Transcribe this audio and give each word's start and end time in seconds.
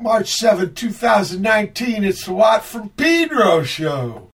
March 0.00 0.32
7, 0.34 0.74
2019, 0.74 2.04
it's 2.04 2.24
the 2.24 2.32
Watt 2.32 2.64
from 2.64 2.90
Pedro 2.90 3.64
show. 3.64 4.30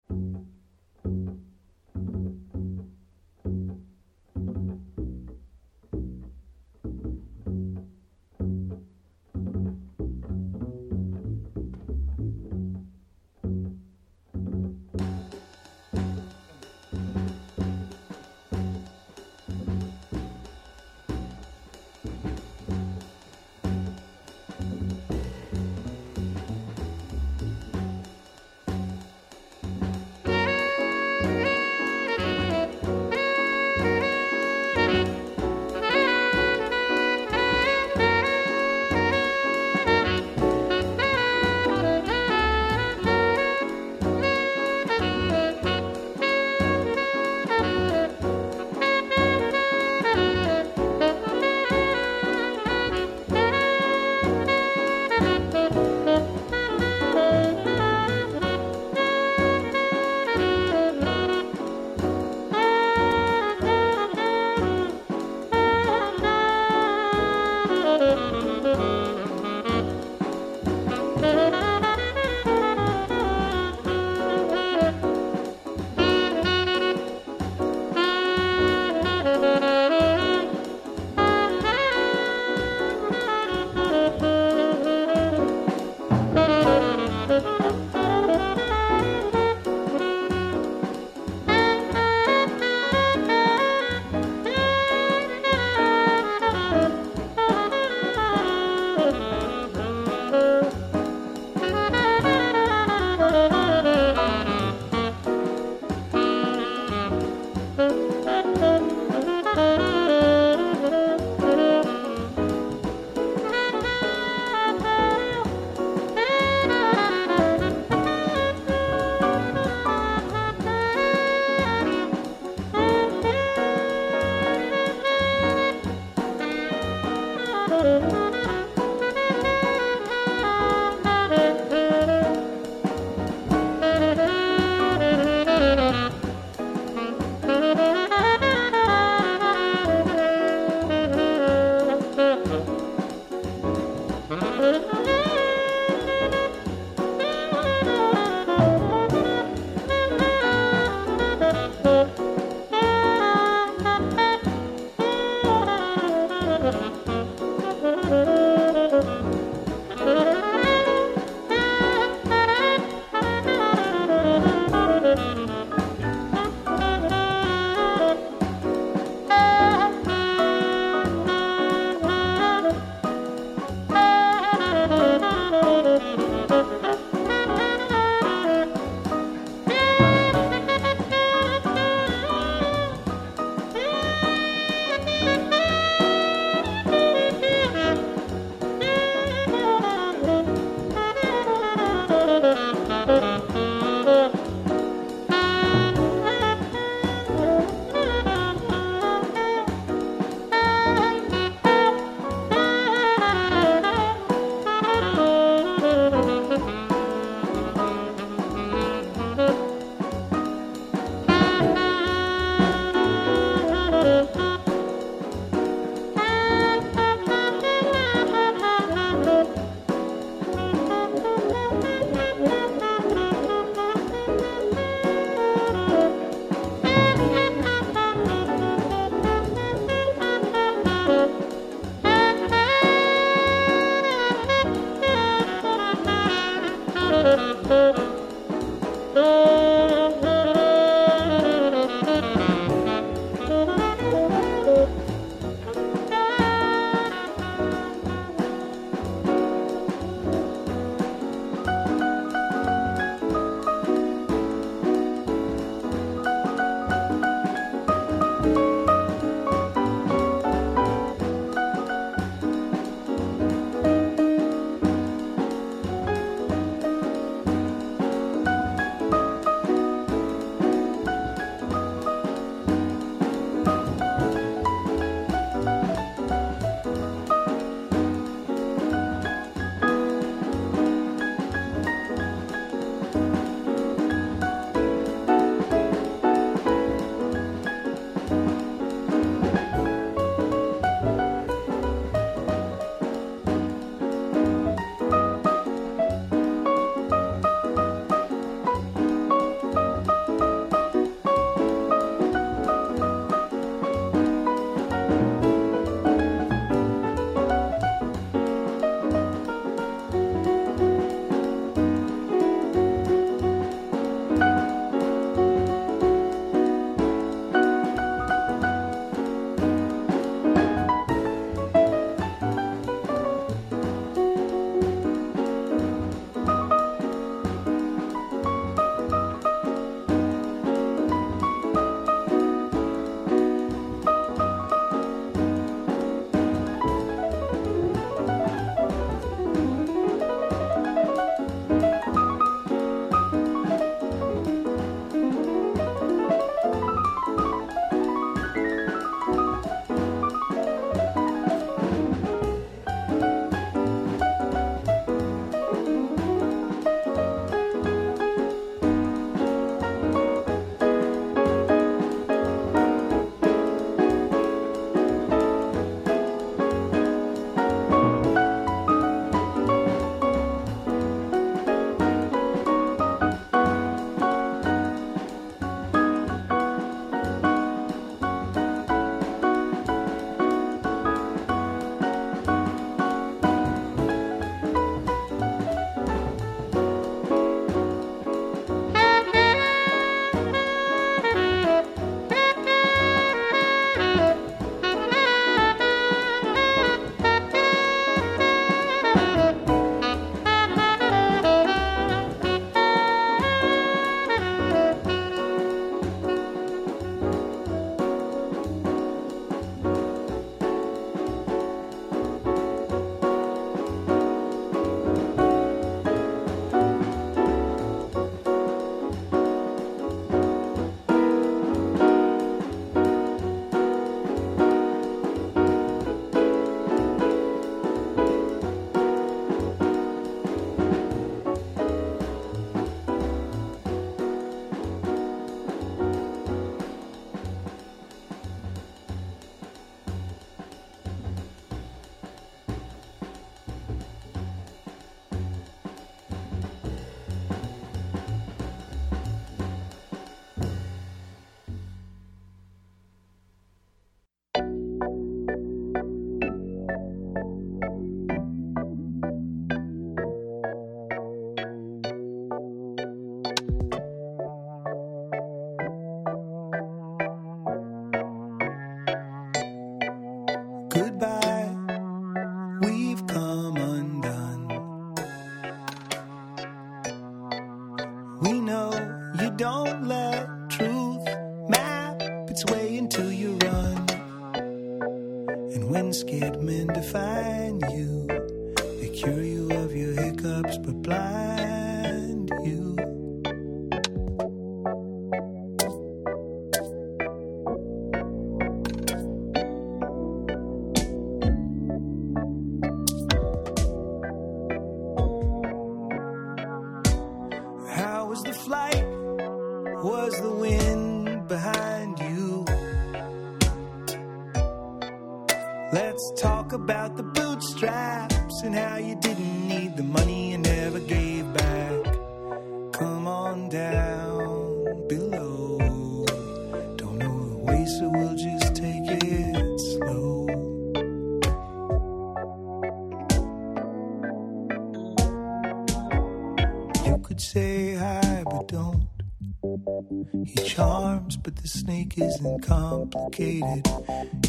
Complicated. 543.11 543.87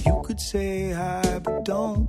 You 0.06 0.22
could 0.24 0.40
say 0.40 0.92
hi, 0.92 1.40
but 1.44 1.66
don't. 1.66 2.08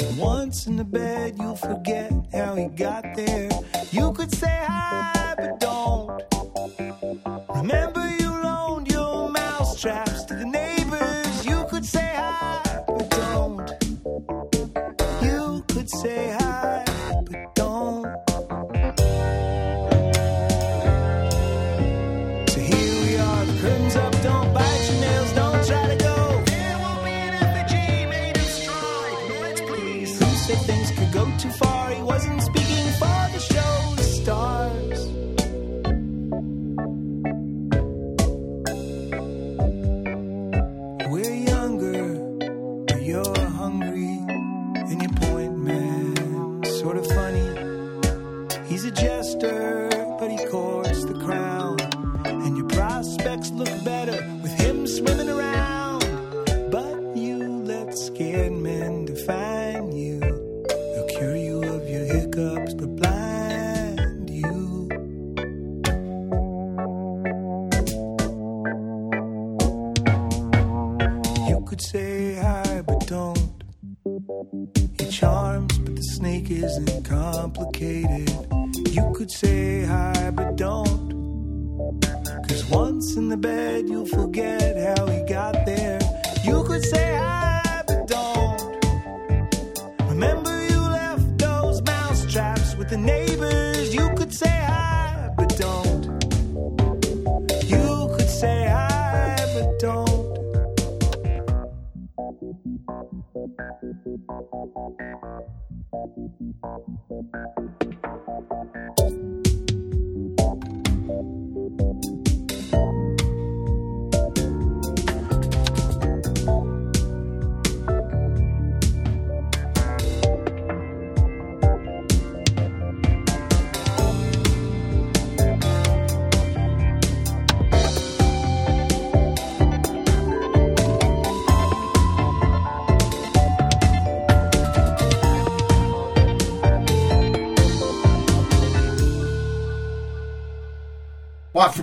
And 0.00 0.18
once 0.18 0.66
in 0.66 0.76
the 0.76 0.84
bed, 0.84 1.36
you'll 1.38 1.56
forget 1.56 2.12
how 2.32 2.54
he 2.54 2.66
got 2.66 3.04
there. 3.14 3.48
You 3.90 4.12
could 4.12 4.32
say 4.34 4.64
hi, 4.66 5.12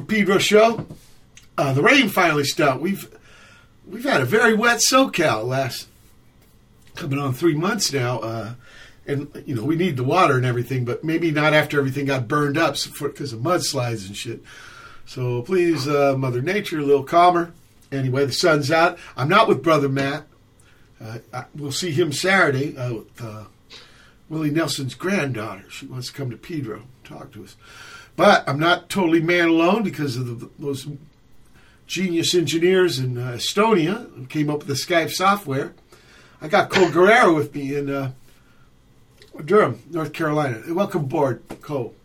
Pedro 0.09 0.39
show. 0.39 0.85
Uh, 1.57 1.73
the 1.73 1.83
rain 1.83 2.09
finally 2.09 2.43
stopped. 2.43 2.81
We've 2.81 3.07
we've 3.87 4.03
had 4.03 4.21
a 4.21 4.25
very 4.25 4.53
wet 4.53 4.79
SoCal 4.79 5.45
last 5.45 5.87
coming 6.95 7.19
on 7.19 7.33
three 7.33 7.55
months 7.55 7.93
now, 7.93 8.19
uh, 8.19 8.53
and 9.05 9.29
you 9.45 9.55
know 9.55 9.63
we 9.63 9.75
need 9.75 9.97
the 9.97 10.03
water 10.03 10.35
and 10.35 10.45
everything, 10.45 10.83
but 10.85 11.03
maybe 11.03 11.31
not 11.31 11.53
after 11.53 11.79
everything 11.79 12.05
got 12.05 12.27
burned 12.27 12.57
up 12.57 12.75
because 12.99 13.33
of 13.33 13.39
mudslides 13.41 14.07
and 14.07 14.17
shit. 14.17 14.41
So 15.05 15.41
please, 15.41 15.87
uh, 15.87 16.15
Mother 16.17 16.41
Nature, 16.41 16.79
a 16.79 16.83
little 16.83 17.03
calmer. 17.03 17.51
Anyway, 17.91 18.25
the 18.25 18.31
sun's 18.31 18.71
out. 18.71 18.99
I'm 19.17 19.29
not 19.29 19.47
with 19.47 19.63
Brother 19.63 19.89
Matt. 19.89 20.25
Uh, 21.01 21.19
I, 21.33 21.45
we'll 21.55 21.71
see 21.71 21.91
him 21.91 22.11
Saturday 22.11 22.77
uh, 22.77 22.93
with 22.93 23.21
uh, 23.21 23.45
Willie 24.27 24.51
Nelson's 24.51 24.95
granddaughter. 24.95 25.65
She 25.69 25.87
wants 25.87 26.07
to 26.07 26.13
come 26.13 26.29
to 26.29 26.37
Pedro 26.37 26.83
talk 27.03 27.31
to 27.33 27.43
us. 27.43 27.55
But 28.19 28.49
I'm 28.49 28.59
not 28.59 28.89
totally 28.89 29.21
man 29.21 29.47
alone 29.47 29.81
because 29.81 30.17
of 30.17 30.41
the, 30.41 30.49
those 30.59 30.85
genius 31.87 32.35
engineers 32.35 32.99
in 32.99 33.17
uh, 33.17 33.37
Estonia 33.37 34.13
who 34.13 34.25
came 34.25 34.49
up 34.49 34.57
with 34.57 34.67
the 34.67 34.73
Skype 34.73 35.09
software. 35.09 35.71
I 36.41 36.49
got 36.49 36.69
Cole 36.69 36.91
Guerra 36.91 37.33
with 37.33 37.55
me 37.55 37.77
in 37.77 37.89
uh, 37.89 38.11
Durham, 39.45 39.81
North 39.89 40.11
Carolina. 40.11 40.61
Welcome 40.67 41.05
aboard, 41.05 41.41
Cole. 41.61 41.95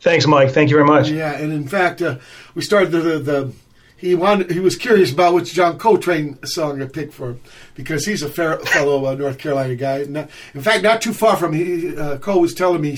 Thanks, 0.00 0.26
Mike. 0.26 0.52
Thank 0.52 0.70
you 0.70 0.76
very 0.76 0.88
much. 0.88 1.10
Yeah, 1.10 1.32
and 1.32 1.52
in 1.52 1.68
fact, 1.68 2.00
uh, 2.00 2.16
we 2.54 2.62
started 2.62 2.90
the, 2.90 3.00
the, 3.00 3.18
the 3.18 3.52
he 3.98 4.14
wanted 4.14 4.50
he 4.50 4.60
was 4.60 4.74
curious 4.74 5.12
about 5.12 5.34
which 5.34 5.52
John 5.52 5.78
Coltrane 5.78 6.42
song 6.46 6.80
I 6.80 6.86
picked 6.86 7.12
for 7.12 7.32
him 7.32 7.40
because 7.74 8.06
he's 8.06 8.22
a 8.22 8.30
fair, 8.30 8.58
fellow 8.60 9.04
uh, 9.04 9.14
North 9.14 9.36
Carolina 9.36 9.76
guy. 9.76 10.04
Not, 10.04 10.30
in 10.54 10.62
fact, 10.62 10.82
not 10.82 11.02
too 11.02 11.12
far 11.12 11.36
from 11.36 11.52
me. 11.52 11.94
Uh, 11.94 12.16
Cole 12.16 12.40
was 12.40 12.54
telling 12.54 12.80
me 12.80 12.96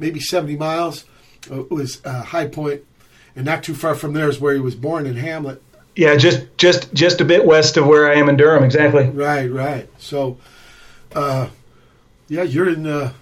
maybe 0.00 0.18
seventy 0.18 0.56
miles 0.56 1.04
uh, 1.50 1.62
was 1.70 2.04
uh, 2.04 2.22
High 2.22 2.46
Point, 2.46 2.82
and 3.34 3.44
not 3.44 3.62
too 3.62 3.74
far 3.74 3.94
from 3.94 4.12
there 4.12 4.28
is 4.28 4.40
where 4.40 4.54
he 4.54 4.60
was 4.60 4.74
born 4.74 5.06
in 5.06 5.16
Hamlet. 5.16 5.62
Yeah, 5.96 6.16
just 6.16 6.46
just 6.56 6.92
just 6.94 7.20
a 7.20 7.24
bit 7.24 7.44
west 7.44 7.76
of 7.76 7.86
where 7.86 8.10
I 8.10 8.14
am 8.14 8.28
in 8.28 8.36
Durham. 8.36 8.64
Exactly. 8.64 9.08
Right, 9.08 9.50
right. 9.50 9.88
So, 9.98 10.38
uh, 11.14 11.48
yeah, 12.28 12.42
you're 12.42 12.68
in 12.68 12.86
uh, 12.86 13.12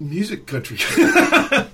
music 0.00 0.46
country. 0.46 0.78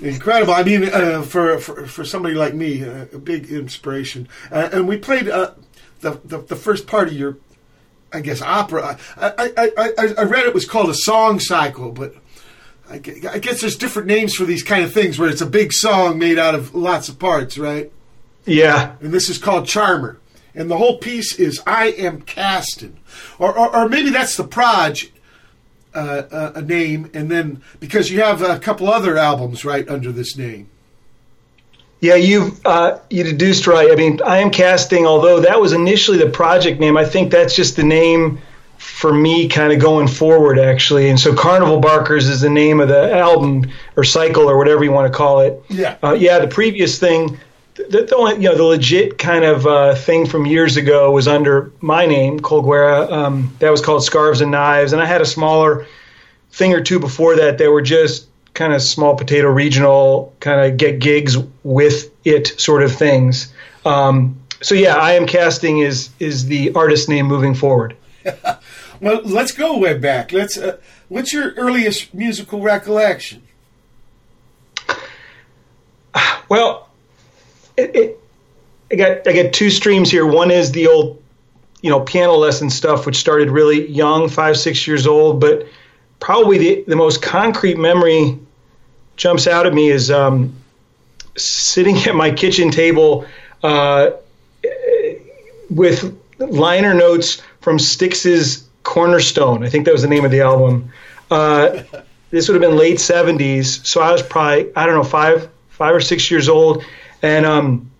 Incredible. 0.00 0.52
I 0.52 0.62
mean, 0.62 0.88
uh, 0.88 1.22
for, 1.22 1.58
for 1.58 1.86
for 1.86 2.04
somebody 2.04 2.34
like 2.34 2.54
me, 2.54 2.84
uh, 2.84 3.06
a 3.12 3.18
big 3.18 3.50
inspiration. 3.50 4.28
Uh, 4.50 4.68
and 4.72 4.86
we 4.86 4.96
played 4.98 5.28
uh, 5.28 5.52
the, 6.00 6.20
the 6.24 6.38
the 6.38 6.56
first 6.56 6.86
part 6.86 7.08
of 7.08 7.14
your, 7.14 7.38
I 8.12 8.20
guess, 8.20 8.42
opera. 8.42 8.98
I, 9.16 9.52
I, 9.56 9.70
I 9.76 10.14
I 10.18 10.22
read 10.24 10.46
it 10.46 10.54
was 10.54 10.64
called 10.64 10.90
a 10.90 10.94
song 10.94 11.40
cycle, 11.40 11.90
but 11.92 12.14
I 12.88 12.98
guess 12.98 13.60
there's 13.60 13.76
different 13.76 14.08
names 14.08 14.34
for 14.34 14.44
these 14.44 14.62
kind 14.62 14.84
of 14.84 14.92
things 14.92 15.18
where 15.18 15.28
it's 15.28 15.40
a 15.40 15.46
big 15.46 15.72
song 15.72 16.18
made 16.18 16.38
out 16.38 16.54
of 16.54 16.74
lots 16.74 17.08
of 17.08 17.18
parts, 17.18 17.58
right? 17.58 17.90
Yeah. 18.44 18.94
And 19.00 19.12
this 19.12 19.28
is 19.28 19.38
called 19.38 19.66
Charmer. 19.66 20.18
And 20.54 20.70
the 20.70 20.76
whole 20.76 20.98
piece 20.98 21.34
is 21.38 21.60
I 21.66 21.88
Am 21.88 22.22
Casting. 22.22 22.96
Or, 23.38 23.56
or, 23.56 23.74
or 23.76 23.88
maybe 23.88 24.10
that's 24.10 24.36
the 24.36 24.44
Proj 24.44 25.10
uh, 25.96 26.22
uh, 26.30 26.52
a 26.56 26.62
name, 26.62 27.10
and 27.14 27.30
then 27.30 27.62
because 27.80 28.10
you 28.10 28.20
have 28.20 28.42
a 28.42 28.58
couple 28.58 28.86
other 28.88 29.16
albums 29.16 29.64
right 29.64 29.88
under 29.88 30.12
this 30.12 30.36
name. 30.36 30.68
Yeah, 32.00 32.16
you've 32.16 32.64
uh, 32.66 32.98
you 33.08 33.24
deduced 33.24 33.66
right. 33.66 33.90
I 33.90 33.94
mean, 33.94 34.20
I 34.24 34.38
am 34.38 34.50
casting. 34.50 35.06
Although 35.06 35.40
that 35.40 35.58
was 35.58 35.72
initially 35.72 36.18
the 36.18 36.28
project 36.28 36.80
name, 36.80 36.98
I 36.98 37.06
think 37.06 37.32
that's 37.32 37.56
just 37.56 37.76
the 37.76 37.82
name 37.82 38.38
for 39.06 39.14
me, 39.14 39.46
kind 39.46 39.72
of 39.72 39.78
going 39.78 40.08
forward, 40.08 40.58
actually. 40.58 41.08
And 41.08 41.20
so, 41.20 41.32
Carnival 41.32 41.78
Barkers 41.78 42.28
is 42.28 42.40
the 42.40 42.50
name 42.50 42.80
of 42.80 42.88
the 42.88 43.16
album 43.16 43.70
or 43.96 44.02
cycle 44.02 44.50
or 44.50 44.58
whatever 44.58 44.82
you 44.82 44.90
want 44.90 45.12
to 45.12 45.16
call 45.16 45.40
it. 45.40 45.62
Yeah. 45.68 45.96
Uh, 46.02 46.14
yeah. 46.14 46.40
The 46.40 46.48
previous 46.48 46.98
thing, 46.98 47.38
the, 47.76 48.02
the 48.02 48.16
only, 48.16 48.34
you 48.34 48.48
know, 48.48 48.56
the 48.56 48.64
legit 48.64 49.16
kind 49.16 49.44
of 49.44 49.64
uh, 49.64 49.94
thing 49.94 50.26
from 50.26 50.44
years 50.44 50.76
ago 50.76 51.12
was 51.12 51.28
under 51.28 51.70
my 51.80 52.04
name, 52.04 52.40
Cole 52.40 52.62
Guerra. 52.62 53.08
Um, 53.08 53.54
that 53.60 53.70
was 53.70 53.80
called 53.80 54.02
Scarves 54.02 54.40
and 54.40 54.50
Knives, 54.50 54.92
and 54.92 55.00
I 55.00 55.06
had 55.06 55.20
a 55.20 55.26
smaller 55.26 55.86
thing 56.50 56.72
or 56.74 56.80
two 56.80 56.98
before 56.98 57.36
that 57.36 57.58
that 57.58 57.70
were 57.70 57.82
just 57.82 58.26
kind 58.54 58.72
of 58.72 58.82
small 58.82 59.14
potato 59.14 59.48
regional 59.48 60.34
kind 60.40 60.68
of 60.68 60.78
get 60.78 60.98
gigs 60.98 61.36
with 61.62 62.10
it 62.24 62.58
sort 62.58 62.82
of 62.82 62.92
things. 62.92 63.52
Um, 63.84 64.40
so 64.62 64.74
yeah, 64.74 64.96
I 64.96 65.12
am 65.12 65.28
casting 65.28 65.78
is 65.78 66.10
is 66.18 66.46
the 66.46 66.72
artist 66.74 67.08
name 67.08 67.26
moving 67.26 67.54
forward. 67.54 67.96
well, 69.00 69.22
let's 69.24 69.52
go 69.52 69.78
way 69.78 69.96
back. 69.96 70.32
Let's. 70.32 70.56
Uh, 70.56 70.78
what's 71.08 71.32
your 71.32 71.52
earliest 71.52 72.14
musical 72.14 72.60
recollection? 72.60 73.42
Well, 76.48 76.88
it, 77.76 77.96
it, 77.96 78.20
I 78.90 78.94
got 78.94 79.28
I 79.28 79.32
got 79.42 79.52
two 79.52 79.70
streams 79.70 80.10
here. 80.10 80.26
One 80.26 80.50
is 80.50 80.72
the 80.72 80.86
old, 80.86 81.22
you 81.80 81.90
know, 81.90 82.00
piano 82.00 82.34
lesson 82.34 82.70
stuff, 82.70 83.06
which 83.06 83.16
started 83.16 83.50
really 83.50 83.88
young, 83.88 84.28
five 84.28 84.56
six 84.56 84.86
years 84.86 85.06
old. 85.06 85.40
But 85.40 85.66
probably 86.20 86.58
the 86.58 86.84
the 86.86 86.96
most 86.96 87.22
concrete 87.22 87.78
memory 87.78 88.38
jumps 89.16 89.46
out 89.46 89.66
at 89.66 89.74
me 89.74 89.90
is 89.90 90.10
um, 90.10 90.54
sitting 91.36 91.96
at 92.06 92.14
my 92.14 92.30
kitchen 92.30 92.70
table 92.70 93.26
uh, 93.62 94.10
with 95.68 96.16
liner 96.38 96.94
notes 96.94 97.42
from 97.60 97.78
Styx's 97.78 98.65
Cornerstone. 98.86 99.64
I 99.64 99.68
think 99.68 99.84
that 99.84 99.92
was 99.92 100.02
the 100.02 100.08
name 100.08 100.24
of 100.24 100.30
the 100.30 100.40
album. 100.40 100.90
Uh, 101.30 101.82
this 102.30 102.48
would 102.48 102.54
have 102.54 102.62
been 102.62 102.78
late 102.78 102.96
'70s, 102.96 103.84
so 103.86 104.00
I 104.00 104.12
was 104.12 104.22
probably 104.22 104.74
I 104.76 104.86
don't 104.86 104.94
know 104.94 105.04
five 105.04 105.48
five 105.68 105.94
or 105.94 106.00
six 106.00 106.30
years 106.30 106.48
old, 106.48 106.84
and 107.22 107.44
um, 107.44 107.90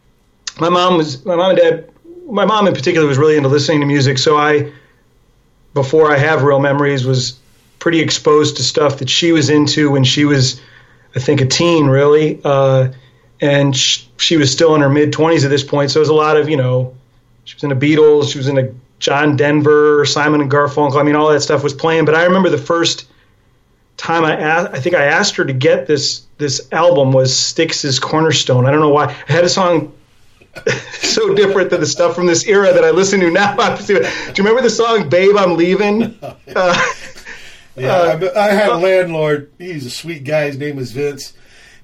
my 0.61 0.69
mom 0.69 0.97
was 0.97 1.25
my 1.25 1.37
mom 1.37 1.50
and 1.50 1.59
dad. 1.59 1.90
My 2.26 2.45
mom 2.45 2.66
in 2.66 2.75
particular 2.75 3.07
was 3.07 3.19
really 3.19 3.37
into 3.37 3.49
listening 3.49 3.81
to 3.81 3.87
music, 3.87 4.19
so 4.19 4.37
I, 4.37 4.73
before 5.75 6.11
I 6.11 6.19
have 6.19 6.43
real 6.43 6.59
memories, 6.59 7.05
was 7.05 7.38
pretty 7.78 8.00
exposed 8.00 8.57
to 8.57 8.64
stuff 8.64 8.99
that 8.99 9.09
she 9.09 9.31
was 9.31 9.49
into 9.49 9.93
when 9.93 10.02
she 10.02 10.25
was 10.25 10.61
I 11.16 11.19
think, 11.19 11.40
a 11.40 11.47
teen, 11.47 11.87
really. 11.87 12.38
Uh, 12.45 12.93
and 13.40 13.75
she, 13.75 14.07
she, 14.19 14.37
was 14.37 14.52
still 14.52 14.75
in 14.75 14.83
her 14.83 14.90
mid 14.90 15.12
20s 15.12 15.45
at 15.45 15.50
this 15.50 15.64
point. 15.64 15.90
So 15.90 15.99
it 15.99 16.02
was 16.02 16.11
a 16.11 16.14
lot 16.14 16.37
of, 16.37 16.49
you 16.49 16.59
know, 16.59 16.95
she 17.45 17.55
was 17.57 17.64
in 17.64 17.71
the 17.71 17.75
Beatles, 17.75 18.31
she 18.31 18.38
was 18.38 18.49
in 18.49 18.59
a 18.59 18.71
John 18.99 19.37
Denver, 19.37 20.05
Simon 20.05 20.41
and 20.41 20.50
Garfunkel. 20.50 20.99
I 20.99 21.03
mean, 21.03 21.17
all 21.17 21.29
that 21.31 21.41
stuff 21.41 21.62
was 21.62 21.75
playing. 21.75 22.05
But 22.05 22.15
I 22.15 22.25
remember 22.25 22.49
the 22.49 22.59
first 22.59 23.07
time 23.97 24.25
I 24.25 24.37
asked, 24.37 24.73
I 24.73 24.81
think 24.81 24.95
I 24.95 25.05
asked 25.05 25.37
her 25.37 25.45
to 25.45 25.53
get 25.53 25.87
this 25.87 26.23
this 26.38 26.69
album 26.73 27.12
was 27.12 27.37
Styx's 27.37 27.99
Cornerstone. 27.99 28.67
I 28.67 28.71
don't 28.71 28.81
know 28.81 28.91
why. 28.91 29.07
I 29.29 29.33
had 29.33 29.45
a 29.45 29.49
song 29.49 29.93
so 30.93 31.35
different 31.35 31.71
than 31.71 31.81
the 31.81 31.87
stuff 31.87 32.15
from 32.15 32.26
this 32.26 32.47
era 32.47 32.73
that 32.73 32.85
I 32.85 32.91
listen 32.91 33.21
to 33.21 33.31
now. 33.31 33.76
Do 33.87 33.95
you 33.95 34.00
remember 34.38 34.62
the 34.62 34.71
song 34.71 35.09
"Babe, 35.09 35.37
I'm 35.37 35.57
Leaving"? 35.57 36.19
Uh, 36.23 36.35
yeah, 37.76 37.88
uh, 37.88 38.33
I, 38.35 38.49
I 38.49 38.53
had 38.53 38.69
a 38.69 38.76
landlord. 38.76 39.50
He's 39.59 39.87
a 39.87 39.91
sweet 39.91 40.25
guy. 40.25 40.47
His 40.47 40.59
name 40.59 40.76
was 40.76 40.93
Vince, 40.93 41.35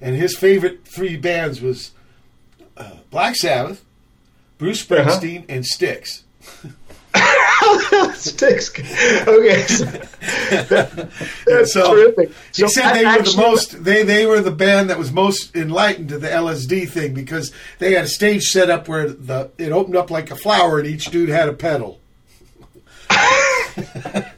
and 0.01 0.15
his 0.15 0.35
favorite 0.35 0.85
three 0.85 1.17
bands 1.17 1.61
was 1.61 1.91
uh, 2.77 2.97
Black 3.11 3.35
Sabbath, 3.35 3.83
Bruce 4.57 4.89
uh-huh. 4.89 5.03
Springsteen, 5.03 5.37
uh-huh. 5.39 5.45
and 5.49 5.65
Styx. 5.65 6.23
Styx. 8.13 8.71
Okay, 9.27 9.61
so, 9.63 9.85
that's 11.45 11.73
so, 11.73 11.93
terrific. 11.93 12.31
He 12.53 12.67
said 12.67 12.93
they 12.93 13.05
were 13.05 13.21
the 13.21 13.33
most. 13.37 13.83
They 13.83 14.03
they 14.03 14.25
were 14.25 14.41
the 14.41 14.51
band 14.51 14.89
that 14.89 14.97
was 14.97 15.11
most 15.11 15.55
enlightened 15.55 16.09
to 16.09 16.17
the 16.17 16.27
LSD 16.27 16.89
thing 16.89 17.13
because 17.13 17.51
they 17.79 17.93
had 17.93 18.05
a 18.05 18.07
stage 18.07 18.43
set 18.43 18.69
up 18.69 18.87
where 18.87 19.09
the 19.09 19.51
it 19.57 19.71
opened 19.71 19.95
up 19.95 20.09
like 20.09 20.31
a 20.31 20.35
flower 20.35 20.79
and 20.79 20.87
each 20.87 21.05
dude 21.05 21.29
had 21.29 21.49
a 21.49 21.53
pedal. 21.53 21.99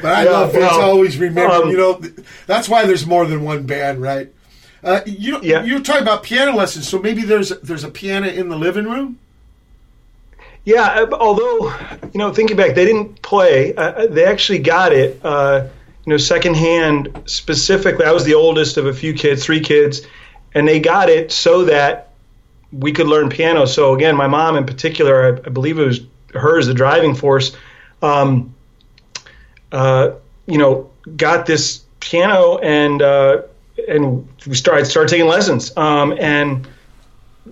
But 0.00 0.12
I 0.12 0.24
yeah, 0.24 0.30
love 0.30 0.52
Vince. 0.52 0.64
Well, 0.64 0.90
always 0.90 1.18
remember, 1.18 1.54
um, 1.54 1.70
you 1.70 1.76
know, 1.76 2.00
that's 2.46 2.68
why 2.68 2.86
there's 2.86 3.06
more 3.06 3.26
than 3.26 3.42
one 3.42 3.64
band, 3.64 4.00
right? 4.00 4.32
Uh, 4.82 5.00
you 5.06 5.40
yeah. 5.42 5.64
you're 5.64 5.80
talking 5.80 6.02
about 6.02 6.22
piano 6.22 6.54
lessons, 6.54 6.88
so 6.88 6.98
maybe 6.98 7.22
there's 7.22 7.50
there's 7.60 7.84
a 7.84 7.90
piano 7.90 8.28
in 8.28 8.48
the 8.48 8.56
living 8.56 8.84
room. 8.84 9.18
Yeah, 10.68 10.82
uh, 10.82 11.16
although 11.18 11.72
you 12.12 12.18
know, 12.18 12.30
thinking 12.30 12.54
back, 12.58 12.74
they 12.74 12.84
didn't 12.84 13.22
play. 13.22 13.74
Uh, 13.74 13.82
uh, 13.82 14.06
they 14.08 14.26
actually 14.26 14.58
got 14.58 14.92
it, 14.92 15.18
uh, 15.24 15.66
you 16.04 16.10
know, 16.10 16.18
secondhand. 16.18 17.22
Specifically, 17.24 18.04
I 18.04 18.12
was 18.12 18.24
the 18.24 18.34
oldest 18.34 18.76
of 18.76 18.84
a 18.84 18.92
few 18.92 19.14
kids, 19.14 19.42
three 19.42 19.60
kids, 19.60 20.02
and 20.52 20.68
they 20.68 20.78
got 20.78 21.08
it 21.08 21.32
so 21.32 21.64
that 21.64 22.12
we 22.70 22.92
could 22.92 23.06
learn 23.06 23.30
piano. 23.30 23.64
So 23.64 23.94
again, 23.94 24.14
my 24.14 24.26
mom 24.26 24.58
in 24.58 24.66
particular, 24.66 25.38
I, 25.38 25.46
I 25.46 25.48
believe 25.48 25.78
it 25.78 25.86
was 25.86 26.00
her 26.34 26.58
as 26.58 26.66
the 26.66 26.74
driving 26.74 27.14
force. 27.14 27.56
Um, 28.02 28.54
uh, 29.72 30.16
you 30.46 30.58
know, 30.58 30.90
got 31.16 31.46
this 31.46 31.82
piano 32.00 32.58
and 32.58 33.00
uh, 33.00 33.40
and 33.88 34.28
we 34.46 34.54
started 34.54 34.84
started 34.84 35.08
taking 35.08 35.28
lessons. 35.28 35.74
Um, 35.78 36.12
and 36.20 36.68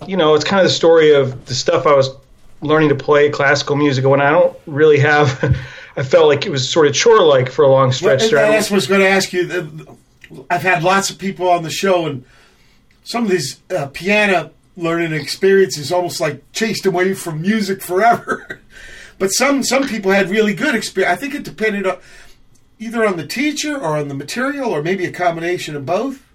you 0.06 0.18
know, 0.18 0.34
it's 0.34 0.44
kind 0.44 0.60
of 0.60 0.66
the 0.66 0.74
story 0.74 1.14
of 1.14 1.46
the 1.46 1.54
stuff 1.54 1.86
I 1.86 1.94
was 1.94 2.10
learning 2.60 2.88
to 2.88 2.94
play 2.94 3.30
classical 3.30 3.76
music 3.76 4.04
when 4.04 4.20
I 4.20 4.30
don't 4.30 4.56
really 4.66 4.98
have. 4.98 5.56
I 5.96 6.02
felt 6.02 6.26
like 6.26 6.44
it 6.44 6.50
was 6.50 6.68
sort 6.68 6.86
of 6.86 6.94
chore 6.94 7.22
like 7.22 7.50
for 7.50 7.64
a 7.64 7.68
long 7.68 7.90
stretch. 7.90 8.30
Well, 8.30 8.44
and 8.44 8.54
that's 8.54 8.70
what 8.70 8.74
I 8.74 8.76
was 8.76 8.86
going 8.86 9.00
to 9.00 9.08
ask 9.08 9.32
you. 9.32 9.98
I've 10.50 10.62
had 10.62 10.82
lots 10.82 11.08
of 11.08 11.18
people 11.18 11.48
on 11.48 11.62
the 11.62 11.70
show, 11.70 12.06
and 12.06 12.24
some 13.04 13.24
of 13.24 13.30
these 13.30 13.60
uh, 13.70 13.86
piano 13.86 14.50
learning 14.76 15.14
experiences 15.14 15.90
almost 15.90 16.20
like 16.20 16.42
chased 16.52 16.84
away 16.84 17.14
from 17.14 17.40
music 17.40 17.82
forever. 17.82 18.60
But 19.18 19.28
some 19.28 19.62
some 19.62 19.88
people 19.88 20.12
had 20.12 20.28
really 20.28 20.52
good 20.52 20.74
experience. 20.74 21.10
I 21.10 21.18
think 21.18 21.34
it 21.34 21.42
depended 21.42 21.86
on 21.86 21.96
either 22.78 23.06
on 23.06 23.16
the 23.16 23.26
teacher 23.26 23.74
or 23.74 23.96
on 23.96 24.08
the 24.08 24.14
material, 24.14 24.70
or 24.70 24.82
maybe 24.82 25.06
a 25.06 25.10
combination 25.10 25.74
of 25.74 25.86
both. 25.86 26.25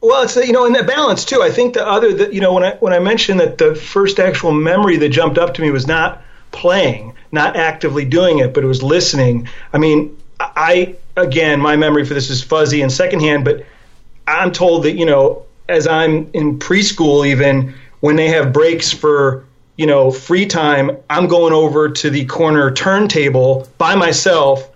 Well, 0.00 0.22
it's 0.22 0.36
you 0.36 0.52
know 0.52 0.64
in 0.64 0.72
that 0.74 0.86
balance 0.86 1.24
too. 1.24 1.42
I 1.42 1.50
think 1.50 1.74
the 1.74 1.86
other 1.86 2.12
that 2.14 2.32
you 2.32 2.40
know 2.40 2.52
when 2.52 2.64
I 2.64 2.76
when 2.76 2.92
I 2.92 2.98
mentioned 2.98 3.40
that 3.40 3.58
the 3.58 3.74
first 3.74 4.20
actual 4.20 4.52
memory 4.52 4.96
that 4.98 5.08
jumped 5.08 5.38
up 5.38 5.54
to 5.54 5.62
me 5.62 5.70
was 5.70 5.86
not 5.86 6.22
playing, 6.52 7.14
not 7.32 7.56
actively 7.56 8.04
doing 8.04 8.38
it, 8.38 8.54
but 8.54 8.62
it 8.62 8.66
was 8.66 8.82
listening. 8.82 9.48
I 9.72 9.78
mean, 9.78 10.16
I 10.38 10.94
again 11.16 11.60
my 11.60 11.76
memory 11.76 12.04
for 12.04 12.14
this 12.14 12.30
is 12.30 12.42
fuzzy 12.42 12.80
and 12.80 12.92
secondhand, 12.92 13.44
but 13.44 13.66
I'm 14.28 14.52
told 14.52 14.84
that 14.84 14.92
you 14.92 15.04
know 15.04 15.44
as 15.68 15.86
I'm 15.86 16.30
in 16.32 16.58
preschool 16.58 17.26
even 17.26 17.74
when 18.00 18.14
they 18.14 18.28
have 18.28 18.52
breaks 18.52 18.92
for 18.92 19.44
you 19.78 19.86
know, 19.86 20.10
free 20.10 20.44
time, 20.44 20.90
I'm 21.08 21.28
going 21.28 21.52
over 21.52 21.88
to 21.88 22.10
the 22.10 22.24
corner 22.26 22.72
turntable 22.72 23.68
by 23.78 23.94
myself 23.94 24.67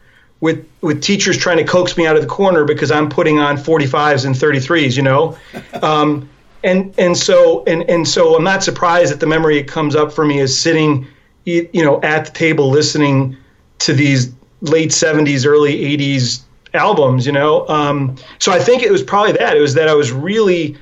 with 0.42 0.68
with 0.82 1.00
teachers 1.00 1.38
trying 1.38 1.56
to 1.56 1.64
coax 1.64 1.96
me 1.96 2.04
out 2.06 2.16
of 2.16 2.20
the 2.20 2.28
corner 2.28 2.64
because 2.64 2.90
I'm 2.90 3.08
putting 3.08 3.38
on 3.38 3.56
45s 3.56 4.26
and 4.26 4.34
33s, 4.34 4.96
you 4.98 5.02
know. 5.02 5.38
Um, 5.82 6.28
and 6.62 6.94
and 6.96 7.16
so 7.16 7.64
and 7.64 7.88
and 7.90 8.06
so 8.06 8.36
I'm 8.36 8.44
not 8.44 8.62
surprised 8.62 9.10
that 9.10 9.18
the 9.18 9.26
memory 9.26 9.58
it 9.58 9.66
comes 9.66 9.96
up 9.96 10.12
for 10.12 10.24
me 10.24 10.38
is 10.38 10.56
sitting, 10.56 11.08
you 11.44 11.68
know, 11.72 12.00
at 12.02 12.26
the 12.26 12.30
table 12.30 12.70
listening 12.70 13.36
to 13.80 13.92
these 13.92 14.32
late 14.60 14.90
70s, 14.90 15.44
early 15.44 15.96
80s 15.96 16.42
albums, 16.72 17.26
you 17.26 17.32
know. 17.32 17.66
Um, 17.66 18.14
so 18.38 18.52
I 18.52 18.60
think 18.60 18.84
it 18.84 18.92
was 18.92 19.02
probably 19.02 19.32
that. 19.32 19.56
It 19.56 19.60
was 19.60 19.74
that 19.74 19.88
I 19.88 19.94
was 19.94 20.12
really 20.12 20.76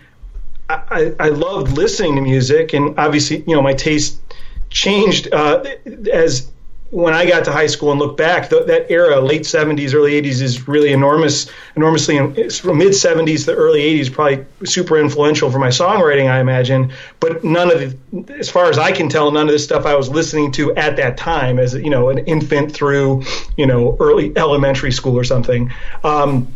I, 0.68 1.14
I 1.18 1.28
loved 1.30 1.72
listening 1.72 2.16
to 2.16 2.20
music, 2.22 2.74
and 2.74 2.98
obviously, 2.98 3.38
you 3.46 3.54
know, 3.54 3.62
my 3.62 3.72
taste 3.72 4.20
changed 4.68 5.32
uh, 5.32 5.64
as 6.12 6.50
when 6.90 7.14
I 7.14 7.24
got 7.24 7.44
to 7.44 7.52
high 7.52 7.68
school 7.68 7.92
and 7.92 8.00
look 8.00 8.16
back, 8.16 8.48
the, 8.48 8.64
that 8.64 8.90
era, 8.90 9.20
late 9.20 9.42
70s, 9.42 9.94
early 9.94 10.20
80s, 10.20 10.42
is 10.42 10.66
really 10.66 10.92
enormous, 10.92 11.48
enormously, 11.76 12.16
from 12.50 12.78
mid 12.78 12.88
70s 12.88 13.44
to 13.44 13.54
early 13.54 13.80
80s, 13.80 14.12
probably 14.12 14.44
super 14.64 14.98
influential 14.98 15.50
for 15.50 15.60
my 15.60 15.68
songwriting, 15.68 16.28
I 16.28 16.40
imagine. 16.40 16.92
But 17.20 17.44
none 17.44 17.70
of 17.70 17.78
the, 17.78 18.34
as 18.34 18.50
far 18.50 18.68
as 18.68 18.78
I 18.78 18.90
can 18.90 19.08
tell, 19.08 19.30
none 19.30 19.46
of 19.46 19.52
the 19.52 19.58
stuff 19.58 19.86
I 19.86 19.94
was 19.94 20.08
listening 20.08 20.50
to 20.52 20.74
at 20.74 20.96
that 20.96 21.16
time 21.16 21.60
as, 21.60 21.74
you 21.74 21.90
know, 21.90 22.08
an 22.08 22.18
infant 22.18 22.72
through, 22.72 23.22
you 23.56 23.66
know, 23.66 23.96
early 24.00 24.36
elementary 24.36 24.92
school 24.92 25.16
or 25.16 25.24
something. 25.24 25.72
Um, 26.02 26.52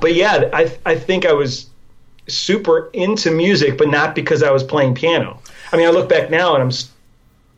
but 0.00 0.14
yeah, 0.14 0.50
I 0.52 0.76
I 0.86 0.96
think 0.96 1.24
I 1.24 1.32
was 1.32 1.68
super 2.26 2.90
into 2.92 3.30
music, 3.30 3.78
but 3.78 3.88
not 3.88 4.14
because 4.14 4.42
I 4.42 4.50
was 4.50 4.62
playing 4.62 4.94
piano. 4.94 5.40
I 5.72 5.76
mean, 5.76 5.86
I 5.86 5.90
look 5.90 6.08
back 6.08 6.30
now 6.30 6.54
and 6.54 6.62
I'm 6.62 6.70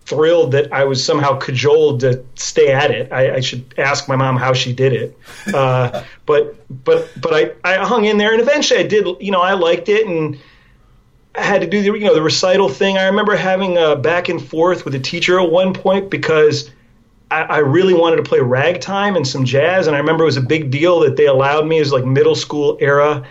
thrilled 0.04 0.52
that 0.52 0.72
I 0.72 0.84
was 0.84 1.04
somehow 1.04 1.38
cajoled 1.38 2.00
to 2.00 2.24
stay 2.34 2.72
at 2.72 2.90
it. 2.90 3.12
I, 3.12 3.36
I 3.36 3.40
should 3.40 3.74
ask 3.78 4.08
my 4.08 4.16
mom 4.16 4.36
how 4.36 4.52
she 4.52 4.72
did 4.72 4.92
it. 4.92 5.16
Uh, 5.54 6.04
but 6.26 6.54
but 6.84 7.10
but 7.20 7.34
I, 7.34 7.52
I 7.64 7.84
hung 7.84 8.04
in 8.04 8.18
there 8.18 8.32
and 8.32 8.40
eventually 8.40 8.80
I 8.80 8.86
did. 8.86 9.06
You 9.20 9.32
know, 9.32 9.40
I 9.40 9.54
liked 9.54 9.88
it 9.88 10.06
and 10.06 10.38
I 11.34 11.42
had 11.42 11.60
to 11.62 11.66
do 11.66 11.82
the 11.82 11.98
you 11.98 12.04
know 12.04 12.14
the 12.14 12.22
recital 12.22 12.68
thing. 12.68 12.98
I 12.98 13.06
remember 13.06 13.34
having 13.36 13.78
a 13.78 13.96
back 13.96 14.28
and 14.28 14.40
forth 14.40 14.84
with 14.84 14.94
a 14.94 14.98
teacher 14.98 15.40
at 15.40 15.50
one 15.50 15.72
point 15.72 16.10
because. 16.10 16.70
I, 17.32 17.42
I 17.42 17.58
really 17.58 17.94
wanted 17.94 18.16
to 18.16 18.24
play 18.24 18.40
ragtime 18.40 19.14
and 19.14 19.24
some 19.24 19.44
jazz, 19.44 19.86
and 19.86 19.94
I 19.94 20.00
remember 20.00 20.24
it 20.24 20.26
was 20.26 20.36
a 20.36 20.40
big 20.40 20.72
deal 20.72 20.98
that 20.98 21.16
they 21.16 21.26
allowed 21.26 21.64
me 21.64 21.78
as 21.78 21.92
like 21.92 22.04
middle 22.04 22.34
school 22.34 22.76
era 22.80 23.24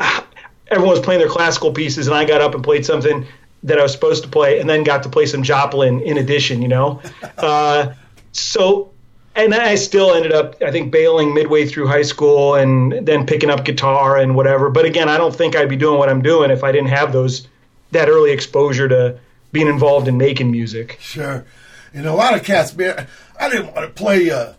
everyone 0.68 0.94
was 0.94 1.00
playing 1.00 1.20
their 1.20 1.28
classical 1.28 1.72
pieces, 1.72 2.06
and 2.06 2.16
I 2.16 2.24
got 2.24 2.40
up 2.40 2.54
and 2.54 2.64
played 2.64 2.84
something 2.86 3.26
that 3.62 3.78
I 3.78 3.82
was 3.82 3.92
supposed 3.92 4.22
to 4.24 4.28
play, 4.28 4.60
and 4.60 4.68
then 4.68 4.84
got 4.84 5.02
to 5.04 5.08
play 5.08 5.26
some 5.26 5.42
Joplin 5.42 6.00
in 6.00 6.18
addition. 6.18 6.62
You 6.62 6.68
know, 6.68 7.02
uh, 7.38 7.94
so 8.32 8.92
and 9.34 9.54
I 9.54 9.74
still 9.76 10.12
ended 10.14 10.32
up, 10.32 10.60
I 10.62 10.70
think, 10.70 10.90
bailing 10.90 11.34
midway 11.34 11.66
through 11.66 11.86
high 11.86 12.02
school, 12.02 12.54
and 12.54 13.06
then 13.06 13.26
picking 13.26 13.50
up 13.50 13.64
guitar 13.64 14.16
and 14.16 14.34
whatever. 14.34 14.70
But 14.70 14.84
again, 14.84 15.08
I 15.08 15.16
don't 15.16 15.34
think 15.34 15.56
I'd 15.56 15.68
be 15.68 15.76
doing 15.76 15.98
what 15.98 16.08
I'm 16.08 16.22
doing 16.22 16.50
if 16.50 16.64
I 16.64 16.72
didn't 16.72 16.88
have 16.88 17.12
those 17.12 17.46
that 17.92 18.08
early 18.08 18.30
exposure 18.30 18.88
to 18.88 19.18
being 19.52 19.66
involved 19.66 20.08
in 20.08 20.16
making 20.16 20.50
music. 20.50 20.98
Sure, 21.00 21.44
and 21.92 22.06
a 22.06 22.14
lot 22.14 22.34
of 22.34 22.44
cats, 22.44 22.74
man, 22.76 23.06
I 23.38 23.48
didn't 23.48 23.74
want 23.74 23.86
to 23.86 23.92
play 24.02 24.30
uh, 24.30 24.54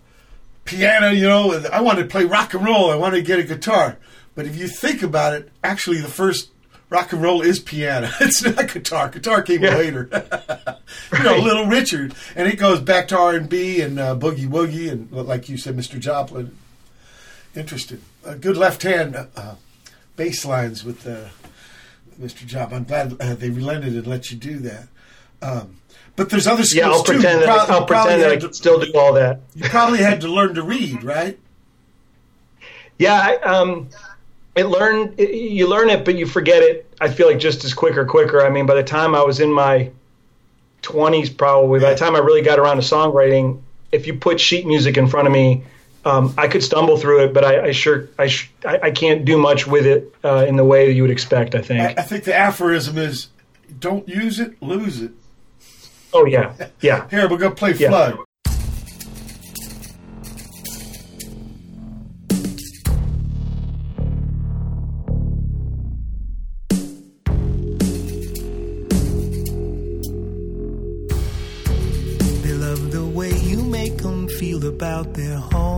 piano, 0.66 1.10
you 1.10 1.28
know, 1.28 1.62
I 1.72 1.82
wanted 1.82 2.04
to 2.04 2.10
play 2.10 2.26
rock 2.26 2.54
and 2.54 2.66
roll. 2.66 2.92
I 2.92 2.96
wanted 2.96 3.18
to 3.18 3.24
get 3.24 3.40
a 3.40 3.44
guitar. 3.44 3.98
But 4.36 4.46
if 4.46 4.58
you 4.58 4.68
think 4.68 5.04
about 5.04 5.34
it, 5.34 5.50
actually, 5.64 6.00
the 6.00 6.08
first 6.08 6.52
rock 6.92 7.14
and 7.14 7.24
roll 7.24 7.42
is 7.42 7.60
piano. 7.60 8.12
It's 8.22 8.44
not 8.44 8.72
guitar. 8.72 9.10
Guitar 9.10 9.42
came 9.42 9.64
yeah. 9.64 9.76
later. 9.76 10.08
you 11.18 11.24
know, 11.24 11.38
Little 11.38 11.66
Richard, 11.66 12.14
and 12.36 12.48
it 12.48 12.60
goes 12.60 12.80
back 12.80 13.08
to 13.08 13.18
R 13.18 13.34
and 13.34 13.50
B 13.50 13.82
and 13.82 14.00
uh, 14.00 14.16
boogie 14.16 14.48
woogie, 14.48 14.92
and 14.92 15.12
like 15.12 15.50
you 15.50 15.58
said, 15.58 15.76
Mr. 15.76 16.00
Joplin. 16.00 16.56
Interesting. 17.56 18.02
Uh, 18.24 18.36
good 18.36 18.56
left 18.56 18.84
hand 18.84 19.16
uh, 19.16 19.56
bass 20.16 20.46
lines 20.46 20.84
with 20.84 21.08
uh, 21.08 21.30
Mr. 22.20 22.46
Joplin. 22.46 22.80
I'm 22.80 22.84
glad 22.84 23.20
uh, 23.20 23.34
they 23.34 23.50
relented 23.50 23.96
and 23.96 24.06
let 24.06 24.30
you 24.30 24.38
do 24.38 24.60
that. 24.60 24.88
Um, 25.42 25.78
but 26.16 26.30
there's 26.30 26.46
other 26.46 26.64
skills 26.64 26.88
yeah, 26.88 26.94
I'll 26.94 27.04
too. 27.04 27.14
Pretend 27.14 27.42
that, 27.42 27.68
pro- 27.68 27.76
I'll 27.76 27.86
pretend 27.86 28.22
that 28.22 28.32
I 28.32 28.38
can 28.38 28.54
still 28.54 28.80
do 28.80 28.92
all 28.94 29.14
that. 29.14 29.42
you 29.56 29.68
probably 29.70 30.00
had 30.00 30.22
to 30.22 30.28
learn 30.28 30.54
to 30.56 30.62
read, 30.64 31.04
right? 31.04 31.40
Yeah, 32.98 33.16
I, 33.20 33.36
um, 33.38 33.90
it 34.56 34.66
learn 34.66 35.16
you 35.18 35.68
learn 35.68 35.90
it, 35.90 36.04
but 36.04 36.16
you 36.16 36.26
forget 36.26 36.62
it. 36.62 36.94
I 37.00 37.10
feel 37.10 37.28
like 37.28 37.40
just 37.40 37.64
as 37.64 37.74
quick 37.74 37.98
or 37.98 38.06
quicker. 38.06 38.46
I 38.46 38.50
mean, 38.50 38.66
by 38.66 38.76
the 38.76 38.84
time 38.84 39.16
I 39.16 39.24
was 39.24 39.40
in 39.40 39.52
my 39.52 39.92
twenties, 40.82 41.30
probably 41.30 41.80
by 41.80 41.92
the 41.92 42.00
time 42.00 42.16
I 42.16 42.20
really 42.20 42.42
got 42.42 42.60
around 42.60 42.78
to 42.78 42.82
songwriting, 42.82 43.62
if 43.92 44.08
you 44.08 44.16
put 44.16 44.40
sheet 44.40 44.66
music 44.66 44.98
in 44.98 45.08
front 45.08 45.28
of 45.28 45.34
me, 45.34 45.64
um, 46.04 46.34
I 46.38 46.48
could 46.48 46.64
stumble 46.64 46.98
through 46.98 47.26
it, 47.26 47.34
but 47.34 47.46
I, 47.46 47.68
I 47.68 47.72
sure 47.72 48.10
I, 48.18 48.28
sh- 48.28 48.52
I, 48.66 48.80
I 48.84 48.92
can't 48.92 49.24
do 49.24 49.38
much 49.38 49.68
with 49.68 49.86
it 49.86 50.14
uh, 50.24 50.46
in 50.48 50.56
the 50.56 50.66
way 50.66 50.88
that 50.88 50.94
you 50.94 51.04
would 51.04 51.12
expect. 51.12 51.56
I 51.56 51.62
think. 51.62 51.82
I, 51.82 52.02
I 52.02 52.04
think 52.04 52.24
the 52.24 52.36
aphorism 52.36 52.98
is, 52.98 53.28
"Don't 53.80 54.08
use 54.08 54.40
it, 54.40 54.62
lose 54.62 55.02
it." 55.02 55.12
Oh 56.14 56.26
yeah, 56.26 56.70
yeah. 56.82 57.08
Here 57.10 57.30
we're 57.30 57.38
gonna 57.38 57.56
play 57.56 57.74
yeah. 57.74 57.90
flood. 57.90 58.18
About 75.02 75.14
their 75.16 75.38
homes. 75.38 75.71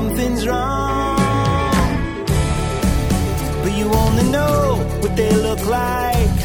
Something's 0.00 0.46
wrong. 0.46 1.18
But 3.62 3.72
you 3.80 3.86
only 4.02 4.26
know 4.36 4.76
what 5.02 5.14
they 5.14 5.32
look 5.46 5.62
like. 5.66 6.38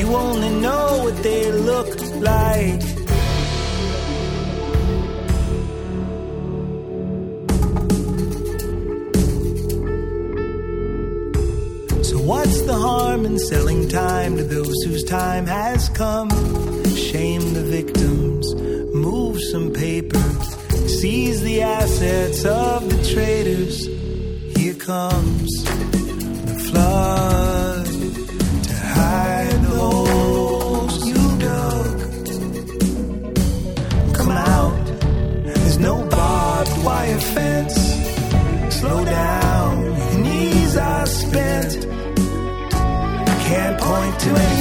You 0.00 0.06
only 0.26 0.52
know 0.64 0.86
what 1.04 1.16
they 1.22 1.52
look 1.52 1.92
like. 2.32 2.82
So, 12.08 12.16
what's 12.30 12.62
the 12.62 12.78
harm 12.86 13.26
in 13.26 13.38
selling 13.38 13.88
time 13.88 14.38
to 14.38 14.44
those 14.44 14.78
whose 14.86 15.04
time 15.04 15.44
has 15.46 15.90
come? 15.90 16.30
Shame 17.10 17.44
the 17.58 17.64
victims, 17.78 18.54
move 18.94 19.38
some 19.52 19.70
paper 19.74 20.20
seize 21.00 21.40
the 21.40 21.62
assets 21.62 22.44
of 22.44 22.86
the 22.90 22.98
traders. 23.14 23.86
Here 24.54 24.74
comes 24.74 25.50
the 25.64 26.56
flood 26.68 27.86
to 28.68 28.74
hide 28.98 29.60
the 29.62 29.76
holes 29.80 30.94
you 31.08 31.22
dug. 31.48 31.96
Come 34.14 34.30
out, 34.30 34.84
there's 35.46 35.78
no 35.78 36.04
barbed 36.04 36.84
wire 36.84 37.20
fence. 37.34 37.76
Slow 38.78 39.02
down, 39.02 39.72
your 39.84 40.18
knees 40.18 40.76
are 40.76 41.06
spent. 41.06 41.72
Can't 43.48 43.80
point 43.80 44.20
to 44.20 44.30
anything, 44.46 44.59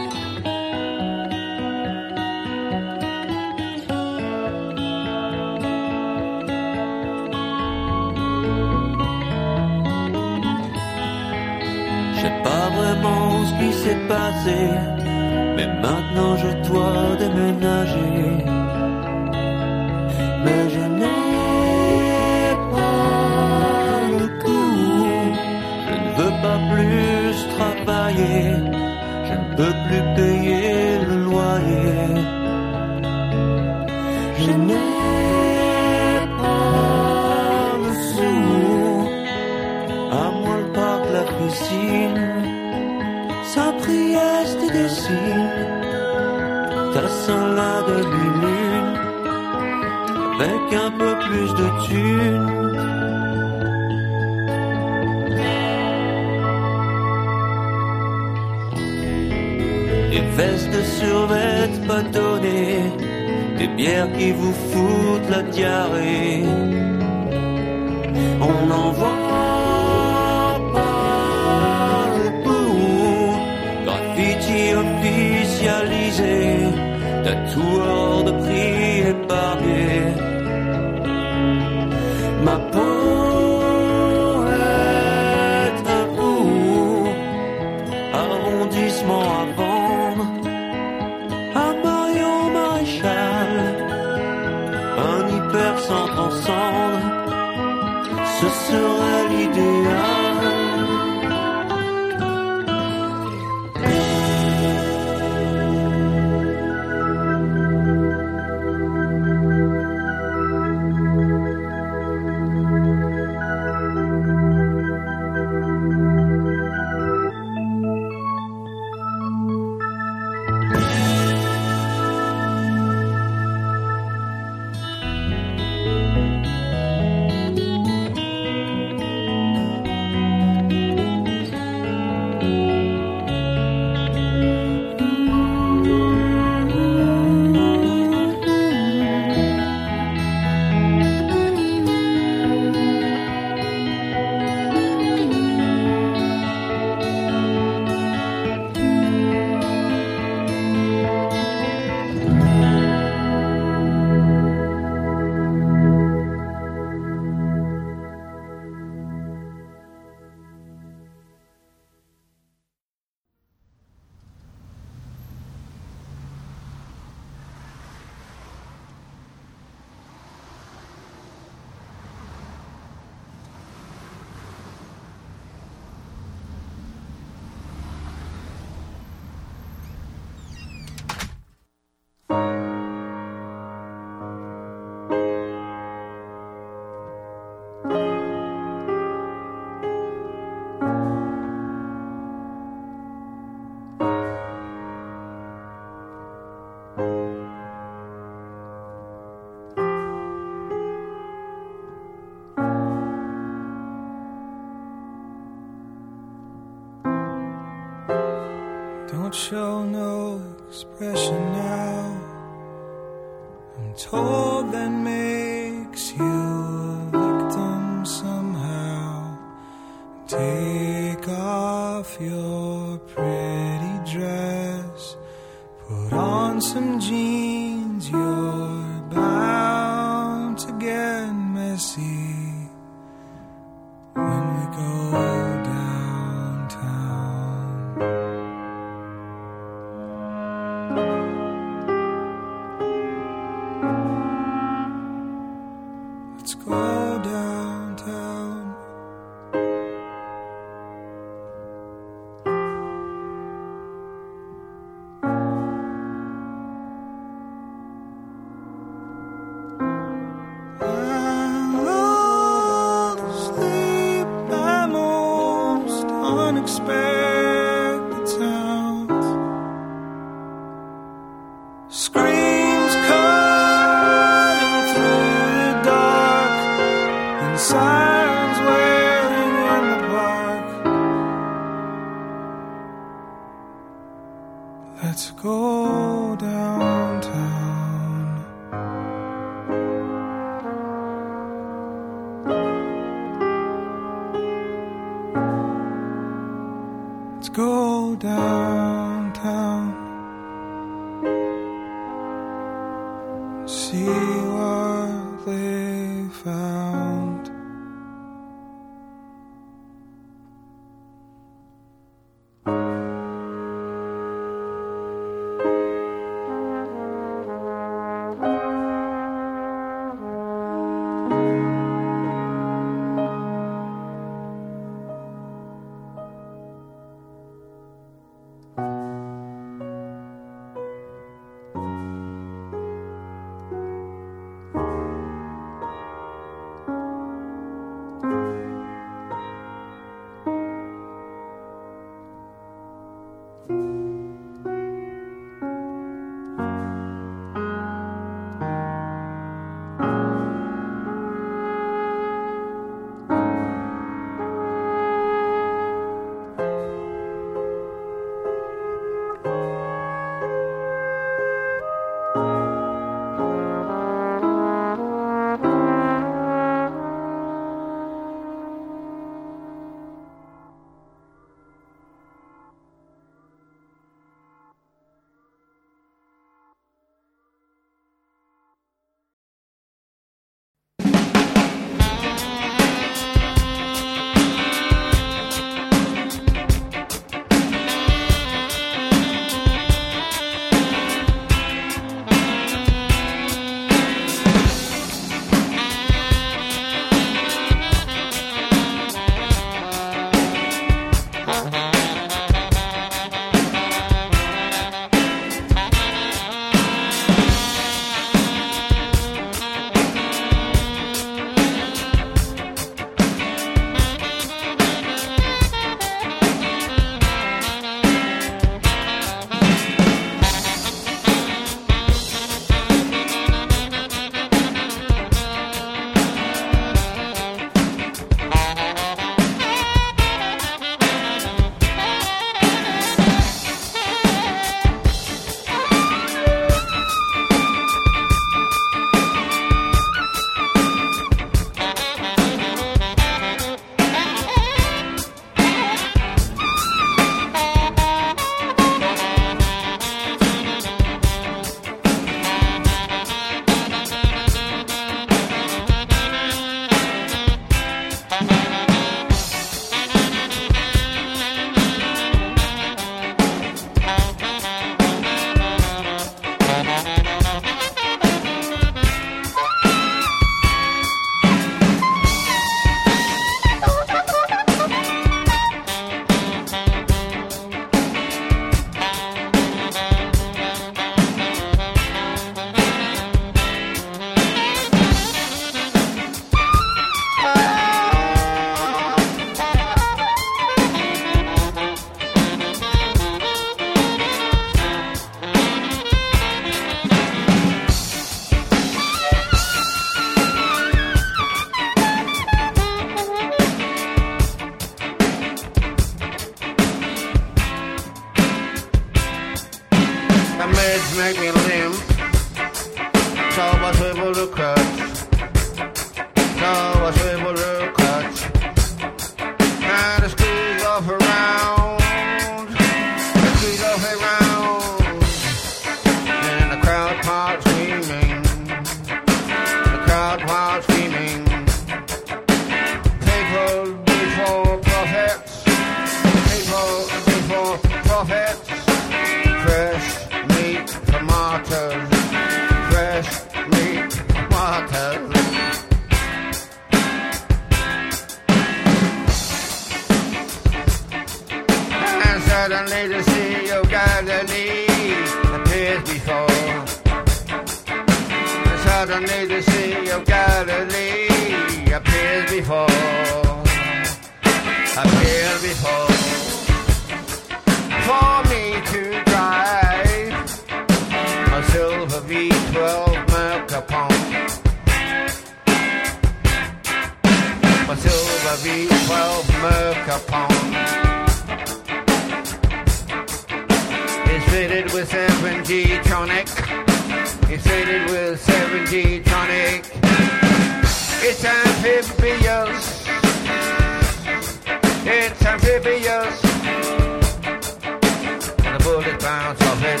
pounds 599.34 599.60
of 599.62 599.84
it. 599.84 600.00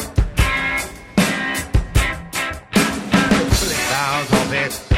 Three 3.58 3.84
of 4.32 4.52
it. 4.52 4.93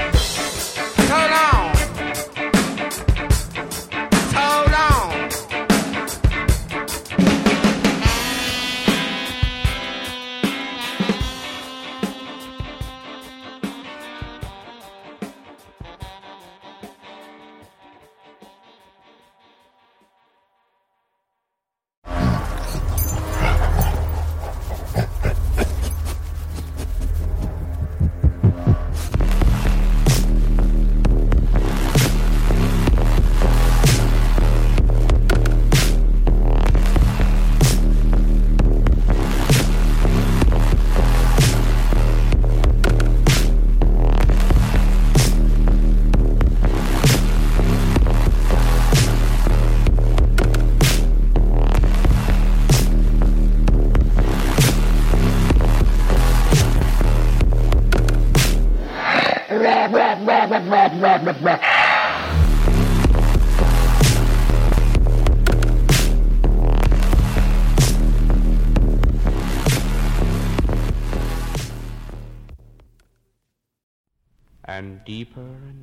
Deeper 75.28 75.40
and 75.68 75.75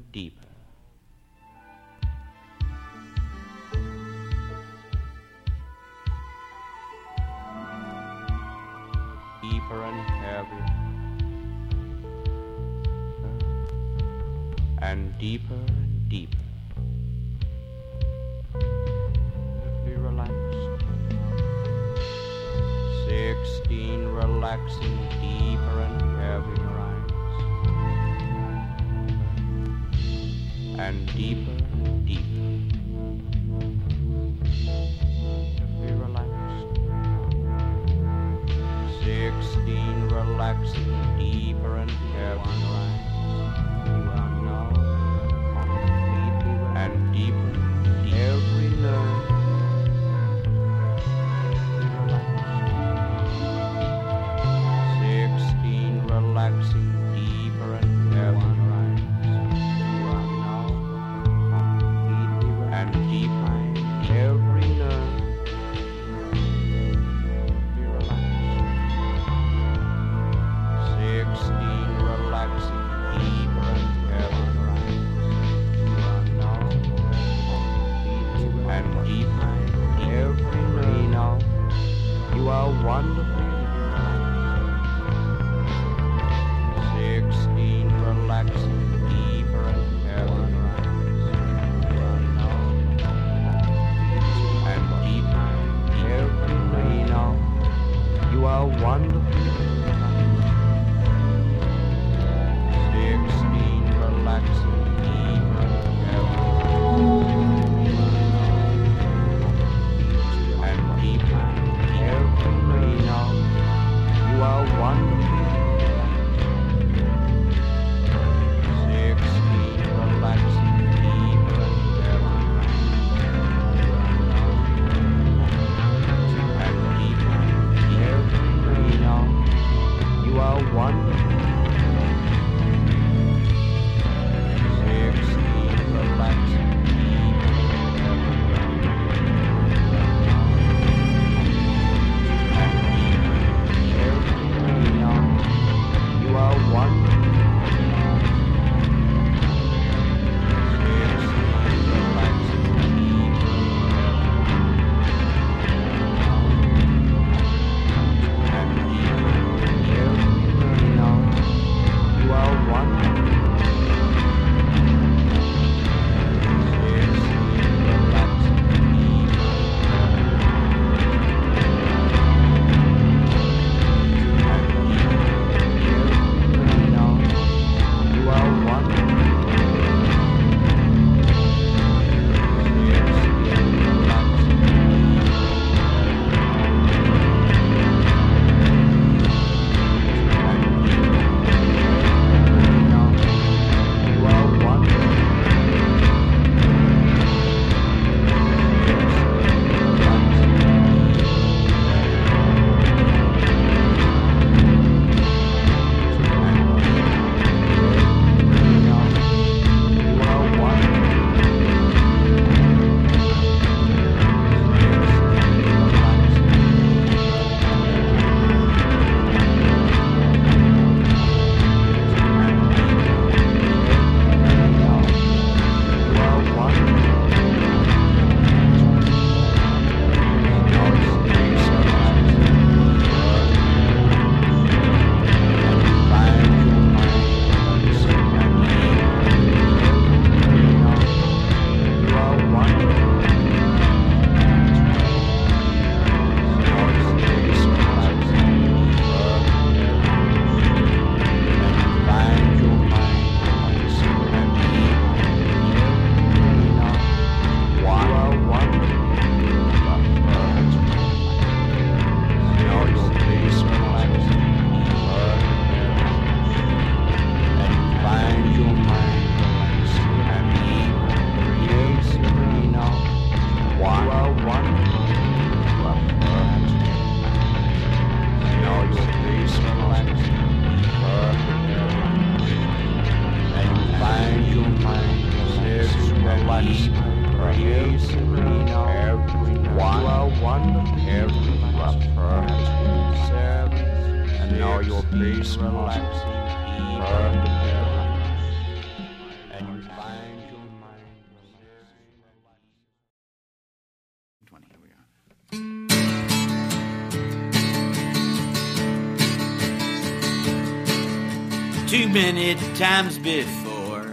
many 312.14 312.54
times 312.76 313.18
before. 313.18 314.06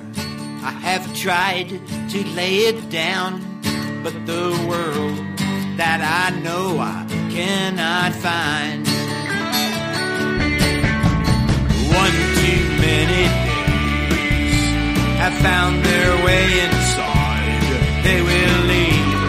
I 0.64 0.70
have 0.70 1.14
tried 1.14 1.68
to 2.08 2.24
lay 2.28 2.60
it 2.70 2.88
down, 2.88 3.42
but 4.02 4.14
the 4.24 4.56
world 4.66 5.18
that 5.76 6.00
I 6.00 6.34
know 6.40 6.78
I 6.78 7.04
cannot 7.30 8.14
find. 8.14 8.86
One 11.92 12.16
too 12.40 12.62
many 12.80 13.24
days 14.16 14.56
have 15.20 15.36
found 15.44 15.84
their 15.84 16.24
way 16.24 16.44
inside. 16.64 17.60
They 18.02 18.20
will 18.22 18.60
leave, 18.72 19.20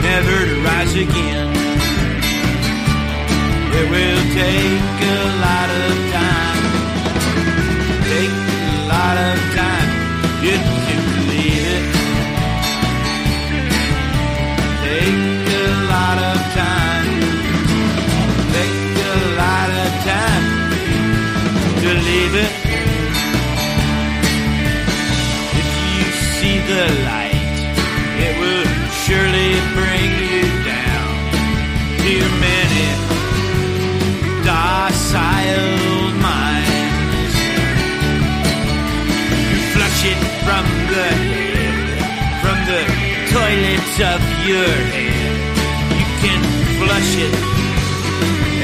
never 0.00 0.36
to 0.48 0.56
rise 0.64 0.94
again. 0.94 1.52
It 3.78 3.90
will 3.90 4.22
take 4.32 5.00
a 5.04 5.20
lot 5.44 5.68
of 5.70 6.01
out 9.18 9.36
of 9.36 9.54
time. 9.54 10.44
You'd 10.44 10.81
piece 43.92 44.04
of 44.06 44.20
your 44.46 44.68
head. 44.92 45.32
You 45.98 46.06
can 46.22 46.42
flush 46.78 47.16
it, 47.16 47.34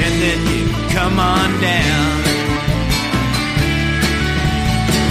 and 0.03 0.21
then 0.21 0.39
you 0.57 0.67
come 0.93 1.19
on 1.19 1.61
down. 1.61 2.23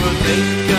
Well, 0.02 0.14
they. 0.24 0.77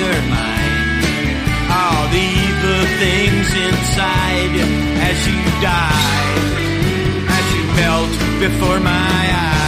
your 0.00 0.20
mind. 0.36 1.36
All 1.80 2.04
the 2.16 2.26
evil 2.46 2.82
things 3.02 3.48
inside 3.68 4.54
as 5.10 5.18
you 5.28 5.40
die, 5.62 6.34
as 7.36 7.46
you 7.54 7.64
melt 7.80 8.12
before 8.40 8.80
my 8.80 9.10
eyes. 9.32 9.63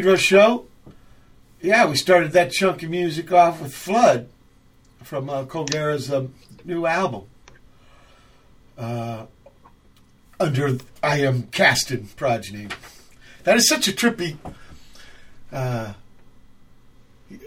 Pedro 0.00 0.16
show. 0.16 0.64
Yeah, 1.60 1.84
we 1.84 1.94
started 1.94 2.32
that 2.32 2.52
chunk 2.52 2.82
of 2.82 2.88
music 2.88 3.30
off 3.32 3.60
with 3.60 3.74
Flood 3.74 4.30
from 5.02 5.28
uh, 5.28 5.44
Cole 5.44 5.66
Guerra's 5.66 6.10
um, 6.10 6.32
new 6.64 6.86
album. 6.86 7.24
Uh, 8.78 9.26
under 10.40 10.78
I 11.02 11.18
Am 11.18 11.42
Casting 11.48 12.06
progeny. 12.16 12.68
That 13.44 13.58
is 13.58 13.68
such 13.68 13.88
a 13.88 13.92
trippy. 13.92 14.38
Uh, 15.52 15.92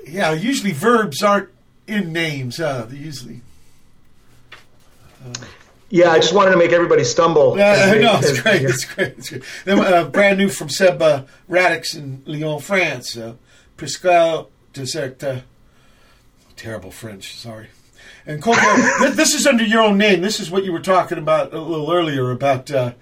yeah, 0.06 0.34
usually 0.34 0.74
verbs 0.74 1.24
aren't 1.24 1.50
in 1.88 2.14
names. 2.14 2.60
Uh, 2.60 2.86
they 2.88 2.98
usually. 2.98 3.42
Yeah, 5.96 6.10
I 6.10 6.18
just 6.18 6.34
wanted 6.34 6.50
to 6.52 6.58
make 6.58 6.72
everybody 6.72 7.04
stumble. 7.04 7.56
Yeah, 7.56 7.72
as 7.74 7.80
I 7.82 7.92
they- 7.94 8.02
know 8.02 8.18
it's 8.20 8.42
great. 8.42 8.62
It's 8.64 8.84
great. 8.86 9.08
It's 9.16 9.30
great. 9.30 9.44
Then 9.64 9.78
uh, 9.80 10.06
brand 10.10 10.40
new 10.40 10.50
from 10.50 10.68
Seb 10.70 11.00
uh, 11.00 11.24
Radix 11.48 11.94
in 11.94 12.24
Lyon, 12.26 12.60
France. 12.60 13.16
Uh, 13.16 13.36
Prescal 13.78 14.50
Desert. 14.74 15.24
Uh, 15.24 15.42
terrible 16.56 16.90
French. 16.90 17.36
Sorry. 17.38 17.68
And 18.26 18.42
Colbert, 18.42 18.98
th- 19.02 19.14
this 19.14 19.36
is 19.36 19.46
under 19.46 19.64
your 19.64 19.84
own 19.84 20.00
name. 20.00 20.22
This 20.22 20.40
is 20.40 20.50
what 20.50 20.64
you 20.64 20.72
were 20.72 20.80
talking 20.80 21.20
about 21.20 21.54
a 21.54 21.60
little 21.62 21.92
earlier 21.92 22.32
about 22.32 22.72
uh, 22.72 22.94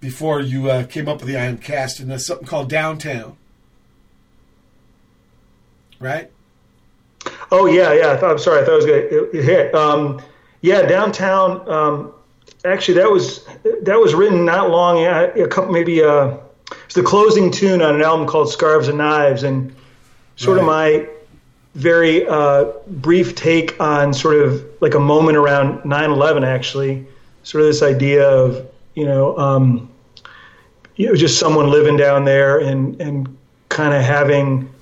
before 0.00 0.40
you 0.40 0.68
uh, 0.68 0.82
came 0.86 1.06
up 1.08 1.18
with 1.18 1.28
the 1.28 1.36
Iron 1.36 1.58
Cast, 1.58 2.00
and 2.00 2.10
there's 2.10 2.26
something 2.26 2.48
called 2.48 2.68
Downtown. 2.68 3.36
Right? 6.00 6.32
Oh 7.52 7.66
yeah, 7.66 7.92
yeah. 7.92 8.10
I 8.10 8.16
thought, 8.16 8.32
I'm 8.32 8.38
sorry. 8.40 8.62
I 8.62 8.64
thought 8.64 8.72
I 8.72 8.76
was 8.76 8.86
going 8.86 9.08
to 9.32 9.40
hit. 9.42 9.72
Um, 9.72 10.20
yeah, 10.62 10.82
downtown. 10.82 11.68
Um, 11.70 12.10
actually, 12.64 12.94
that 12.94 13.10
was 13.10 13.44
that 13.82 13.98
was 13.98 14.14
written 14.14 14.44
not 14.44 14.70
long. 14.70 15.04
A 15.04 15.48
couple 15.48 15.72
maybe. 15.72 16.02
Uh, 16.02 16.36
it's 16.86 16.94
the 16.94 17.02
closing 17.02 17.50
tune 17.50 17.82
on 17.82 17.94
an 17.94 18.02
album 18.02 18.26
called 18.26 18.50
Scarves 18.50 18.88
and 18.88 18.98
Knives, 18.98 19.42
and 19.42 19.74
sort 20.36 20.58
of 20.58 20.64
my 20.64 21.06
very 21.74 22.26
uh, 22.26 22.64
brief 22.86 23.34
take 23.34 23.80
on 23.80 24.14
sort 24.14 24.36
of 24.36 24.64
like 24.80 24.94
a 24.94 25.00
moment 25.00 25.36
around 25.36 25.82
9/11. 25.82 26.46
Actually, 26.46 27.06
sort 27.42 27.62
of 27.62 27.68
this 27.68 27.82
idea 27.82 28.28
of 28.28 28.66
you 28.94 29.04
know. 29.04 29.36
Um, 29.38 29.90
you 30.96 31.08
know, 31.08 31.16
just 31.16 31.38
someone 31.38 31.70
living 31.70 31.96
down 31.96 32.24
there 32.24 32.58
and 32.58 33.00
and 33.00 33.36
kind 33.68 33.94
of 33.94 34.02
having 34.02 34.72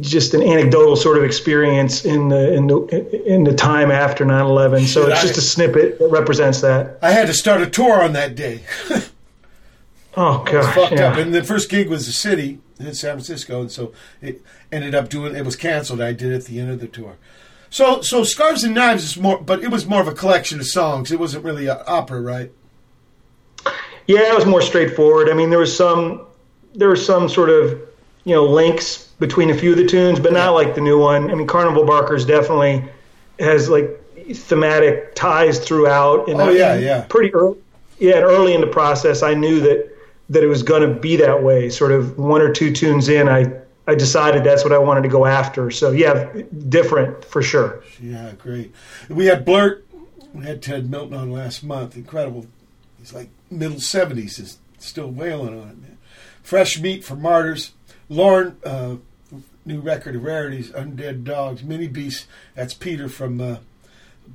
just 0.00 0.32
an 0.32 0.42
anecdotal 0.42 0.96
sort 0.96 1.18
of 1.18 1.24
experience 1.24 2.04
in 2.06 2.28
the 2.28 2.54
in 2.54 2.66
the 2.66 3.22
in 3.26 3.44
the 3.44 3.54
time 3.54 3.90
after 3.90 4.24
9/11. 4.24 4.86
So 4.86 5.06
it's 5.06 5.18
I- 5.20 5.22
just 5.22 5.36
a 5.38 5.42
snippet 5.42 5.98
that 5.98 6.08
represents 6.08 6.60
that. 6.62 6.98
I 7.02 7.10
had 7.10 7.26
to 7.26 7.34
start 7.34 7.60
a 7.60 7.68
tour 7.68 8.02
on 8.02 8.12
that 8.14 8.34
day. 8.34 8.62
Oh 10.16 10.42
gosh, 10.44 10.74
fucked 10.74 10.92
yeah. 10.94 11.12
up. 11.12 11.18
And 11.18 11.32
the 11.32 11.44
first 11.44 11.70
gig 11.70 11.88
was 11.88 12.04
the 12.06 12.12
city 12.12 12.58
in 12.80 12.94
San 12.94 13.12
Francisco, 13.12 13.60
and 13.60 13.70
so 13.70 13.92
it 14.20 14.42
ended 14.72 14.92
up 14.92 15.08
doing. 15.08 15.36
It 15.36 15.44
was 15.44 15.54
canceled. 15.54 16.00
I 16.00 16.12
did 16.12 16.32
it 16.32 16.34
at 16.34 16.44
the 16.46 16.58
end 16.58 16.68
of 16.72 16.80
the 16.80 16.88
tour. 16.88 17.16
So, 17.70 18.00
so 18.02 18.24
scarves 18.24 18.64
and 18.64 18.74
knives 18.74 19.04
is 19.04 19.16
more, 19.16 19.38
but 19.40 19.62
it 19.62 19.70
was 19.70 19.86
more 19.86 20.00
of 20.00 20.08
a 20.08 20.12
collection 20.12 20.58
of 20.58 20.66
songs. 20.66 21.12
It 21.12 21.20
wasn't 21.20 21.44
really 21.44 21.68
an 21.68 21.78
opera, 21.86 22.20
right? 22.20 22.50
Yeah, 24.08 24.32
it 24.32 24.34
was 24.34 24.46
more 24.46 24.60
straightforward. 24.62 25.28
I 25.28 25.34
mean, 25.34 25.50
there 25.50 25.60
was 25.60 25.74
some 25.74 26.26
there 26.74 26.88
was 26.88 27.06
some 27.06 27.28
sort 27.28 27.48
of 27.50 27.80
you 28.24 28.34
know 28.34 28.44
links 28.44 29.08
between 29.18 29.50
a 29.50 29.54
few 29.54 29.72
of 29.72 29.76
the 29.78 29.86
tunes, 29.86 30.18
but 30.20 30.32
not 30.32 30.50
like 30.54 30.74
the 30.74 30.80
new 30.80 30.98
one. 30.98 31.30
I 31.30 31.34
mean, 31.34 31.46
Carnival 31.46 31.84
Barkers 31.84 32.24
definitely 32.24 32.84
has 33.38 33.68
like 33.68 33.96
thematic 34.34 35.14
ties 35.14 35.58
throughout. 35.58 36.28
And 36.28 36.40
Oh, 36.40 36.48
I- 36.48 36.52
yeah, 36.52 36.74
yeah. 36.76 37.00
Pretty 37.08 37.32
early, 37.34 37.58
yeah, 37.98 38.16
and 38.16 38.24
early 38.24 38.54
in 38.54 38.60
the 38.60 38.66
process, 38.66 39.22
I 39.22 39.34
knew 39.34 39.60
that 39.60 39.88
that 40.30 40.44
it 40.44 40.46
was 40.46 40.62
going 40.62 40.82
to 40.82 41.00
be 41.00 41.16
that 41.16 41.42
way. 41.42 41.68
Sort 41.70 41.90
of 41.92 42.16
one 42.18 42.40
or 42.40 42.52
two 42.52 42.72
tunes 42.72 43.08
in, 43.08 43.28
I 43.28 43.52
I 43.86 43.94
decided 43.96 44.44
that's 44.44 44.62
what 44.62 44.72
I 44.72 44.78
wanted 44.78 45.02
to 45.02 45.08
go 45.08 45.26
after. 45.26 45.70
So 45.70 45.90
yeah, 45.90 46.30
different 46.68 47.24
for 47.24 47.42
sure. 47.42 47.82
Yeah, 48.00 48.32
great. 48.38 48.72
We 49.08 49.26
had 49.26 49.44
Blurt. 49.44 49.84
We 50.32 50.44
had 50.44 50.62
Ted 50.62 50.88
Milton 50.88 51.16
on 51.16 51.32
last 51.32 51.64
month. 51.64 51.96
Incredible. 51.96 52.46
He's 53.00 53.12
like 53.12 53.30
middle 53.50 53.80
seventies, 53.80 54.38
is 54.38 54.58
still 54.78 55.08
wailing 55.10 55.54
on 55.60 55.68
it, 55.70 55.80
man. 55.80 55.98
Fresh 56.44 56.78
meat 56.80 57.04
for 57.04 57.16
martyrs. 57.16 57.72
Lorn, 58.10 58.56
uh, 58.64 58.96
new 59.64 59.80
record 59.80 60.16
of 60.16 60.24
rarities, 60.24 60.70
Undead 60.72 61.24
Dogs, 61.24 61.62
Minibeasts. 61.62 62.26
That's 62.54 62.74
Peter 62.74 63.08
from 63.08 63.40
uh, 63.40 63.56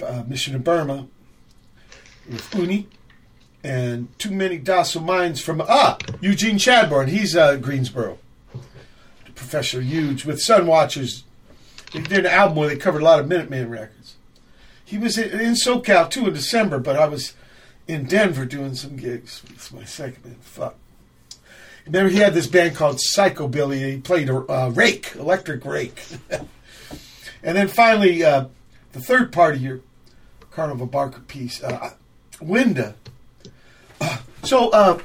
uh, 0.04 0.24
Mission 0.26 0.56
of 0.56 0.64
Burma 0.64 1.08
with 2.28 2.56
Uni. 2.56 2.88
And 3.64 4.18
Too 4.18 4.32
Many 4.32 4.58
Docile 4.58 5.02
Minds 5.02 5.42
from 5.42 5.62
ah 5.62 5.98
Eugene 6.22 6.58
Chadbourne. 6.58 7.10
He's 7.10 7.36
uh, 7.36 7.58
Greensboro. 7.58 8.20
Professor 9.34 9.82
Huge 9.82 10.24
with 10.24 10.38
Sunwatchers. 10.38 11.24
They 11.92 12.02
did 12.02 12.20
an 12.20 12.26
album 12.28 12.58
where 12.58 12.70
they 12.70 12.78
covered 12.78 13.02
a 13.02 13.06
lot 13.06 13.20
of 13.20 13.28
Minutemen 13.28 13.70
records. 13.70 14.16
He 14.86 14.98
was 14.98 15.18
in, 15.18 15.40
in 15.40 15.54
SoCal 15.54 16.10
too 16.10 16.28
in 16.28 16.34
December, 16.34 16.80
but 16.80 16.96
I 16.96 17.08
was 17.08 17.34
in 17.88 18.06
Denver 18.06 18.46
doing 18.46 18.76
some 18.76 18.96
gigs. 18.96 19.44
It's 19.50 19.74
my 19.74 19.84
second 19.84 20.24
band. 20.24 20.38
Fuck. 20.42 20.76
Remember, 21.86 22.10
he 22.10 22.18
had 22.18 22.34
this 22.34 22.48
band 22.48 22.76
called 22.76 22.98
Shockabilly. 22.98 23.94
He 23.94 23.98
played 24.02 24.30
a 24.30 24.38
uh, 24.52 24.70
rake, 24.70 25.14
electric 25.16 25.64
rake. 25.66 26.02
and 27.44 27.58
then 27.58 27.68
finally, 27.68 28.24
uh, 28.24 28.46
the 28.94 29.00
third 29.00 29.32
part 29.32 29.56
of 29.56 29.62
your 29.62 29.82
Carnival 30.52 30.88
Barker 30.88 31.20
piece, 31.22 31.64
uh, 31.64 31.92
Window. 32.42 32.96
Uh, 34.02 34.18
so, 34.44 34.70
uh, 34.70 35.00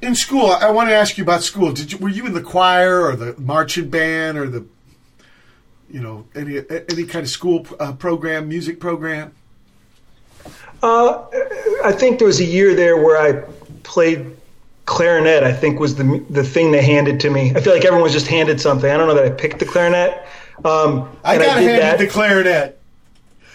in 0.00 0.14
school, 0.14 0.50
I 0.50 0.70
want 0.70 0.88
to 0.88 0.94
ask 0.94 1.18
you 1.18 1.24
about 1.24 1.42
school. 1.42 1.72
Did 1.72 1.92
you 1.92 1.98
were 1.98 2.08
you 2.08 2.26
in 2.26 2.34
the 2.34 2.42
choir 2.42 3.02
or 3.02 3.16
the 3.16 3.34
marching 3.38 3.88
band 3.88 4.36
or 4.36 4.48
the 4.48 4.64
you 5.88 6.00
know 6.00 6.26
any 6.34 6.58
any 6.68 7.04
kind 7.04 7.24
of 7.24 7.28
school 7.28 7.60
program, 7.60 8.48
music 8.48 8.80
program? 8.80 9.32
I 10.82 11.92
think 11.92 12.18
there 12.18 12.26
was 12.26 12.40
a 12.40 12.44
year 12.44 12.74
there 12.74 12.96
where 12.96 13.16
I 13.16 13.44
played 13.84 14.36
clarinet. 14.86 15.42
I 15.44 15.52
think 15.52 15.78
was 15.80 15.94
the 15.94 16.24
the 16.30 16.44
thing 16.44 16.72
they 16.72 16.82
handed 16.82 17.20
to 17.20 17.30
me. 17.30 17.52
I 17.54 17.60
feel 17.60 17.72
like 17.72 17.84
everyone 17.84 18.02
was 18.02 18.12
just 18.12 18.26
handed 18.26 18.60
something. 18.60 18.90
I 18.90 18.96
don't 18.96 19.08
know 19.08 19.14
that 19.14 19.24
I 19.24 19.30
picked 19.30 19.58
the 19.58 19.66
clarinet. 19.66 20.24
Um, 20.64 21.16
I 21.24 21.38
got 21.38 21.56
did 21.56 21.64
handed 21.64 21.82
that. 21.82 21.98
the 21.98 22.06
clarinet. 22.08 22.78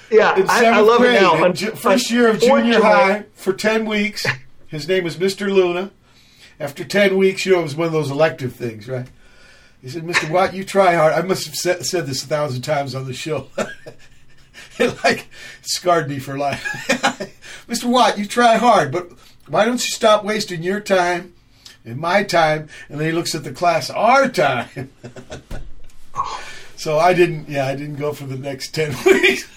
Yeah, 0.09 0.45
I, 0.47 0.65
I 0.67 0.80
love 0.80 0.99
grade, 0.99 1.15
it 1.15 1.21
now. 1.21 1.36
in 1.36 1.43
Un- 1.43 1.53
ju- 1.53 1.71
first 1.71 2.09
year 2.09 2.30
of 2.30 2.39
junior 2.39 2.82
high 2.82 3.25
for 3.34 3.53
ten 3.53 3.86
weeks. 3.86 4.25
His 4.67 4.88
name 4.88 5.03
was 5.03 5.17
Mr. 5.17 5.49
Luna. 5.53 5.91
After 6.59 6.84
ten 6.84 7.17
weeks, 7.17 7.45
you 7.45 7.51
know, 7.53 7.59
it 7.59 7.63
was 7.63 7.75
one 7.75 7.88
of 7.88 7.93
those 7.93 8.09
elective 8.09 8.53
things, 8.53 8.88
right? 8.88 9.07
He 9.82 9.89
said, 9.89 10.03
"Mr. 10.03 10.30
Watt, 10.30 10.53
you 10.53 10.63
try 10.63 10.95
hard." 10.95 11.13
I 11.13 11.21
must 11.21 11.45
have 11.45 11.55
said, 11.55 11.86
said 11.86 12.07
this 12.07 12.23
a 12.23 12.28
thousand 12.28 12.61
times 12.61 12.95
on 12.95 13.05
the 13.05 13.13
show. 13.13 13.47
it 14.80 15.03
like 15.03 15.28
scarred 15.61 16.09
me 16.09 16.19
for 16.19 16.38
life. 16.38 16.63
Mr. 17.67 17.86
Watt, 17.86 18.17
you 18.17 18.25
try 18.25 18.55
hard, 18.55 18.91
but 18.91 19.11
why 19.47 19.65
don't 19.65 19.73
you 19.83 19.91
stop 19.91 20.23
wasting 20.23 20.63
your 20.63 20.79
time 20.79 21.33
and 21.85 21.97
my 21.97 22.23
time? 22.23 22.69
And 22.89 22.99
then 22.99 23.07
he 23.07 23.13
looks 23.13 23.33
at 23.35 23.43
the 23.43 23.51
class, 23.51 23.89
our 23.89 24.27
time. 24.29 24.91
so 26.75 26.97
I 26.99 27.13
didn't. 27.13 27.49
Yeah, 27.49 27.67
I 27.67 27.75
didn't 27.75 27.95
go 27.97 28.13
for 28.13 28.25
the 28.25 28.37
next 28.37 28.73
ten 28.75 28.89
weeks. 29.05 29.47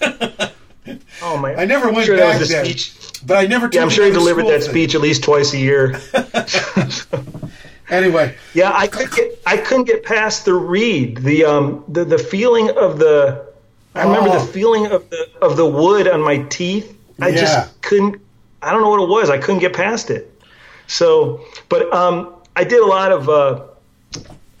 Oh 1.21 1.37
my! 1.37 1.55
I 1.55 1.65
never 1.65 1.91
went 1.91 2.05
sure 2.05 2.17
that 2.17 2.39
back 2.39 2.47
then. 2.47 2.65
speech. 2.65 2.93
But 3.25 3.37
I 3.37 3.45
never. 3.47 3.69
Yeah, 3.71 3.83
I'm 3.83 3.89
sure 3.89 4.05
he 4.05 4.11
delivered 4.11 4.45
that 4.47 4.61
thing. 4.61 4.69
speech 4.71 4.95
at 4.95 5.01
least 5.01 5.23
twice 5.23 5.53
a 5.53 5.57
year. 5.57 5.99
Anyway, 7.89 8.33
Yeah, 8.53 8.71
I 8.73 8.87
couldn't 8.87 9.13
get 9.13 9.41
I 9.45 9.57
couldn't 9.57 9.83
get 9.83 10.03
past 10.05 10.45
the 10.45 10.53
reed. 10.53 11.17
The 11.17 11.43
um 11.43 11.83
the, 11.89 12.05
the 12.05 12.17
feeling 12.17 12.69
of 12.69 12.99
the 12.99 13.51
I 13.93 14.03
remember 14.05 14.29
Oh. 14.29 14.39
the 14.45 14.51
feeling 14.53 14.85
of 14.85 15.09
the 15.09 15.27
of 15.41 15.57
the 15.57 15.65
wood 15.65 16.07
on 16.07 16.21
my 16.21 16.37
teeth. 16.43 16.97
I 17.19 17.29
Yeah. 17.29 17.41
just 17.41 17.81
couldn't 17.81 18.21
I 18.61 18.71
don't 18.71 18.81
know 18.81 18.89
what 18.89 19.01
it 19.01 19.09
was. 19.09 19.29
I 19.29 19.37
couldn't 19.37 19.59
get 19.59 19.73
past 19.73 20.09
it. 20.09 20.41
So, 20.87 21.41
but 21.69 21.91
um 21.93 22.35
I 22.55 22.63
did 22.63 22.81
a 22.81 22.85
lot 22.85 23.11
of 23.11 23.29
uh 23.29 23.63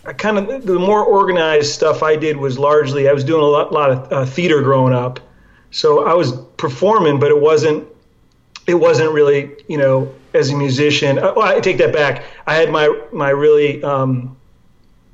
I 0.05 0.13
kind 0.13 0.37
of 0.37 0.65
the 0.65 0.79
more 0.79 1.03
organized 1.03 1.71
stuff 1.73 2.01
I 2.01 2.15
did 2.15 2.37
was 2.37 2.57
largely 2.57 3.07
I 3.07 3.13
was 3.13 3.23
doing 3.23 3.41
a 3.43 3.47
lot, 3.47 3.71
lot 3.71 3.91
of 3.91 4.11
uh, 4.11 4.25
theater 4.25 4.61
growing 4.61 4.93
up. 4.93 5.19
So 5.71 6.05
I 6.05 6.13
was 6.13 6.33
performing, 6.57 7.19
but 7.19 7.29
it 7.29 7.39
wasn't 7.39 7.87
it 8.67 8.75
wasn't 8.75 9.11
really, 9.11 9.51
you 9.67 9.77
know, 9.77 10.13
as 10.33 10.49
a 10.49 10.55
musician. 10.55 11.19
uh, 11.19 11.33
Well, 11.35 11.47
I 11.47 11.59
take 11.59 11.77
that 11.77 11.93
back. 11.93 12.23
I 12.47 12.55
had 12.55 12.71
my 12.71 12.87
my 13.11 13.29
really 13.29 13.83
um, 13.83 14.35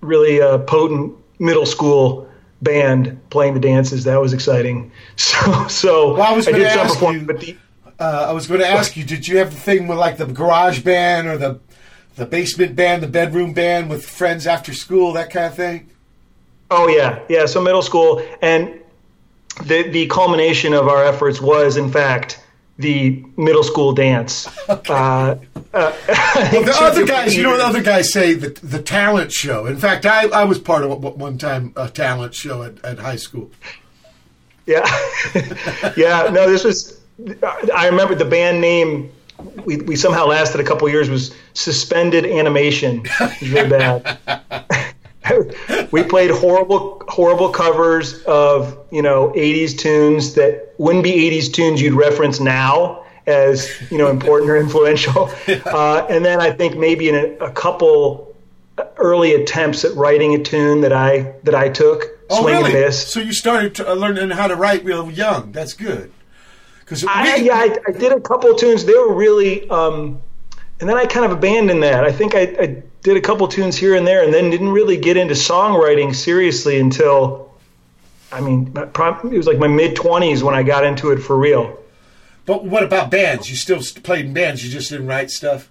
really 0.01 0.41
uh, 0.41 0.59
potent 0.59 1.15
middle 1.39 1.65
school 1.65 2.29
band 2.61 3.19
playing 3.29 3.53
the 3.53 3.59
dances. 3.59 4.03
That 4.05 4.19
was 4.21 4.33
exciting. 4.33 4.91
So 5.17 5.67
so 5.67 6.13
Well, 6.13 6.23
I 6.23 6.35
was 6.35 6.45
gonna 6.45 6.59
did 6.59 6.71
some 6.73 6.87
performing, 6.87 7.25
but 7.25 7.39
the, 7.39 7.57
uh, 7.99 8.25
I 8.29 8.31
was 8.31 8.47
going 8.47 8.59
to 8.59 8.67
ask 8.67 8.95
you: 8.95 9.03
Did 9.03 9.27
you 9.27 9.37
have 9.37 9.51
the 9.51 9.59
thing 9.59 9.87
with 9.87 9.97
like 9.97 10.17
the 10.17 10.25
garage 10.25 10.81
band 10.81 11.27
or 11.27 11.37
the 11.37 11.59
the 12.15 12.25
basement 12.25 12.75
band, 12.75 13.03
the 13.03 13.07
bedroom 13.07 13.53
band 13.53 13.89
with 13.89 14.05
friends 14.05 14.47
after 14.47 14.73
school, 14.73 15.13
that 15.13 15.29
kind 15.29 15.45
of 15.47 15.55
thing? 15.55 15.89
Oh 16.69 16.87
yeah, 16.87 17.19
yeah. 17.29 17.45
So 17.45 17.61
middle 17.61 17.81
school, 17.81 18.21
and 18.41 18.79
the 19.63 19.83
the 19.89 20.07
culmination 20.07 20.73
of 20.73 20.87
our 20.87 21.03
efforts 21.03 21.39
was, 21.41 21.77
in 21.77 21.91
fact, 21.91 22.43
the 22.77 23.23
middle 23.37 23.63
school 23.63 23.93
dance. 23.93 24.47
Uh, 24.69 25.35
uh, 25.73 25.91
The 26.51 26.77
other 26.81 27.05
guys, 27.05 27.35
you 27.35 27.43
know, 27.43 27.57
the 27.57 27.65
other 27.65 27.81
guys 27.81 28.11
say 28.11 28.33
the 28.33 28.49
the 28.63 28.81
talent 28.81 29.31
show. 29.31 29.65
In 29.65 29.77
fact, 29.77 30.05
I, 30.05 30.27
I 30.27 30.43
was 30.45 30.59
part 30.59 30.83
of 30.83 31.03
one 31.03 31.37
time 31.37 31.73
a 31.75 31.89
talent 31.89 32.33
show 32.35 32.63
at, 32.63 32.83
at 32.83 32.99
high 32.99 33.15
school. 33.17 33.51
Yeah, 34.65 34.85
yeah. 35.97 36.29
No, 36.31 36.49
this 36.49 36.63
was. 36.63 36.96
I 37.75 37.87
remember 37.87 38.15
the 38.15 38.25
band 38.25 38.61
name. 38.61 39.11
We, 39.65 39.77
we 39.77 39.95
somehow 39.95 40.25
lasted 40.25 40.59
a 40.59 40.63
couple 40.63 40.89
years. 40.89 41.09
Was 41.09 41.35
suspended 41.53 42.25
animation. 42.25 43.03
It 43.05 43.41
was 43.41 43.51
really 43.51 43.69
bad. 43.69 44.17
we 45.91 46.03
played 46.03 46.31
horrible 46.31 47.03
horrible 47.07 47.49
covers 47.49 48.23
of 48.23 48.77
you 48.91 49.01
know 49.01 49.31
80s 49.35 49.77
tunes 49.77 50.33
that 50.35 50.73
wouldn't 50.77 51.03
be 51.03 51.11
80s 51.11 51.51
tunes 51.51 51.81
you'd 51.81 51.93
reference 51.93 52.39
now 52.39 53.03
as 53.25 53.69
you 53.91 53.97
know 53.97 54.09
important 54.09 54.49
or 54.49 54.57
influential. 54.57 55.29
Uh, 55.65 56.05
and 56.09 56.23
then 56.23 56.39
I 56.39 56.51
think 56.51 56.77
maybe 56.77 57.09
in 57.09 57.15
a, 57.15 57.45
a 57.45 57.51
couple 57.51 58.35
early 58.97 59.33
attempts 59.33 59.83
at 59.83 59.93
writing 59.95 60.33
a 60.35 60.43
tune 60.43 60.81
that 60.81 60.93
I 60.93 61.35
that 61.43 61.55
I 61.55 61.69
took. 61.69 62.05
Oh, 62.29 62.41
swing 62.41 62.55
really? 62.55 62.71
and 62.73 62.85
miss. 62.85 63.07
So 63.07 63.19
you 63.19 63.31
started 63.31 63.75
to, 63.75 63.91
uh, 63.91 63.95
learning 63.95 64.29
how 64.31 64.47
to 64.47 64.55
write 64.55 64.83
real 64.83 65.09
young. 65.09 65.51
That's 65.53 65.73
good. 65.73 66.11
Because 66.87 67.03
I, 67.03 67.35
yeah, 67.35 67.55
I, 67.55 67.77
I 67.85 67.91
did 67.91 68.13
a 68.13 68.21
couple 68.21 68.49
of 68.49 68.57
tunes. 68.57 68.85
They 68.85 68.93
were 68.93 69.13
really, 69.13 69.69
um, 69.69 70.21
and 70.79 70.87
then 70.87 70.95
I 70.95 71.05
kind 71.05 71.25
of 71.25 71.33
abandoned 71.33 71.83
that. 71.83 72.05
I 72.05 72.13
think 72.13 72.33
I, 72.33 72.43
I 72.43 72.83
did 73.03 73.17
a 73.17 73.21
couple 73.21 73.45
tunes 73.49 73.75
here 73.75 73.93
and 73.93 74.07
there, 74.07 74.23
and 74.23 74.33
then 74.33 74.49
didn't 74.49 74.69
really 74.69 74.95
get 74.95 75.17
into 75.17 75.33
songwriting 75.33 76.15
seriously 76.15 76.79
until, 76.79 77.51
I 78.31 78.39
mean, 78.39 78.71
it 78.73 79.37
was 79.37 79.47
like 79.47 79.57
my 79.57 79.67
mid 79.67 79.97
twenties 79.97 80.45
when 80.45 80.55
I 80.55 80.63
got 80.63 80.85
into 80.85 81.11
it 81.11 81.17
for 81.17 81.37
real. 81.37 81.77
But 82.45 82.63
what 82.63 82.83
about 82.83 83.11
bands? 83.11 83.49
You 83.49 83.57
still 83.57 83.81
st- 83.81 84.05
played 84.05 84.27
in 84.27 84.33
bands. 84.33 84.63
You 84.63 84.71
just 84.71 84.89
didn't 84.89 85.07
write 85.07 85.29
stuff. 85.29 85.69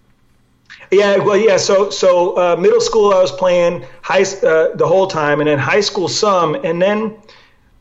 Yeah, 0.90 1.16
well, 1.16 1.38
yeah. 1.38 1.56
So, 1.56 1.88
so 1.88 2.36
uh, 2.36 2.56
middle 2.56 2.82
school 2.82 3.14
I 3.14 3.22
was 3.22 3.32
playing 3.32 3.86
high 4.02 4.20
uh, 4.22 4.76
the 4.76 4.86
whole 4.86 5.06
time, 5.06 5.40
and 5.40 5.48
then 5.48 5.58
high 5.58 5.80
school 5.80 6.08
some, 6.08 6.54
and 6.56 6.82
then 6.82 7.16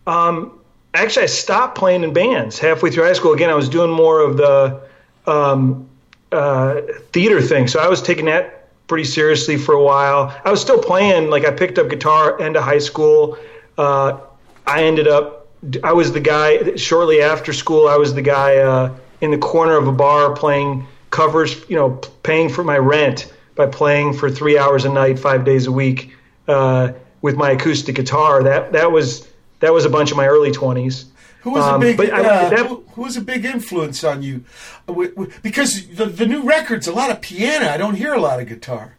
um, 0.08 0.62
actually 0.96 1.24
I 1.24 1.28
stopped 1.28 1.78
playing 1.78 2.04
in 2.04 2.14
bands 2.14 2.60
halfway 2.60 2.92
through 2.92 3.04
high 3.04 3.14
school. 3.14 3.34
Again, 3.34 3.50
I 3.50 3.56
was 3.56 3.70
doing 3.70 3.92
more 3.92 4.20
of 4.20 4.38
the 4.38 4.82
um, 5.26 5.88
uh, 6.32 6.82
theater 7.12 7.42
thing, 7.42 7.68
so 7.68 7.80
I 7.80 7.88
was 7.88 8.02
taking 8.02 8.26
that 8.26 8.70
pretty 8.88 9.04
seriously 9.04 9.58
for 9.58 9.74
a 9.74 9.82
while. 9.82 10.40
I 10.44 10.52
was 10.52 10.62
still 10.62 10.82
playing, 10.82 11.30
like 11.30 11.46
I 11.46 11.52
picked 11.52 11.80
up 11.80 11.90
guitar 11.90 12.40
end 12.40 12.56
of 12.56 12.64
high 12.64 12.80
school. 12.80 13.38
Uh, 13.78 14.20
I 14.68 14.84
ended 14.84 15.08
up, 15.08 15.48
I 15.84 15.94
was 15.94 16.12
the 16.12 16.20
guy 16.20 16.76
shortly 16.76 17.22
after 17.22 17.54
school. 17.54 17.88
I 17.88 17.98
was 17.98 18.14
the 18.14 18.22
guy 18.22 18.58
uh, 18.58 18.96
in 19.22 19.32
the 19.32 19.38
corner 19.38 19.78
of 19.78 19.88
a 19.88 19.92
bar 19.92 20.36
playing 20.36 20.86
covers, 21.10 21.68
you 21.70 21.76
know, 21.76 21.92
paying 22.24 22.50
for 22.50 22.64
my 22.64 22.78
rent 22.78 23.34
by 23.56 23.66
playing 23.66 24.14
for 24.14 24.30
three 24.30 24.58
hours 24.58 24.86
a 24.86 24.90
night, 24.90 25.18
five 25.18 25.46
days 25.46 25.66
a 25.66 25.72
week 25.72 26.14
uh, 26.48 26.92
with 27.22 27.36
my 27.36 27.52
acoustic 27.52 27.96
guitar. 27.96 28.44
That 28.44 28.74
that 28.74 28.92
was 28.92 29.28
that 29.60 29.74
was 29.74 29.86
a 29.86 29.90
bunch 29.90 30.12
of 30.12 30.18
my 30.18 30.28
early 30.28 30.52
twenties. 30.52 31.06
Who 31.42 31.52
was 31.52 31.64
Um, 31.64 31.76
a 31.76 31.80
big 31.96 32.10
I- 32.10 32.20
uh, 32.24 32.50
that- 32.50 32.66
who, 32.68 32.84
who 32.96 33.02
was 33.04 33.18
a 33.18 33.22
big 33.22 33.46
influence 33.46 34.04
on 34.04 34.24
you? 34.24 34.44
Uh, 34.88 35.26
Because 35.44 35.88
the 35.88 36.06
the 36.06 36.26
new 36.26 36.44
records, 36.44 36.88
a 36.88 36.92
lot 36.92 37.12
of 37.12 37.22
piano. 37.22 37.70
I 37.70 37.78
don't 37.78 37.96
hear 37.96 38.14
a 38.14 38.20
lot 38.22 38.40
of 38.40 38.48
guitar. 38.48 38.96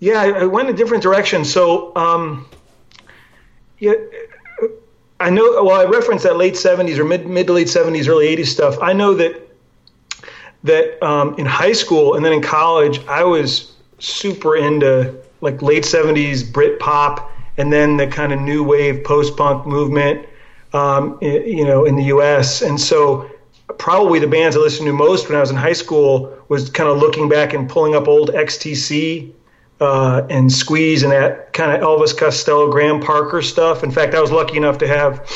Yeah, 0.00 0.20
I, 0.20 0.30
I 0.40 0.44
went 0.46 0.68
a 0.68 0.72
different 0.72 1.02
direction. 1.02 1.44
So, 1.44 1.92
um, 1.96 2.46
yeah, 3.78 3.92
I 5.20 5.30
know. 5.30 5.62
Well, 5.64 5.80
I 5.80 5.84
referenced 5.84 6.24
that 6.24 6.36
late 6.36 6.54
'70s 6.54 6.98
or 6.98 7.04
mid 7.04 7.26
mid 7.26 7.46
to 7.46 7.52
late 7.52 7.68
'70s, 7.68 8.08
early 8.08 8.26
'80s 8.36 8.46
stuff. 8.48 8.76
I 8.82 8.92
know 8.92 9.14
that 9.14 9.40
that 10.64 11.02
um, 11.02 11.34
in 11.38 11.46
high 11.46 11.72
school 11.72 12.14
and 12.14 12.24
then 12.24 12.32
in 12.32 12.42
college, 12.42 12.98
I 13.06 13.22
was 13.24 13.72
super 13.98 14.56
into 14.56 15.14
like 15.40 15.62
late 15.62 15.84
'70s 15.84 16.52
Brit 16.52 16.78
pop, 16.80 17.30
and 17.56 17.72
then 17.72 17.96
the 17.96 18.06
kind 18.06 18.32
of 18.32 18.40
new 18.40 18.62
wave 18.62 19.04
post 19.04 19.36
punk 19.36 19.66
movement. 19.66 20.26
Um, 20.72 21.18
you 21.22 21.64
know, 21.64 21.84
in 21.84 21.94
the 21.94 22.02
U.S. 22.04 22.60
and 22.60 22.80
so 22.80 23.30
probably 23.78 24.18
the 24.18 24.26
bands 24.26 24.56
I 24.56 24.60
listened 24.60 24.86
to 24.86 24.92
most 24.92 25.28
when 25.28 25.36
I 25.36 25.40
was 25.40 25.50
in 25.50 25.56
high 25.56 25.72
school 25.72 26.36
was 26.48 26.68
kind 26.68 26.88
of 26.88 26.98
looking 26.98 27.28
back 27.28 27.52
and 27.52 27.68
pulling 27.68 27.94
up 27.94 28.08
old 28.08 28.30
XTC 28.30 29.32
uh, 29.80 30.26
and 30.30 30.52
Squeeze 30.52 31.02
and 31.02 31.12
that 31.12 31.52
kind 31.52 31.70
of 31.72 31.80
Elvis 31.80 32.16
Costello, 32.16 32.70
Graham 32.70 33.00
Parker 33.00 33.42
stuff. 33.42 33.82
In 33.82 33.90
fact, 33.90 34.14
I 34.14 34.20
was 34.20 34.30
lucky 34.30 34.56
enough 34.56 34.78
to 34.78 34.86
have 34.86 35.28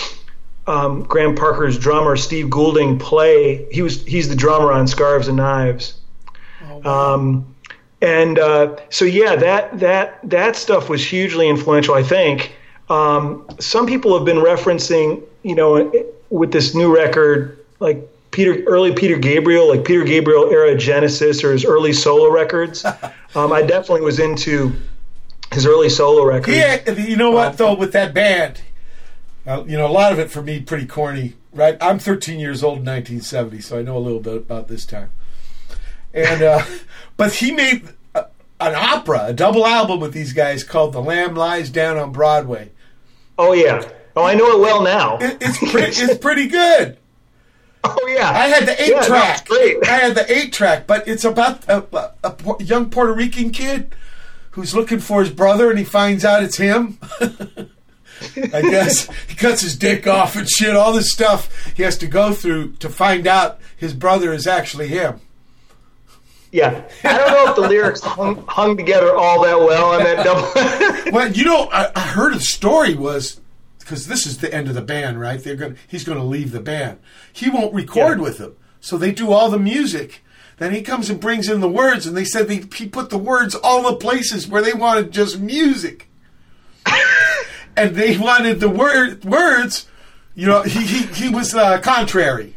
um, 0.66 1.02
Graham 1.04 1.34
Parker's 1.34 1.78
drummer 1.78 2.16
Steve 2.16 2.50
Goulding 2.50 2.98
play. 2.98 3.66
He 3.70 3.82
was 3.82 4.04
he's 4.04 4.28
the 4.28 4.36
drummer 4.36 4.72
on 4.72 4.86
Scarves 4.86 5.28
and 5.28 5.36
Knives. 5.36 5.94
Um, 6.84 7.54
and 8.00 8.38
uh, 8.38 8.76
so 8.90 9.04
yeah, 9.04 9.36
that 9.36 9.78
that 9.80 10.20
that 10.28 10.56
stuff 10.56 10.88
was 10.88 11.04
hugely 11.04 11.48
influential. 11.48 11.94
I 11.94 12.02
think 12.02 12.54
um, 12.90 13.46
some 13.58 13.86
people 13.86 14.16
have 14.16 14.24
been 14.24 14.38
referencing, 14.38 15.22
you 15.42 15.54
know, 15.54 15.92
with 16.30 16.52
this 16.52 16.74
new 16.74 16.94
record, 16.94 17.64
like 17.80 18.08
Peter 18.30 18.62
early 18.64 18.92
Peter 18.92 19.18
Gabriel, 19.18 19.68
like 19.68 19.84
Peter 19.84 20.04
Gabriel 20.04 20.50
era 20.50 20.76
Genesis 20.76 21.42
or 21.42 21.52
his 21.52 21.64
early 21.64 21.92
solo 21.92 22.30
records. 22.30 22.84
um, 23.34 23.52
I 23.52 23.62
definitely 23.62 24.02
was 24.02 24.20
into 24.20 24.72
his 25.52 25.66
early 25.66 25.88
solo 25.88 26.24
records. 26.24 26.56
Yeah, 26.56 26.90
you 26.92 27.16
know 27.16 27.30
what 27.30 27.58
though, 27.58 27.74
with 27.74 27.92
that 27.92 28.14
band, 28.14 28.60
uh, 29.46 29.64
you 29.66 29.76
know, 29.76 29.86
a 29.86 29.92
lot 29.92 30.12
of 30.12 30.18
it 30.18 30.30
for 30.30 30.42
me 30.42 30.60
pretty 30.60 30.86
corny. 30.86 31.34
Right, 31.52 31.76
I'm 31.80 31.98
13 31.98 32.38
years 32.38 32.62
old 32.62 32.78
in 32.78 32.84
1970, 32.84 33.62
so 33.62 33.78
I 33.78 33.82
know 33.82 33.96
a 33.96 33.98
little 33.98 34.20
bit 34.20 34.36
about 34.36 34.68
this 34.68 34.84
time. 34.84 35.10
And 36.14 36.42
uh, 36.42 36.62
But 37.18 37.34
he 37.34 37.50
made 37.52 37.86
a, 38.14 38.26
an 38.60 38.74
opera, 38.74 39.26
a 39.26 39.32
double 39.34 39.66
album 39.66 40.00
with 40.00 40.14
these 40.14 40.32
guys 40.32 40.64
called 40.64 40.94
"The 40.94 41.02
Lamb 41.02 41.34
Lies 41.34 41.68
Down" 41.68 41.98
on 41.98 42.12
Broadway. 42.12 42.70
Oh 43.38 43.52
yeah. 43.52 43.86
Oh, 44.16 44.24
I 44.24 44.34
know 44.34 44.50
it 44.56 44.60
well 44.60 44.82
now. 44.82 45.18
It, 45.18 45.36
it's 45.42 45.58
pretty, 45.70 46.00
it's 46.02 46.18
pretty 46.18 46.48
good. 46.48 46.96
oh 47.84 48.06
yeah. 48.16 48.30
I 48.30 48.46
had 48.48 48.66
the 48.66 48.80
eight 48.82 48.90
Yeah, 48.90 49.02
track. 49.02 49.46
great. 49.46 49.86
I 49.86 49.98
had 49.98 50.14
the 50.14 50.32
eight 50.32 50.52
track, 50.52 50.86
but 50.86 51.06
it's 51.06 51.24
about 51.24 51.68
a, 51.68 51.84
a, 52.24 52.32
a 52.32 52.62
young 52.64 52.88
Puerto 52.90 53.12
Rican 53.12 53.50
kid 53.50 53.94
who's 54.52 54.74
looking 54.74 54.98
for 54.98 55.20
his 55.20 55.30
brother, 55.30 55.70
and 55.70 55.78
he 55.78 55.84
finds 55.84 56.24
out 56.24 56.42
it's 56.42 56.56
him. 56.56 56.98
I 58.52 58.62
guess 58.62 59.08
he 59.28 59.36
cuts 59.36 59.60
his 59.60 59.76
dick 59.76 60.08
off 60.08 60.34
and 60.34 60.48
shit. 60.48 60.74
All 60.74 60.92
this 60.92 61.12
stuff 61.12 61.72
he 61.76 61.84
has 61.84 61.96
to 61.98 62.08
go 62.08 62.32
through 62.32 62.72
to 62.76 62.88
find 62.88 63.26
out 63.28 63.60
his 63.76 63.94
brother 63.94 64.32
is 64.32 64.46
actually 64.48 64.88
him. 64.88 65.20
Yeah, 66.50 66.88
I 67.04 67.18
don't 67.18 67.32
know 67.32 67.50
if 67.50 67.56
the 67.56 67.68
lyrics 67.68 68.00
hung, 68.00 68.42
hung 68.48 68.76
together 68.76 69.14
all 69.14 69.42
that 69.44 69.58
well 69.58 69.90
on 69.92 70.02
that 70.02 70.24
double. 70.24 71.12
Well, 71.12 71.30
you 71.32 71.44
know, 71.44 71.68
I, 71.72 71.90
I 71.94 72.00
heard 72.00 72.34
a 72.34 72.40
story 72.40 72.94
was 72.94 73.40
because 73.80 74.06
this 74.06 74.26
is 74.26 74.38
the 74.38 74.52
end 74.52 74.68
of 74.68 74.74
the 74.74 74.82
band, 74.82 75.20
right? 75.20 75.42
They're 75.42 75.56
going. 75.56 75.76
He's 75.86 76.04
going 76.04 76.18
to 76.18 76.24
leave 76.24 76.52
the 76.52 76.60
band. 76.60 76.98
He 77.32 77.48
won't 77.50 77.72
record 77.74 78.18
Yeah. 78.18 78.24
with 78.24 78.38
them, 78.38 78.56
so 78.80 78.96
they 78.98 79.12
do 79.12 79.32
all 79.32 79.50
the 79.50 79.58
music. 79.58 80.22
Then 80.58 80.72
he 80.74 80.82
comes 80.82 81.08
and 81.08 81.20
brings 81.20 81.48
in 81.48 81.60
the 81.60 81.68
words, 81.68 82.06
and 82.06 82.16
they 82.16 82.24
said 82.24 82.48
they, 82.48 82.64
he 82.74 82.88
put 82.88 83.10
the 83.10 83.18
words 83.18 83.54
all 83.54 83.82
the 83.90 83.96
places 83.96 84.48
where 84.48 84.60
they 84.62 84.72
wanted 84.72 85.12
just 85.12 85.38
music, 85.38 86.08
and 87.76 87.94
they 87.94 88.16
wanted 88.18 88.60
the 88.60 88.68
word 88.70 89.24
words. 89.24 89.86
You 90.34 90.46
know, 90.46 90.62
he 90.62 90.80
he, 90.84 91.06
he 91.06 91.28
was 91.28 91.54
uh, 91.54 91.80
contrary 91.80 92.56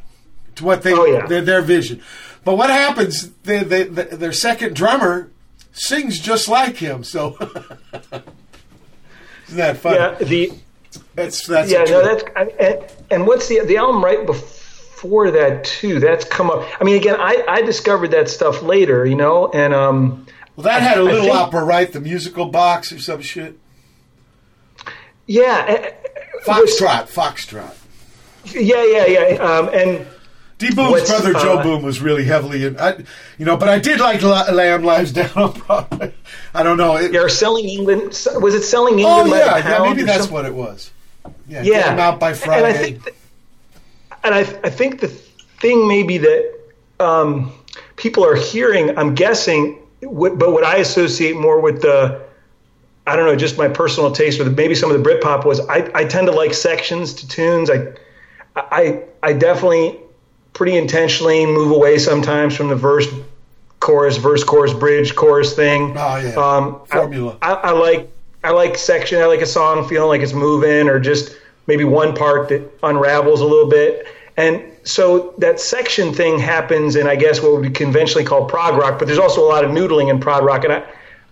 to 0.55 0.65
what 0.65 0.81
they 0.83 0.93
Oh, 0.93 1.05
yeah. 1.05 1.25
their, 1.27 1.41
their 1.41 1.61
vision. 1.61 2.01
But 2.43 2.57
what 2.57 2.69
happens? 2.69 3.29
They, 3.43 3.63
they, 3.63 3.83
they, 3.83 4.03
their 4.03 4.31
second 4.31 4.75
drummer 4.75 5.29
sings 5.73 6.19
just 6.19 6.47
like 6.47 6.77
him. 6.77 7.03
So 7.03 7.37
isn't 9.47 9.57
that 9.57 9.77
funny? 9.77 9.97
yeah, 9.97 10.15
the 10.15 10.51
That's 11.15 11.45
that's 11.47 11.71
yeah 11.71 11.83
no 11.83 12.03
that's 12.03 12.23
I- 12.35 12.53
and, 12.59 12.85
and 13.11 13.27
what's 13.27 13.47
the 13.47 13.63
the 13.65 13.77
album 13.77 14.03
right 14.03 14.25
before 14.25 15.31
that 15.31 15.63
too? 15.63 15.99
That's 15.99 16.25
come 16.25 16.49
up. 16.49 16.67
I 16.79 16.83
mean, 16.83 16.95
again, 16.95 17.15
I 17.19 17.43
I 17.47 17.61
discovered 17.61 18.11
that 18.11 18.29
stuff 18.29 18.61
later, 18.61 19.05
you 19.05 19.15
know, 19.15 19.47
and 19.49 19.73
um 19.73 20.25
well, 20.55 20.63
that 20.65 20.81
had 20.81 20.97
a 20.97 21.03
little 21.03 21.21
think- 21.21 21.35
opera, 21.35 21.63
right? 21.63 21.91
The 21.91 22.01
musical 22.01 22.45
box 22.47 22.91
or 22.91 22.99
some 22.99 23.21
shit. 23.21 23.57
yeah, 25.27 25.65
eh, 25.67 25.91
Foxtrot, 26.43 27.07
Foxtrot. 27.07 27.75
yeah, 28.53 28.83
yeah, 28.83 29.05
yeah, 29.05 29.35
um, 29.37 29.69
and 29.73 30.05
D 30.61 30.75
Boon's 30.75 31.09
brother 31.09 31.33
Joe 31.33 31.57
uh, 31.57 31.63
Boom 31.63 31.81
was 31.81 32.01
really 32.01 32.23
heavily 32.23 32.65
in, 32.65 32.79
I, 32.79 32.97
you 33.37 33.45
know, 33.45 33.57
but 33.57 33.67
I 33.67 33.79
did 33.79 33.99
like 33.99 34.21
La- 34.21 34.51
Lamb 34.51 34.83
Lives 34.83 35.11
Down 35.11 35.31
on 35.35 35.59
Broadway. 35.59 36.13
I 36.53 36.63
don't 36.63 36.77
know. 36.77 36.97
It, 36.97 37.13
yeah, 37.13 37.21
or 37.21 37.29
selling 37.29 37.65
England. 37.65 38.03
Was 38.35 38.53
it 38.53 38.63
selling 38.63 38.99
England? 38.99 39.31
Oh, 39.31 39.35
yeah, 39.35 39.57
yeah, 39.57 39.79
maybe 39.81 40.03
that's 40.03 40.19
something? 40.19 40.33
what 40.33 40.45
it 40.45 40.53
was. 40.53 40.91
Yeah, 41.47 41.63
yeah, 41.63 41.97
out 41.99 42.19
by 42.19 42.29
And 42.29 42.37
Friday. 42.39 42.67
I 42.67 42.73
think, 42.73 43.03
th- 43.03 43.15
and 44.23 44.35
I, 44.35 44.39
I 44.39 44.69
think 44.69 45.01
the 45.01 45.07
thing 45.07 45.87
maybe 45.87 46.19
that 46.19 46.59
um, 46.99 47.51
people 47.95 48.23
are 48.23 48.35
hearing, 48.35 48.97
I'm 48.97 49.15
guessing, 49.15 49.79
what, 50.01 50.37
but 50.37 50.51
what 50.51 50.63
I 50.63 50.77
associate 50.77 51.35
more 51.35 51.59
with 51.59 51.81
the, 51.81 52.21
I 53.07 53.15
don't 53.15 53.25
know, 53.25 53.35
just 53.35 53.57
my 53.57 53.67
personal 53.67 54.11
taste, 54.11 54.39
or 54.39 54.49
maybe 54.49 54.75
some 54.75 54.91
of 54.91 55.01
the 55.01 55.09
Britpop 55.09 55.45
was, 55.45 55.59
I, 55.61 55.89
I 55.95 56.05
tend 56.05 56.27
to 56.27 56.33
like 56.33 56.53
sections 56.53 57.15
to 57.15 57.27
tunes. 57.27 57.69
I, 57.69 57.93
I, 58.55 59.03
I 59.23 59.33
definitely 59.33 59.99
pretty 60.53 60.77
intentionally 60.77 61.45
move 61.45 61.71
away 61.71 61.97
sometimes 61.97 62.55
from 62.55 62.69
the 62.69 62.75
verse, 62.75 63.07
chorus, 63.79 64.17
verse, 64.17 64.43
chorus, 64.43 64.73
bridge, 64.73 65.15
chorus 65.15 65.55
thing. 65.55 65.95
Oh, 65.97 66.17
yeah. 66.17 66.33
Um, 66.35 66.85
Formula. 66.85 67.37
I, 67.41 67.53
I 67.53 67.71
like 67.71 68.09
I 68.43 68.51
like 68.51 68.77
section. 68.77 69.21
I 69.21 69.25
like 69.25 69.41
a 69.41 69.45
song 69.45 69.87
feeling 69.87 70.09
like 70.09 70.21
it's 70.21 70.33
moving, 70.33 70.89
or 70.89 70.99
just 70.99 71.35
maybe 71.67 71.83
one 71.83 72.15
part 72.15 72.49
that 72.49 72.69
unravels 72.83 73.41
a 73.41 73.45
little 73.45 73.69
bit. 73.69 74.07
And 74.37 74.63
so 74.83 75.35
that 75.37 75.59
section 75.59 76.13
thing 76.13 76.39
happens 76.39 76.95
in, 76.95 77.05
I 77.05 77.15
guess, 77.15 77.41
what 77.41 77.51
would 77.51 77.61
be 77.61 77.69
conventionally 77.69 78.23
called 78.23 78.49
prog 78.49 78.75
rock. 78.75 78.97
But 78.97 79.07
there's 79.07 79.19
also 79.19 79.43
a 79.43 79.49
lot 79.49 79.63
of 79.63 79.71
noodling 79.71 80.09
in 80.09 80.19
prog 80.19 80.43
rock, 80.43 80.63
and 80.63 80.73
I, 80.73 80.83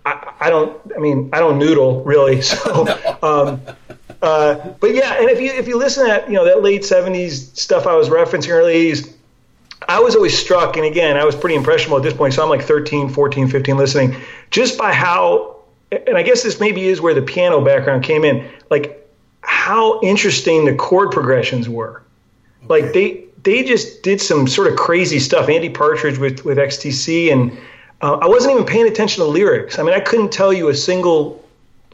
I, 0.06 0.32
I 0.40 0.50
don't. 0.50 0.80
I 0.94 1.00
mean, 1.00 1.30
I 1.32 1.40
don't 1.40 1.58
noodle 1.58 2.04
really. 2.04 2.42
So, 2.50 3.18
um, 3.22 3.60
uh, 4.22 4.54
but 4.80 4.94
yeah. 4.94 5.20
And 5.20 5.30
if 5.30 5.40
you 5.40 5.50
if 5.50 5.68
you 5.68 5.78
listen 5.78 6.04
to 6.04 6.10
that, 6.10 6.28
you 6.28 6.34
know, 6.34 6.44
that 6.44 6.62
late 6.62 6.82
'70s 6.82 7.56
stuff 7.56 7.86
I 7.86 7.94
was 7.94 8.08
referencing, 8.08 8.50
early 8.50 8.74
'80s. 8.92 9.12
I 9.88 10.00
was 10.00 10.14
always 10.14 10.38
struck, 10.38 10.76
and 10.76 10.84
again, 10.84 11.16
I 11.16 11.24
was 11.24 11.34
pretty 11.34 11.56
impressionable 11.56 11.96
at 11.96 12.02
this 12.02 12.12
point. 12.12 12.34
So 12.34 12.42
I'm 12.42 12.50
like 12.50 12.62
13, 12.62 13.08
14, 13.08 13.48
15 13.48 13.76
listening, 13.78 14.16
just 14.50 14.76
by 14.76 14.92
how, 14.92 15.56
and 15.90 16.18
I 16.18 16.22
guess 16.22 16.42
this 16.42 16.60
maybe 16.60 16.86
is 16.86 17.00
where 17.00 17.14
the 17.14 17.22
piano 17.22 17.62
background 17.64 18.04
came 18.04 18.24
in, 18.24 18.46
like 18.68 19.08
how 19.40 20.00
interesting 20.02 20.66
the 20.66 20.74
chord 20.74 21.12
progressions 21.12 21.66
were. 21.66 22.02
Like 22.68 22.92
they 22.92 23.24
they 23.42 23.62
just 23.62 24.02
did 24.02 24.20
some 24.20 24.46
sort 24.46 24.68
of 24.68 24.76
crazy 24.76 25.18
stuff. 25.18 25.48
Andy 25.48 25.70
Partridge 25.70 26.18
with 26.18 26.44
with 26.44 26.58
XTC, 26.58 27.32
and 27.32 27.56
uh, 28.02 28.14
I 28.16 28.26
wasn't 28.26 28.52
even 28.54 28.66
paying 28.66 28.86
attention 28.86 29.24
to 29.24 29.30
lyrics. 29.30 29.78
I 29.78 29.82
mean, 29.82 29.94
I 29.94 30.00
couldn't 30.00 30.30
tell 30.30 30.52
you 30.52 30.68
a 30.68 30.74
single 30.74 31.42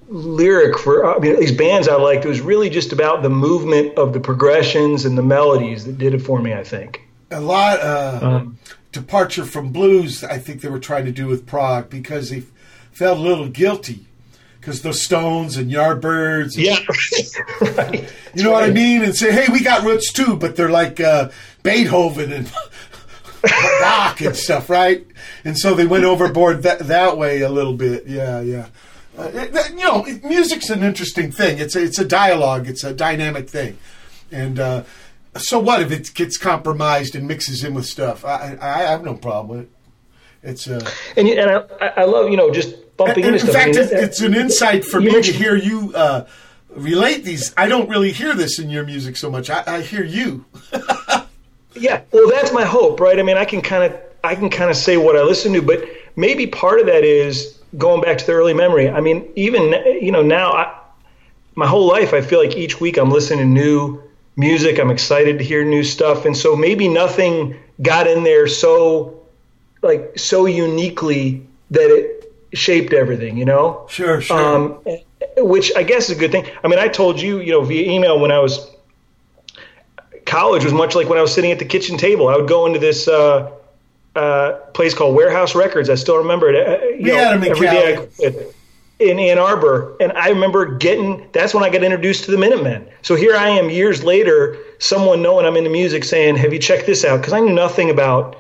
lyric 0.09 0.78
for 0.78 1.04
I 1.14 1.18
mean 1.18 1.38
these 1.40 1.52
bands 1.52 1.88
I 1.88 1.96
liked. 1.96 2.24
It 2.24 2.28
was 2.28 2.40
really 2.40 2.70
just 2.70 2.92
about 2.92 3.22
the 3.22 3.30
movement 3.30 3.98
of 3.98 4.12
the 4.12 4.20
progressions 4.20 5.04
and 5.04 5.16
the 5.18 5.22
melodies 5.22 5.84
that 5.84 5.98
did 5.98 6.14
it 6.14 6.20
for 6.20 6.40
me. 6.40 6.52
I 6.54 6.62
think. 6.64 7.02
a 7.30 7.40
lot 7.40 7.80
uh, 7.80 8.18
Um, 8.22 8.59
departure 8.92 9.44
from 9.44 9.70
blues. 9.72 10.22
I 10.24 10.38
think 10.38 10.61
they 10.61 10.68
were 10.68 10.78
trying 10.78 11.04
to 11.07 11.12
do 11.12 11.26
with 11.26 11.46
prog 11.46 11.90
because 11.90 12.30
they 12.30 12.44
felt 12.92 13.18
a 13.18 13.20
little 13.20 13.48
guilty 13.48 14.07
because 14.61 14.82
the 14.82 14.92
Stones 14.94 15.57
and 15.57 15.70
Yardbirds. 15.70 16.54
and- 16.57 16.64
Yeah. 16.64 16.78
right. 17.76 18.09
You 18.34 18.42
know 18.44 18.52
what 18.52 18.64
I 18.64 18.70
mean? 18.70 19.02
And 19.02 19.14
say, 19.14 19.32
hey, 19.32 19.46
we 19.52 19.61
got 19.62 19.84
roots 19.84 20.12
too, 20.12 20.36
but 20.36 20.57
they're 20.57 20.68
like 20.70 20.98
uh, 21.00 21.30
Beethoven 21.62 22.32
and 22.32 22.50
Bach 23.80 24.20
and 24.20 24.34
stuff, 24.36 24.68
right? 24.70 25.07
And 25.44 25.57
so 25.59 25.74
they 25.74 25.86
went 25.86 26.04
overboard 26.04 26.62
that 26.64 26.80
that 26.80 27.16
way 27.18 27.42
a 27.42 27.48
little 27.48 27.74
bit. 27.74 28.07
Yeah, 28.07 28.40
yeah. 28.40 28.66
Uh, 29.18 29.30
it- 29.34 29.70
you 29.70 29.84
know, 29.84 30.04
it- 30.04 30.24
music's 30.24 30.70
an 30.70 30.82
interesting 30.82 31.30
thing. 31.32 31.58
It's 31.58 31.74
a, 31.76 31.82
it's 31.82 31.98
a 31.98 32.04
dialogue. 32.04 32.68
It's 32.68 32.84
a 32.84 32.92
dynamic 32.92 33.48
thing, 33.48 33.78
and 34.30 34.58
uh, 34.58 34.82
so 35.36 35.58
what 35.58 35.80
if 35.82 35.90
it 35.92 36.12
gets 36.14 36.36
compromised 36.36 37.14
and 37.14 37.26
mixes 37.26 37.64
in 37.64 37.74
with 37.74 37.86
stuff? 37.86 38.24
I 38.24 38.56
I, 38.60 38.68
I 38.68 38.78
have 38.90 39.04
no 39.04 39.14
problem 39.14 39.48
with 39.58 39.66
it. 39.66 39.70
It's 40.42 40.68
uh, 40.68 40.86
And, 41.16 41.26
and 41.28 41.50
I, 41.80 41.86
I 41.96 42.04
love, 42.04 42.30
you 42.30 42.36
know, 42.36 42.52
just 42.52 42.96
bumping 42.96 43.24
in, 43.24 43.34
into 43.34 43.46
in 43.46 43.52
stuff. 43.52 43.56
I 43.56 43.58
fact, 43.64 43.74
mean, 43.74 43.84
it's, 43.84 43.92
it's 43.92 44.20
an 44.20 44.34
insight 44.34 44.84
for 44.84 45.00
me 45.00 45.20
to 45.20 45.32
hear 45.32 45.56
you 45.56 45.92
uh, 45.94 46.26
relate 46.70 47.24
these. 47.24 47.52
I 47.56 47.66
don't 47.68 47.88
really 47.88 48.12
hear 48.12 48.32
this 48.34 48.58
in 48.60 48.70
your 48.70 48.84
music 48.84 49.16
so 49.16 49.28
much. 49.30 49.50
I, 49.50 49.64
I 49.66 49.80
hear 49.80 50.04
you. 50.04 50.44
Yeah, 51.78 52.00
well, 52.10 52.30
that's 52.30 52.52
my 52.54 52.64
hope, 52.64 53.00
right? 53.00 53.18
I 53.18 53.22
mean, 53.22 53.36
I 53.36 53.44
can 53.44 53.60
kind 53.60 53.84
of, 53.92 54.00
I 54.24 54.34
can 54.34 54.48
kind 54.48 54.70
of 54.70 54.78
say 54.78 54.96
what 54.96 55.14
I 55.14 55.20
listen 55.22 55.52
to, 55.52 55.60
but 55.60 55.84
maybe 56.16 56.46
part 56.46 56.80
of 56.80 56.86
that 56.86 57.04
is 57.04 57.55
going 57.76 58.00
back 58.00 58.18
to 58.18 58.26
the 58.26 58.32
early 58.32 58.54
memory. 58.54 58.88
I 58.88 59.00
mean, 59.00 59.30
even 59.36 59.72
you 60.00 60.12
know 60.12 60.22
now, 60.22 60.52
I, 60.52 60.78
my 61.54 61.66
whole 61.66 61.86
life, 61.86 62.12
I 62.12 62.20
feel 62.20 62.38
like 62.38 62.56
each 62.56 62.80
week 62.80 62.96
I'm 62.96 63.10
listening 63.10 63.40
to 63.40 63.44
new 63.46 64.02
music. 64.36 64.78
I'm 64.78 64.90
excited 64.90 65.38
to 65.38 65.44
hear 65.44 65.64
new 65.64 65.82
stuff, 65.82 66.24
and 66.24 66.36
so 66.36 66.56
maybe 66.56 66.88
nothing 66.88 67.56
got 67.82 68.06
in 68.06 68.24
there 68.24 68.46
so, 68.46 69.22
like, 69.82 70.18
so 70.18 70.46
uniquely 70.46 71.46
that 71.70 71.90
it 71.90 72.32
shaped 72.54 72.92
everything. 72.92 73.36
You 73.36 73.44
know? 73.44 73.86
Sure, 73.88 74.20
sure. 74.20 74.38
um, 74.38 74.80
which 75.36 75.72
I 75.76 75.82
guess 75.82 76.10
is 76.10 76.16
a 76.16 76.20
good 76.20 76.32
thing. 76.32 76.46
I 76.62 76.68
mean, 76.68 76.78
I 76.78 76.88
told 76.88 77.20
you, 77.20 77.40
you 77.40 77.52
know, 77.52 77.62
via 77.62 77.90
email 77.90 78.18
when 78.18 78.30
I 78.30 78.38
was 78.38 78.70
college 80.26 80.64
was 80.64 80.72
much 80.72 80.94
like 80.94 81.08
when 81.08 81.18
I 81.18 81.22
was 81.22 81.32
sitting 81.32 81.52
at 81.52 81.58
the 81.58 81.64
kitchen 81.64 81.96
table. 81.96 82.28
I 82.28 82.36
would 82.36 82.48
go 82.48 82.66
into 82.66 82.78
this 82.78 83.08
uh, 83.08 83.50
uh, 84.16 84.52
place 84.72 84.94
called 84.94 85.14
Warehouse 85.14 85.54
Records. 85.54 85.90
I 85.90 85.94
still 85.94 86.16
remember 86.18 86.50
it. 86.50 86.66
Uh, 86.66 86.84
you 86.86 86.96
We 86.98 87.02
know, 87.10 87.16
had 87.16 87.32
'em 87.34 87.44
in 87.44 87.50
every 87.50 87.66
day 87.68 87.94
Cali. 87.94 88.06
quit 88.16 88.52
in 88.98 89.18
Ann 89.18 89.38
Arbor, 89.38 89.94
and 90.00 90.10
I 90.12 90.30
remember 90.30 90.64
getting. 90.76 91.26
That's 91.32 91.52
when 91.52 91.62
I 91.62 91.68
got 91.70 91.82
introduced 91.82 92.24
to 92.24 92.30
the 92.30 92.38
Minutemen. 92.38 92.86
So 93.02 93.14
here 93.14 93.36
I 93.36 93.50
am 93.50 93.68
years 93.68 94.02
later, 94.02 94.56
someone 94.78 95.20
knowing 95.22 95.44
I'm 95.44 95.56
into 95.56 95.68
music 95.70 96.02
saying, 96.04 96.36
"Have 96.36 96.52
you 96.52 96.58
checked 96.58 96.86
this 96.86 97.04
out?" 97.04 97.18
Because 97.20 97.34
I 97.34 97.40
knew 97.40 97.52
nothing 97.52 97.90
about 97.90 98.36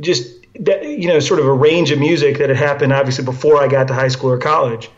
just 0.00 0.32
that, 0.60 0.84
you 0.84 1.08
know, 1.08 1.18
sort 1.18 1.40
of 1.40 1.46
a 1.46 1.52
range 1.52 1.90
of 1.90 1.98
music 1.98 2.38
that 2.38 2.48
had 2.48 2.56
happened 2.58 2.92
obviously 2.92 3.24
before 3.24 3.62
I 3.62 3.66
got 3.68 3.88
to 3.88 3.94
high 3.94 4.08
school 4.08 4.30
or 4.30 4.38
college. 4.38 4.90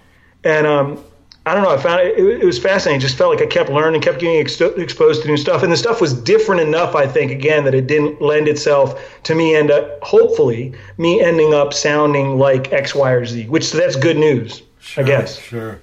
And 0.45 0.67
um, 0.67 1.03
I 1.47 1.55
don't 1.55 1.63
know. 1.63 1.71
I 1.71 1.79
found 1.79 2.01
it, 2.01 2.19
it, 2.19 2.43
it 2.43 2.45
was 2.45 2.59
fascinating. 2.59 3.01
It 3.01 3.03
just 3.03 3.17
felt 3.17 3.35
like 3.35 3.43
I 3.43 3.47
kept 3.47 3.71
learning, 3.71 4.03
kept 4.03 4.21
getting 4.21 4.41
ex- 4.41 4.61
exposed 4.61 5.23
to 5.23 5.29
new 5.29 5.39
stuff. 5.39 5.63
And 5.63 5.73
the 5.73 5.77
stuff 5.77 6.01
was 6.01 6.13
different 6.13 6.61
enough, 6.61 6.95
I 6.95 7.07
think, 7.07 7.33
again, 7.33 7.65
that 7.65 7.75
it 7.75 7.87
didn't 7.87 8.21
lend 8.21 8.47
itself 8.47 9.01
to 9.25 9.35
me 9.35 9.55
end 9.57 9.71
up, 9.71 9.85
uh, 9.85 10.05
hopefully, 10.05 10.75
me 10.99 11.21
ending 11.23 11.55
up 11.55 11.73
sounding 11.73 12.39
like 12.39 12.73
X, 12.73 12.95
Y, 12.95 13.11
or 13.11 13.25
Z, 13.25 13.47
which 13.49 13.65
so 13.65 13.79
that's 13.79 13.97
good 13.97 14.19
news, 14.19 14.63
sure, 14.81 15.03
I 15.03 15.07
guess. 15.07 15.39
Sure. 15.39 15.81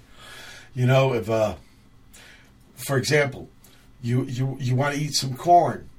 You 0.76 0.86
know, 0.86 1.14
if, 1.14 1.28
uh, 1.28 1.56
for 2.76 2.98
example, 2.98 3.50
you, 4.04 4.26
you, 4.26 4.58
you 4.60 4.76
want 4.76 4.96
to 4.96 5.02
eat 5.02 5.16
some 5.16 5.36
corn, 5.36 5.90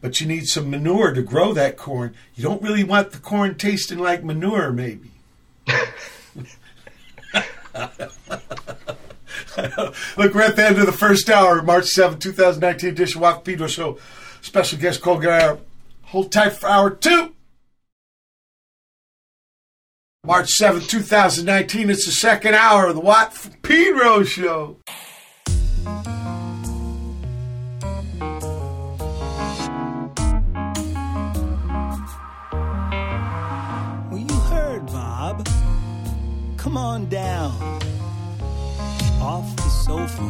but 0.00 0.20
you 0.20 0.26
need 0.26 0.46
some 0.46 0.70
manure 0.70 1.12
to 1.12 1.22
grow 1.22 1.52
that 1.52 1.76
corn. 1.76 2.14
You 2.34 2.42
don't 2.42 2.60
really 2.62 2.84
want 2.84 3.12
the 3.12 3.18
corn 3.18 3.54
tasting 3.54 3.98
like 3.98 4.24
manure, 4.24 4.72
maybe. 4.72 5.12
Look, 10.16 10.34
we're 10.34 10.42
at 10.42 10.56
the 10.56 10.66
end 10.66 10.78
of 10.78 10.86
the 10.86 10.92
first 10.92 11.28
hour, 11.28 11.62
March 11.62 11.86
7, 11.86 12.18
2019 12.18 12.90
edition 12.90 13.20
Watt 13.20 13.44
Pedro 13.44 13.66
Show. 13.66 13.98
Special 14.40 14.78
guest 14.78 15.02
Cole 15.02 15.20
Hold 16.04 16.32
tight 16.32 16.50
for 16.50 16.68
hour 16.68 16.90
two. 16.90 17.34
March 20.24 20.48
7, 20.50 20.80
2019. 20.82 21.90
It's 21.90 22.06
the 22.06 22.12
second 22.12 22.54
hour 22.54 22.86
of 22.86 22.94
the 22.94 23.00
Watt 23.00 23.34
Pedro 23.62 24.24
Show. 24.24 24.78
Come 36.66 36.78
on 36.78 37.06
down 37.08 37.52
off 39.22 39.54
the 39.54 39.70
sofa. 39.86 40.26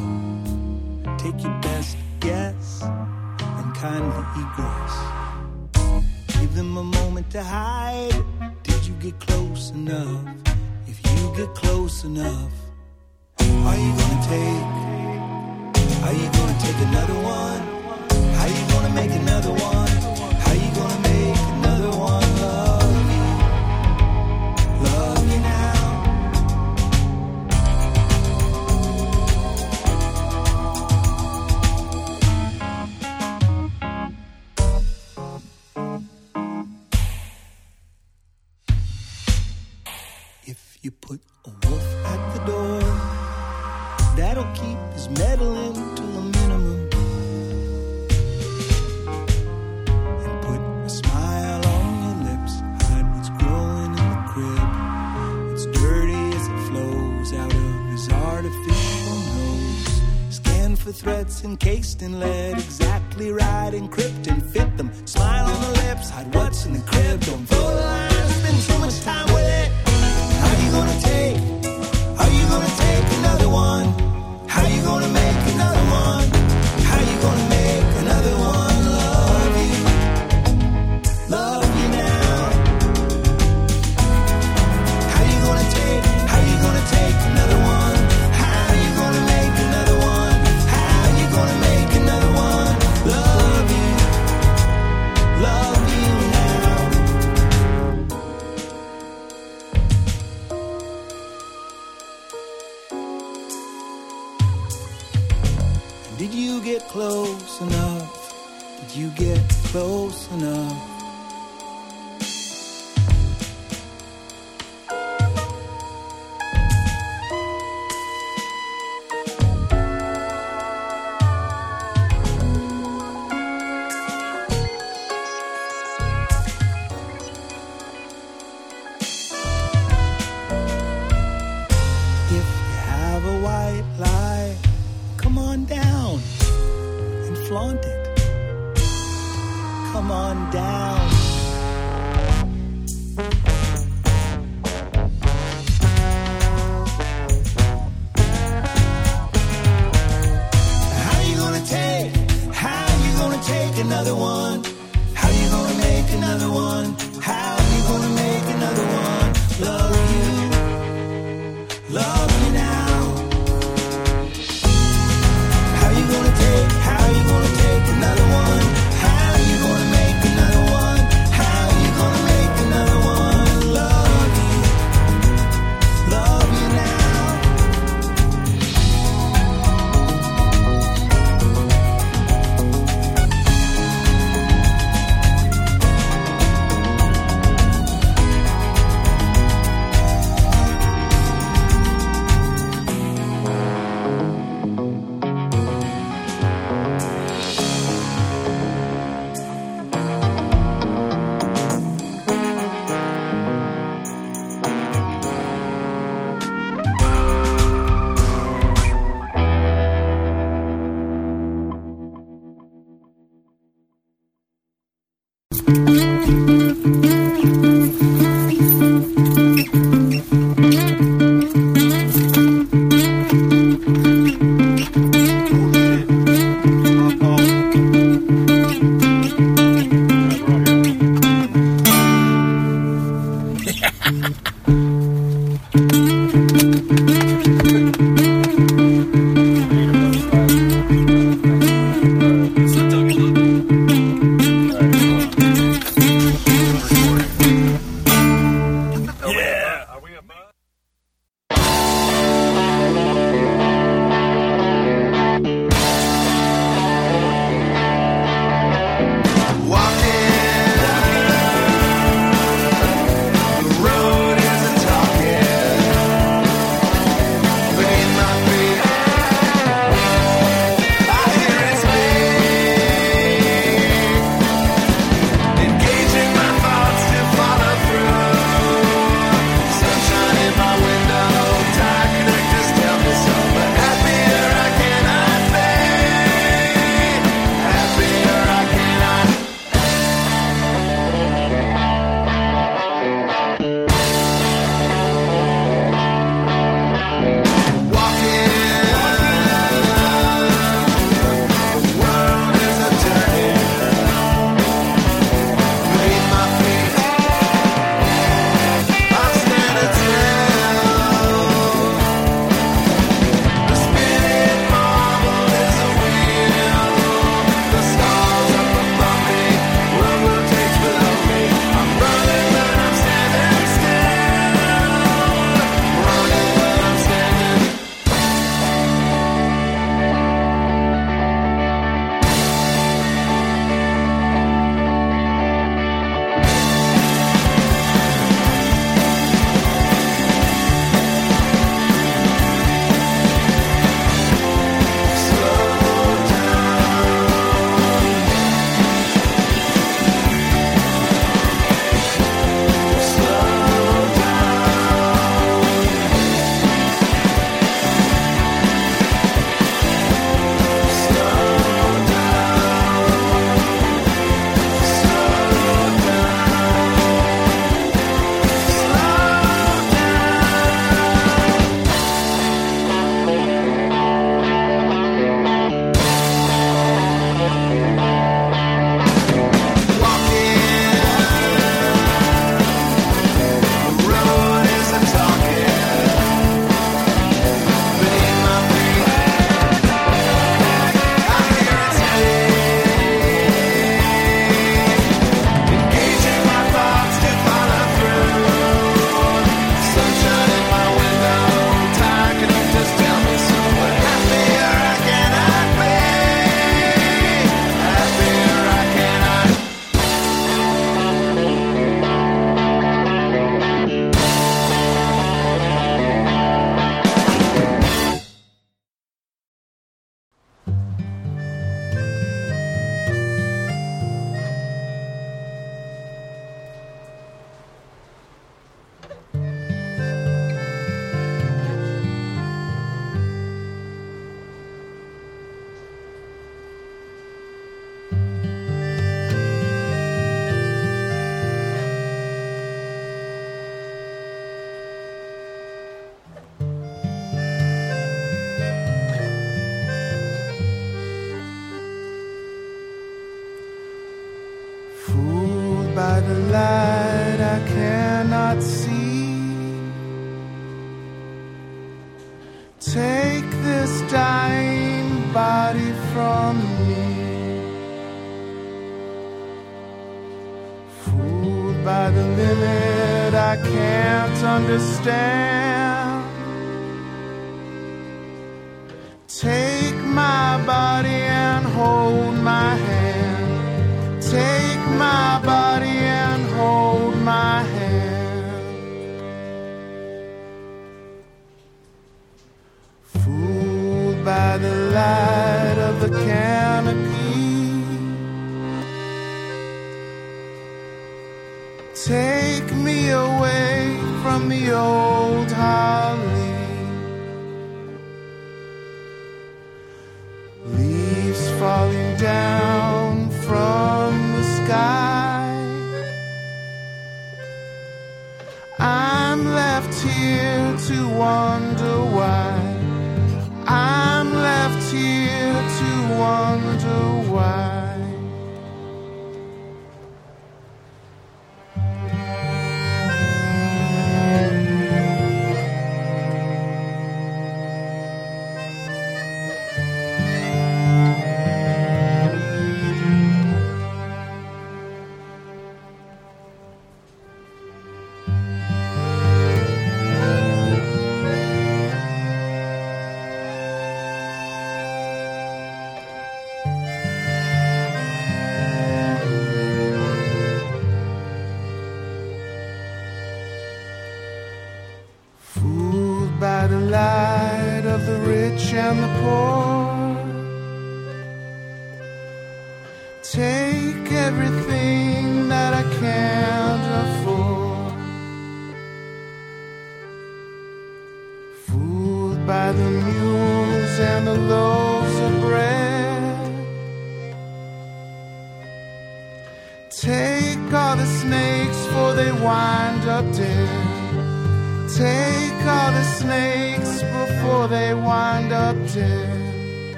Take 1.17 1.43
your 1.43 1.59
best 1.63 1.97
guess 2.21 2.83
and 2.83 3.75
kindly 3.75 4.23
egress. 4.43 4.95
Give 6.39 6.55
them 6.55 6.77
a 6.77 6.85
moment 6.85 7.31
to 7.31 7.43
hide. 7.43 8.23
Did 8.65 8.87
you 8.87 8.93
get 9.01 9.19
close 9.19 9.71
enough? 9.71 10.29
If 10.87 10.99
you 11.11 11.35
get 11.35 11.55
close 11.55 12.05
enough, 12.05 12.53
are 13.41 13.79
you 13.85 13.91
gonna 14.01 14.23
take? 14.29 14.69
Are 16.05 16.13
you 16.21 16.29
gonna 16.37 16.59
take 16.61 16.79
another 16.89 17.15
one? 17.15 17.26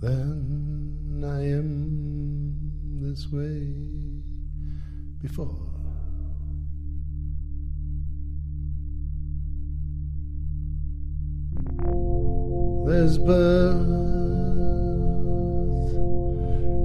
than 0.00 1.24
I 1.24 1.42
am 1.58 2.54
this 3.00 3.32
way 3.32 3.72
before. 5.20 5.56
There's 12.86 13.18
birth 13.18 13.88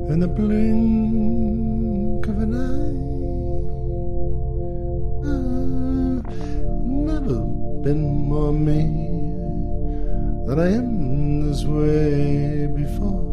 in 0.09 0.19
the 0.19 0.27
blink 0.27 2.25
of 2.27 2.39
an 2.39 2.55
eye. 2.55 3.03
I've 5.29 6.25
never 6.83 7.39
been 7.83 8.01
more 8.27 8.51
me 8.51 8.81
than 10.47 10.59
I 10.59 10.71
am 10.73 10.92
way 11.61 12.65
before. 12.65 13.32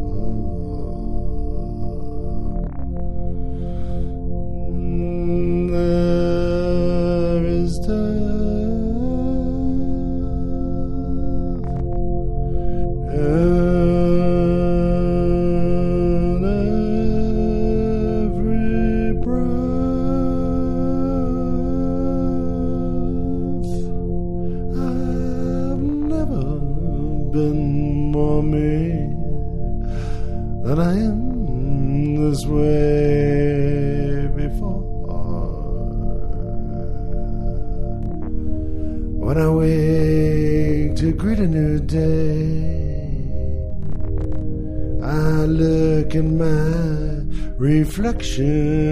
是 48.23 48.90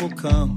will 0.00 0.10
come. 0.10 0.47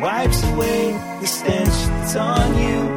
wipes 0.00 0.42
away 0.44 0.92
the 1.20 1.26
stench 1.26 1.68
that's 1.68 2.16
on 2.16 2.58
you. 2.58 2.95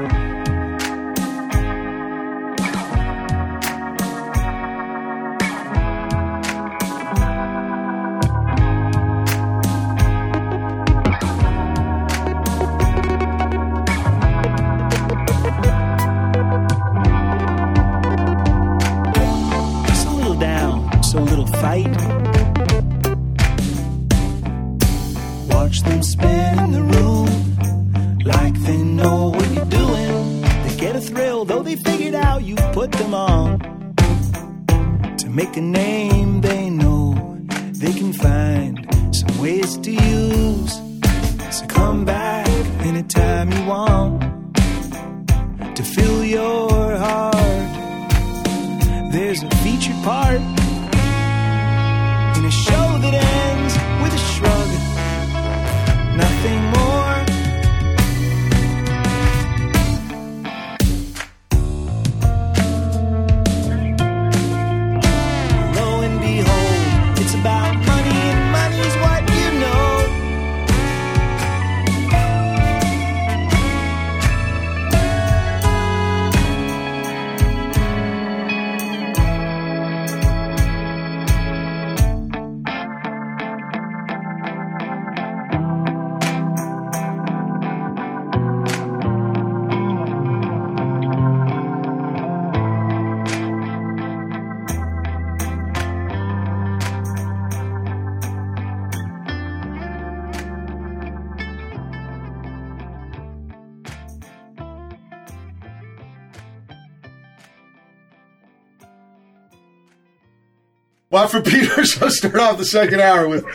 Watt 111.19 111.31
from 111.31 111.43
Pedro, 111.43 111.83
so 111.83 112.07
start 112.07 112.35
off 112.37 112.57
the 112.57 112.63
second 112.63 113.01
hour 113.01 113.27
with 113.27 113.45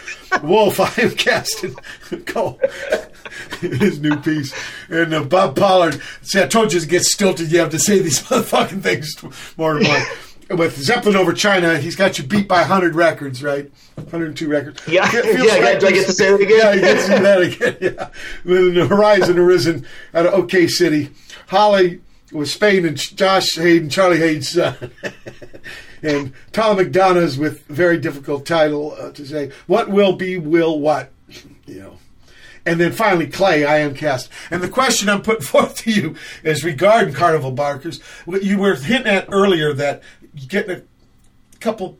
Wolf. 0.42 0.78
I 0.80 1.02
am 1.02 1.12
casting 1.12 1.74
Cole. 2.26 2.60
His 3.60 4.00
new 4.00 4.16
piece. 4.16 4.54
And 4.90 5.14
uh, 5.14 5.24
Bob 5.24 5.56
Pollard. 5.56 5.98
See, 6.20 6.42
I 6.42 6.46
told 6.46 6.74
you 6.74 6.80
it 6.80 6.88
gets 6.90 7.14
stilted. 7.14 7.50
You 7.50 7.60
have 7.60 7.70
to 7.70 7.78
say 7.78 8.00
these 8.00 8.20
motherfucking 8.24 8.82
things 8.82 9.14
more 9.56 9.78
and 9.78 9.86
more. 9.86 10.58
With 10.58 10.76
Zeppelin 10.76 11.16
over 11.16 11.32
China, 11.32 11.78
he's 11.78 11.96
got 11.96 12.18
you 12.18 12.24
beat 12.24 12.46
by 12.46 12.60
100 12.60 12.94
records, 12.94 13.42
right? 13.42 13.70
102 13.94 14.46
records. 14.46 14.82
Yeah, 14.86 15.10
yeah, 15.10 15.78
do 15.78 15.86
I 15.86 15.92
get 15.92 16.04
to 16.04 16.12
say 16.12 16.34
it 16.34 16.42
again? 16.42 16.58
Yeah, 16.58 16.72
you 16.74 16.80
get 16.82 17.16
to 17.16 17.22
that 17.22 17.40
again. 17.40 17.76
Yeah. 17.80 18.10
Then 18.44 18.74
the 18.74 18.86
horizon 18.86 19.38
arisen 19.38 19.86
out 20.12 20.26
of 20.26 20.34
OK 20.34 20.68
City. 20.68 21.12
Holly 21.46 22.02
was 22.30 22.52
Spain 22.52 22.84
and 22.84 22.98
Josh 22.98 23.54
Haden, 23.54 23.88
Charlie 23.88 24.18
Haden's 24.18 24.50
son. 24.50 24.76
and 26.04 26.32
Thollem 26.52 26.84
McDonas 26.84 27.38
with 27.38 27.64
very 27.66 27.98
difficult 27.98 28.44
title 28.44 28.94
uh, 29.00 29.10
to 29.12 29.26
say. 29.26 29.50
What 29.66 29.88
will 29.88 30.12
be 30.12 30.36
will 30.36 30.78
what, 30.78 31.10
you 31.66 31.80
know. 31.80 31.98
And 32.66 32.80
then 32.80 32.92
finally, 32.92 33.26
Clay, 33.26 33.64
I 33.64 33.78
am 33.78 33.94
cast. 33.94 34.30
And 34.50 34.62
the 34.62 34.68
question 34.68 35.08
I'm 35.08 35.22
putting 35.22 35.42
forth 35.46 35.76
to 35.78 35.90
you 35.90 36.14
is 36.42 36.64
regarding 36.64 37.14
Carnival 37.14 37.52
Barkers. 37.52 38.00
You 38.26 38.58
were 38.58 38.74
hinting 38.74 39.12
at 39.12 39.28
earlier 39.30 39.72
that 39.72 40.02
getting 40.48 40.76
a 40.76 40.82
couple 41.60 41.98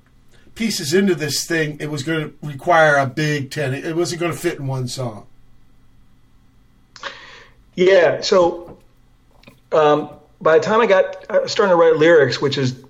pieces 0.55 0.95
into 0.95 1.15
this 1.15 1.47
thing, 1.47 1.79
it 1.81 1.91
was 1.91 2.03
going 2.03 2.29
to 2.29 2.47
require 2.47 2.97
a 2.97 3.07
big 3.07 3.51
ten. 3.51 3.75
It 3.75 3.97
wasn't 3.97 4.21
going 4.21 4.33
to 4.33 4.39
fit 4.39 4.59
in 4.59 4.67
one 4.67 4.87
song. 4.87 5.27
Yeah. 7.75 8.21
So 8.21 8.79
um, 9.73 10.11
by 10.41 10.59
the 10.59 10.65
time 10.65 10.81
I 10.81 10.87
got 10.87 11.25
starting 11.49 11.71
to 11.71 11.77
write 11.77 11.97
lyrics, 11.97 12.41
which 12.41 12.57
is 12.59 12.84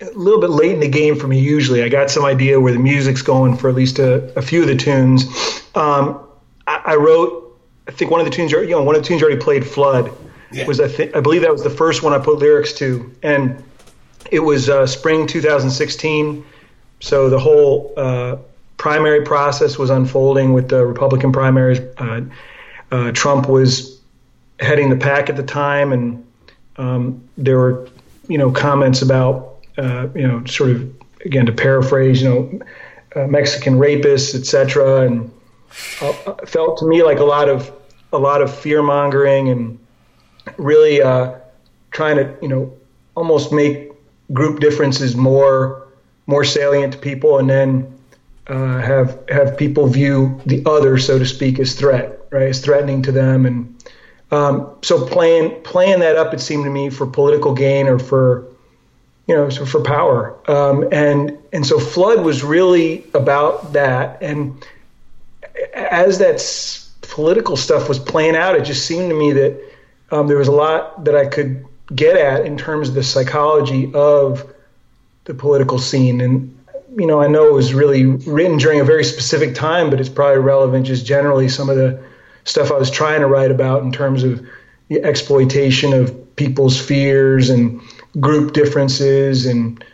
a 0.00 0.10
little 0.12 0.40
bit 0.40 0.50
late 0.50 0.72
in 0.72 0.80
the 0.80 0.88
game 0.88 1.16
for 1.16 1.26
me. 1.26 1.38
Usually, 1.40 1.82
I 1.82 1.88
got 1.88 2.10
some 2.10 2.24
idea 2.24 2.60
where 2.60 2.72
the 2.72 2.78
music's 2.78 3.22
going 3.22 3.56
for 3.56 3.68
at 3.68 3.74
least 3.74 3.98
a, 3.98 4.36
a 4.38 4.42
few 4.42 4.62
of 4.62 4.68
the 4.68 4.76
tunes. 4.76 5.24
Um, 5.74 6.20
I, 6.66 6.82
I 6.86 6.94
wrote, 6.96 7.58
I 7.88 7.90
think 7.92 8.10
one 8.10 8.20
of 8.20 8.26
the 8.26 8.32
tunes, 8.32 8.52
you 8.52 8.66
know, 8.68 8.82
one 8.82 8.96
of 8.96 9.02
the 9.02 9.08
tunes 9.08 9.22
already 9.22 9.40
played. 9.40 9.66
Flood 9.66 10.10
Yeah. 10.52 10.66
was 10.66 10.80
I 10.80 10.88
think 10.88 11.16
I 11.16 11.20
believe 11.20 11.42
that 11.42 11.52
was 11.52 11.62
the 11.62 11.70
first 11.70 12.02
one 12.02 12.12
I 12.12 12.18
put 12.18 12.38
lyrics 12.38 12.72
to, 12.74 13.12
and 13.22 13.62
it 14.30 14.40
was 14.40 14.68
uh, 14.68 14.86
spring 14.86 15.26
2016. 15.26 16.44
So 17.00 17.28
the 17.28 17.38
whole 17.38 17.92
uh, 17.96 18.36
primary 18.76 19.22
process 19.24 19.76
was 19.76 19.90
unfolding 19.90 20.52
with 20.52 20.68
the 20.68 20.84
Republican 20.86 21.32
primaries. 21.32 21.80
Uh, 21.98 22.22
uh, 22.90 23.12
Trump 23.12 23.48
was 23.48 24.00
heading 24.60 24.88
the 24.88 24.96
pack 24.96 25.28
at 25.28 25.36
the 25.36 25.42
time, 25.42 25.92
and 25.92 26.26
um, 26.76 27.22
there 27.36 27.58
were, 27.58 27.88
you 28.28 28.38
know, 28.38 28.50
comments 28.50 29.02
about, 29.02 29.53
uh, 29.76 30.08
you 30.14 30.26
know, 30.26 30.44
sort 30.44 30.70
of 30.70 30.94
again 31.24 31.46
to 31.46 31.52
paraphrase, 31.52 32.22
you 32.22 32.28
know, 32.28 32.60
uh, 33.16 33.26
Mexican 33.26 33.74
rapists, 33.74 34.34
etc. 34.34 35.06
And 35.06 35.32
uh, 36.00 36.10
uh, 36.26 36.46
felt 36.46 36.78
to 36.78 36.86
me 36.86 37.02
like 37.02 37.18
a 37.18 37.24
lot 37.24 37.48
of 37.48 37.72
a 38.12 38.18
lot 38.18 38.42
of 38.42 38.54
fear 38.54 38.82
mongering 38.82 39.48
and 39.48 39.78
really 40.56 41.02
uh, 41.02 41.34
trying 41.90 42.16
to, 42.16 42.34
you 42.40 42.48
know, 42.48 42.72
almost 43.14 43.52
make 43.52 43.92
group 44.32 44.60
differences 44.60 45.16
more 45.16 45.88
more 46.26 46.44
salient 46.44 46.92
to 46.92 46.98
people, 46.98 47.38
and 47.38 47.50
then 47.50 47.98
uh, 48.46 48.78
have 48.78 49.22
have 49.28 49.56
people 49.56 49.86
view 49.86 50.40
the 50.46 50.62
other, 50.66 50.98
so 50.98 51.18
to 51.18 51.26
speak, 51.26 51.58
as 51.58 51.74
threat, 51.74 52.26
right, 52.30 52.48
as 52.48 52.60
threatening 52.60 53.02
to 53.02 53.12
them, 53.12 53.46
and 53.46 53.74
um, 54.30 54.74
so 54.82 55.06
playing 55.06 55.62
playing 55.62 56.00
that 56.00 56.16
up, 56.16 56.32
it 56.32 56.40
seemed 56.40 56.64
to 56.64 56.70
me, 56.70 56.90
for 56.90 57.06
political 57.06 57.54
gain 57.54 57.88
or 57.88 57.98
for 57.98 58.46
you 59.26 59.34
know, 59.34 59.48
so 59.48 59.64
for 59.64 59.80
power, 59.82 60.36
um, 60.50 60.88
and 60.92 61.38
and 61.52 61.66
so 61.66 61.78
flood 61.78 62.24
was 62.24 62.42
really 62.42 63.04
about 63.14 63.72
that, 63.72 64.22
and 64.22 64.66
as 65.72 66.18
that 66.18 66.40
political 67.02 67.56
stuff 67.56 67.88
was 67.88 67.98
playing 67.98 68.36
out, 68.36 68.56
it 68.56 68.64
just 68.64 68.86
seemed 68.86 69.08
to 69.10 69.16
me 69.16 69.32
that 69.32 69.60
um, 70.10 70.26
there 70.26 70.36
was 70.36 70.48
a 70.48 70.52
lot 70.52 71.04
that 71.04 71.16
I 71.16 71.26
could 71.26 71.64
get 71.94 72.16
at 72.16 72.46
in 72.46 72.56
terms 72.56 72.88
of 72.88 72.94
the 72.94 73.02
psychology 73.02 73.92
of 73.94 74.50
the 75.24 75.34
political 75.34 75.78
scene. 75.78 76.20
And, 76.20 76.56
you 76.96 77.06
know, 77.06 77.20
I 77.20 77.28
know 77.28 77.48
it 77.48 77.52
was 77.52 77.74
really 77.74 78.04
written 78.04 78.58
during 78.58 78.80
a 78.80 78.84
very 78.84 79.04
specific 79.04 79.54
time, 79.54 79.90
but 79.90 80.00
it's 80.00 80.08
probably 80.08 80.40
relevant 80.40 80.86
just 80.86 81.06
generally 81.06 81.48
some 81.48 81.68
of 81.68 81.76
the 81.76 82.02
stuff 82.44 82.70
I 82.70 82.78
was 82.78 82.90
trying 82.90 83.20
to 83.20 83.26
write 83.26 83.50
about 83.50 83.82
in 83.82 83.92
terms 83.92 84.22
of 84.22 84.44
the 84.88 85.02
exploitation 85.02 85.92
of 85.92 86.36
people's 86.36 86.80
fears 86.80 87.50
and 87.50 87.80
group 88.20 88.52
differences 88.52 89.46
and 89.46 89.84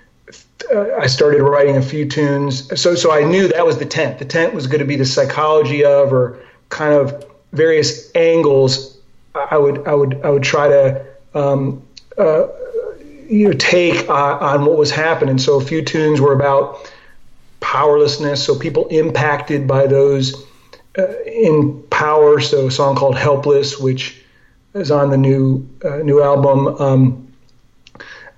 uh, 0.72 0.96
I 0.96 1.06
started 1.06 1.42
writing 1.42 1.76
a 1.76 1.82
few 1.82 2.06
tunes. 2.06 2.80
So, 2.80 2.94
so 2.94 3.12
I 3.12 3.24
knew 3.24 3.48
that 3.48 3.64
was 3.64 3.78
the 3.78 3.86
tent. 3.86 4.18
The 4.18 4.24
tent 4.24 4.54
was 4.54 4.66
going 4.66 4.80
to 4.80 4.84
be 4.84 4.96
the 4.96 5.06
psychology 5.06 5.84
of, 5.84 6.12
or 6.12 6.38
kind 6.68 6.94
of 6.94 7.24
various 7.52 8.14
angles. 8.14 8.98
I 9.34 9.56
would, 9.56 9.86
I 9.86 9.94
would, 9.94 10.20
I 10.22 10.30
would 10.30 10.42
try 10.42 10.68
to, 10.68 11.06
um, 11.34 11.82
uh, 12.18 12.46
you 13.28 13.48
know, 13.48 13.52
take 13.52 14.08
uh, 14.08 14.12
on 14.12 14.64
what 14.64 14.76
was 14.76 14.90
happening. 14.90 15.38
So, 15.38 15.60
a 15.60 15.64
few 15.64 15.82
tunes 15.82 16.20
were 16.20 16.32
about 16.32 16.90
powerlessness. 17.60 18.44
So, 18.44 18.58
people 18.58 18.86
impacted 18.88 19.66
by 19.66 19.86
those 19.86 20.34
uh, 20.98 21.22
in 21.24 21.82
power. 21.90 22.40
So, 22.40 22.66
a 22.66 22.70
song 22.70 22.96
called 22.96 23.16
"Helpless," 23.16 23.78
which 23.78 24.20
is 24.74 24.90
on 24.90 25.10
the 25.10 25.16
new 25.16 25.68
uh, 25.84 25.98
new 25.98 26.22
album. 26.22 26.66
Um, 26.80 27.29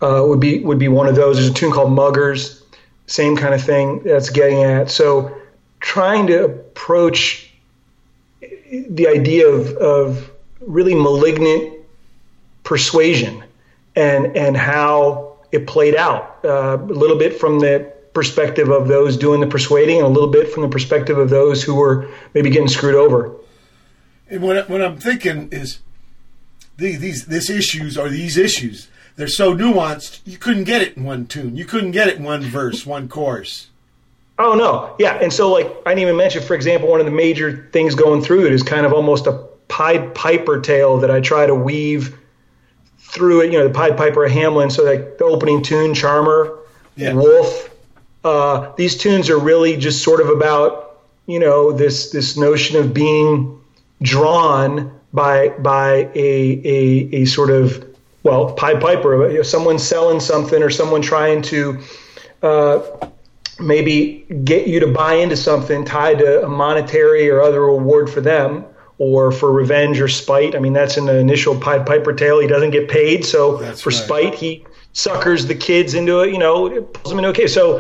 uh, 0.03 0.23
would 0.27 0.41
be 0.41 0.61
would 0.61 0.79
be 0.79 0.89
one 0.89 1.07
of 1.07 1.15
those. 1.15 1.37
There's 1.37 1.49
a 1.49 1.55
tune 1.55 1.73
called 1.73 1.93
Muggers, 1.93 2.62
same 3.07 3.37
kind 3.37 3.55
of 3.55 3.62
thing 3.62 4.03
that's 4.03 4.31
getting 4.31 4.62
at. 4.62 4.91
So 4.91 5.35
trying 5.81 6.27
to 6.27 6.45
approach 6.45 7.51
the 8.41 9.09
idea 9.09 9.49
of, 9.49 9.77
of 9.77 10.31
really 10.61 10.95
malignant 10.95 11.74
persuasion 12.65 13.43
and 13.97 14.37
and 14.37 14.57
how 14.57 15.37
it 15.53 15.66
played 15.66 15.95
out 15.95 16.39
uh, 16.45 16.79
a 16.81 16.85
little 16.85 17.19
bit 17.19 17.39
from 17.39 17.61
the 17.61 17.93
perspective 18.15 18.69
of 18.69 18.89
those 18.89 19.16
doing 19.16 19.41
the 19.41 19.47
persuading 19.47 19.99
and 19.99 20.07
a 20.07 20.09
little 20.09 20.31
bit 20.31 20.53
from 20.53 20.62
the 20.62 20.69
perspective 20.69 21.19
of 21.19 21.31
those 21.31 21.62
who 21.62 21.74
were 21.74 22.09
maybe 22.35 22.51
getting 22.51 22.69
screwed 22.69 22.95
over. 22.95 23.35
And 24.29 24.43
what, 24.43 24.69
what 24.69 24.83
I'm 24.83 24.99
thinking 24.99 25.49
is 25.51 25.81
these, 26.77 27.01
these 27.01 27.27
this 27.27 27.51
issues 27.51 27.97
are 27.97 28.09
these 28.09 28.37
issues. 28.37 28.89
They're 29.16 29.28
so 29.28 29.55
nuanced. 29.55 30.20
You 30.24 30.39
couldn't 30.39 30.64
get 30.64 30.82
it 30.82 30.97
in 30.97 31.05
one 31.05 31.26
tune. 31.26 31.56
You 31.56 31.64
couldn't 31.64 31.90
get 31.93 32.09
it 32.09 32.16
in 32.16 32.24
one 32.24 32.43
verse, 32.43 32.86
one 32.86 33.09
chorus. 33.09 33.68
Oh 34.39 34.55
no, 34.55 34.97
yeah, 34.98 35.18
and 35.22 35.32
so 35.32 35.52
like 35.52 35.66
I 35.86 35.90
didn't 35.90 36.01
even 36.01 36.16
mention, 36.16 36.43
for 36.43 36.55
example, 36.55 36.89
one 36.89 37.01
of 37.01 37.06
the 37.06 37.12
major 37.12 37.68
things 37.72 37.94
going 37.94 38.22
through 38.22 38.47
it 38.47 38.52
is 38.52 38.62
kind 38.62 38.86
of 38.86 38.93
almost 38.93 39.26
a 39.26 39.47
Pied 39.68 40.14
Piper 40.14 40.60
tale 40.60 40.98
that 40.98 41.10
I 41.10 41.20
try 41.20 41.47
to 41.47 41.55
weave 41.55 42.18
through 42.98 43.43
it. 43.43 43.52
You 43.52 43.59
know, 43.59 43.68
the 43.68 43.74
Pied 43.74 43.97
Piper 43.97 44.24
of 44.24 44.32
Hamelin. 44.32 44.72
So 44.72 44.84
like 44.84 45.18
the 45.18 45.24
opening 45.24 45.62
tune, 45.62 45.94
Charmer, 45.94 46.59
Yeah. 46.97 47.12
Wolf, 47.12 47.70
uh, 48.24 48.72
these 48.76 48.97
tunes 48.97 49.28
are 49.30 49.39
really 49.39 49.76
just 49.76 50.02
sort 50.02 50.20
of 50.20 50.28
about 50.28 51.01
you 51.26 51.39
know 51.39 51.70
this 51.72 52.10
this 52.10 52.36
notion 52.36 52.78
of 52.78 52.93
being 52.94 53.60
drawn 54.01 54.98
by 55.12 55.51
by 55.51 56.09
a 56.14 56.60
a, 56.64 57.09
a 57.12 57.24
sort 57.26 57.51
of 57.51 57.91
well 58.23 58.53
Pied 58.55 58.81
Piper, 58.81 59.31
you 59.31 59.39
know, 59.39 59.43
someone 59.43 59.78
selling 59.78 60.20
something 60.20 60.62
or 60.62 60.70
someone 60.70 61.03
trying 61.03 61.43
to 61.43 61.81
uh, 62.43 62.81
maybe 63.61 64.27
get 64.44 64.66
you 64.66 64.81
to 64.81 64.86
buy 64.86 65.15
into 65.15 65.36
something 65.36 65.85
tied 65.85 66.19
to 66.19 66.44
a 66.44 66.49
monetary 66.49 67.31
or 67.31 67.40
other 67.43 67.62
reward 67.62 68.11
for 68.11 68.20
them 68.20 68.65
or 68.99 69.32
for 69.32 69.51
revenge 69.51 70.01
or 70.01 70.09
spite. 70.09 70.55
I 70.55 70.59
mean, 70.59 70.73
that's 70.73 70.97
in 70.97 71.07
the 71.07 71.16
initial 71.19 71.59
Pied 71.59 71.86
Piper 71.86 72.12
tale. 72.12 72.39
He 72.39 72.47
doesn't 72.47 72.70
get 72.70 72.89
paid, 72.89 73.24
so 73.24 73.57
That's 73.57 73.81
for 73.81 73.90
right. 73.90 73.99
spite, 73.99 74.35
he 74.35 74.65
suckers 74.93 75.47
the 75.47 75.55
kids 75.55 75.94
into 75.94 76.20
it. 76.20 76.32
You 76.32 76.39
know, 76.39 76.82
pulls 76.82 77.11
them 77.11 77.19
into 77.19 77.31
a 77.31 77.35
case. 77.35 77.53
So, 77.55 77.78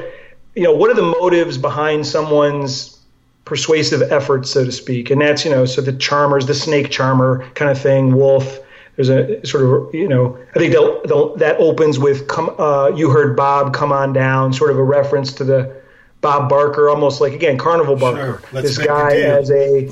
you 0.54 0.62
know, 0.64 0.72
what 0.72 0.90
are 0.90 0.94
the 0.94 1.14
motives 1.20 1.58
behind 1.58 2.06
someone's 2.06 2.98
persuasive 3.44 4.02
efforts, 4.10 4.50
so 4.50 4.64
to 4.64 4.72
speak? 4.72 5.10
And 5.10 5.20
that's 5.20 5.44
you 5.44 5.50
know, 5.50 5.64
so 5.64 5.80
the 5.80 5.92
charmers, 5.92 6.46
the 6.46 6.54
snake 6.54 6.90
charmer 6.90 7.48
kind 7.54 7.70
of 7.70 7.80
thing, 7.80 8.16
wolf. 8.16 8.58
There's 8.96 9.08
a 9.08 9.44
sort 9.46 9.64
of 9.64 9.94
you 9.94 10.06
know, 10.08 10.38
I 10.54 10.58
think 10.58 10.72
they'll, 10.72 11.02
they'll, 11.04 11.36
that 11.36 11.56
opens 11.58 11.98
with 11.98 12.28
come. 12.28 12.54
Uh, 12.58 12.88
you 12.94 13.10
heard 13.10 13.36
Bob 13.36 13.72
come 13.72 13.90
on 13.92 14.12
down, 14.12 14.52
sort 14.52 14.70
of 14.70 14.78
a 14.78 14.82
reference 14.82 15.32
to 15.34 15.44
the 15.44 15.80
Bob 16.20 16.48
Barker, 16.48 16.88
almost 16.90 17.20
like 17.20 17.32
again 17.32 17.56
Carnival 17.58 17.96
Barker. 17.96 18.42
let's 18.52 18.68
this 18.68 18.78
make 18.78 18.86
a 18.86 18.90
guy 18.90 19.12
as 19.16 19.50
a 19.50 19.88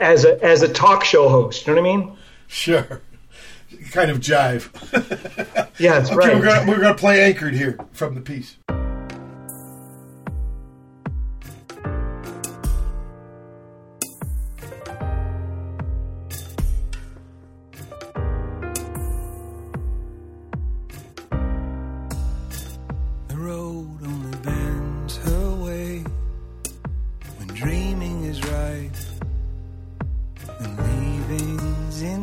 as 0.00 0.24
a 0.24 0.44
as 0.44 0.62
a 0.62 0.72
talk 0.72 1.04
show 1.04 1.28
host. 1.28 1.66
You 1.66 1.74
know 1.74 1.80
what 1.82 1.88
I 1.88 1.96
mean? 1.96 2.16
Sure. 2.48 3.00
Kind 3.92 4.10
of 4.10 4.18
jive. 4.20 4.70
Yeah, 5.78 5.98
that's 6.00 6.10
Okay, 6.12 6.16
right. 6.16 6.36
we're 6.36 6.44
gonna 6.44 6.70
we're 6.70 6.80
gonna 6.80 6.94
play 6.94 7.22
anchored 7.22 7.54
here 7.54 7.78
from 7.92 8.14
the 8.16 8.20
piece. 8.20 8.56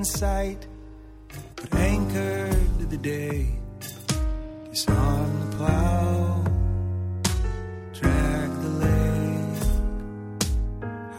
In 0.04 0.08
sight, 0.08 0.68
but 1.56 1.74
anchored 1.76 2.80
to 2.80 2.86
the 2.86 2.98
day. 2.98 3.48
On 4.90 5.40
the 5.40 5.56
plow, 5.56 6.44
drag 7.94 8.50
the 8.66 8.74
lake, 8.86 9.64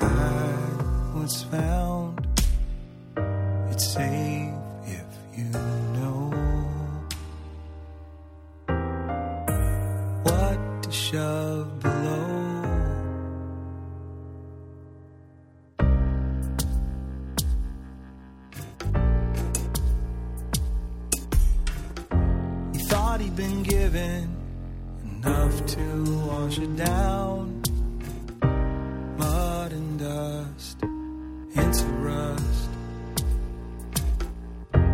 hide 0.00 0.80
what's 1.14 1.42
found. 1.44 2.26
It's 3.70 3.86
safe 3.86 4.52
if 4.98 5.10
you 5.38 5.48
know. 5.96 6.22
what 10.24 10.82
to 10.82 10.92
shove 10.92 11.83
given 23.94 24.28
enough 25.04 25.66
to 25.66 26.04
wash 26.26 26.58
it 26.58 26.76
down. 26.76 27.62
Mud 29.16 29.72
and 29.72 29.98
dust, 30.00 30.78
hints 31.54 31.82
of 31.82 32.02
rust. 32.02 32.70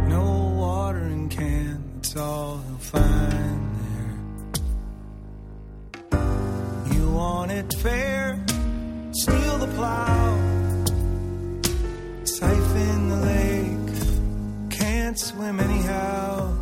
No 0.06 0.54
watering 0.58 1.30
can, 1.30 1.82
that's 1.94 2.16
all 2.16 2.58
he'll 2.58 2.76
find 2.76 3.60
there. 6.10 6.92
You 6.92 7.10
want 7.10 7.52
it 7.52 7.72
fair, 7.78 8.44
steal 9.12 9.58
the 9.58 9.72
plow, 9.78 10.36
siphon 12.24 13.08
the 13.08 13.16
lake, 13.16 14.70
can't 14.70 15.18
swim 15.18 15.58
anyhow. 15.58 16.59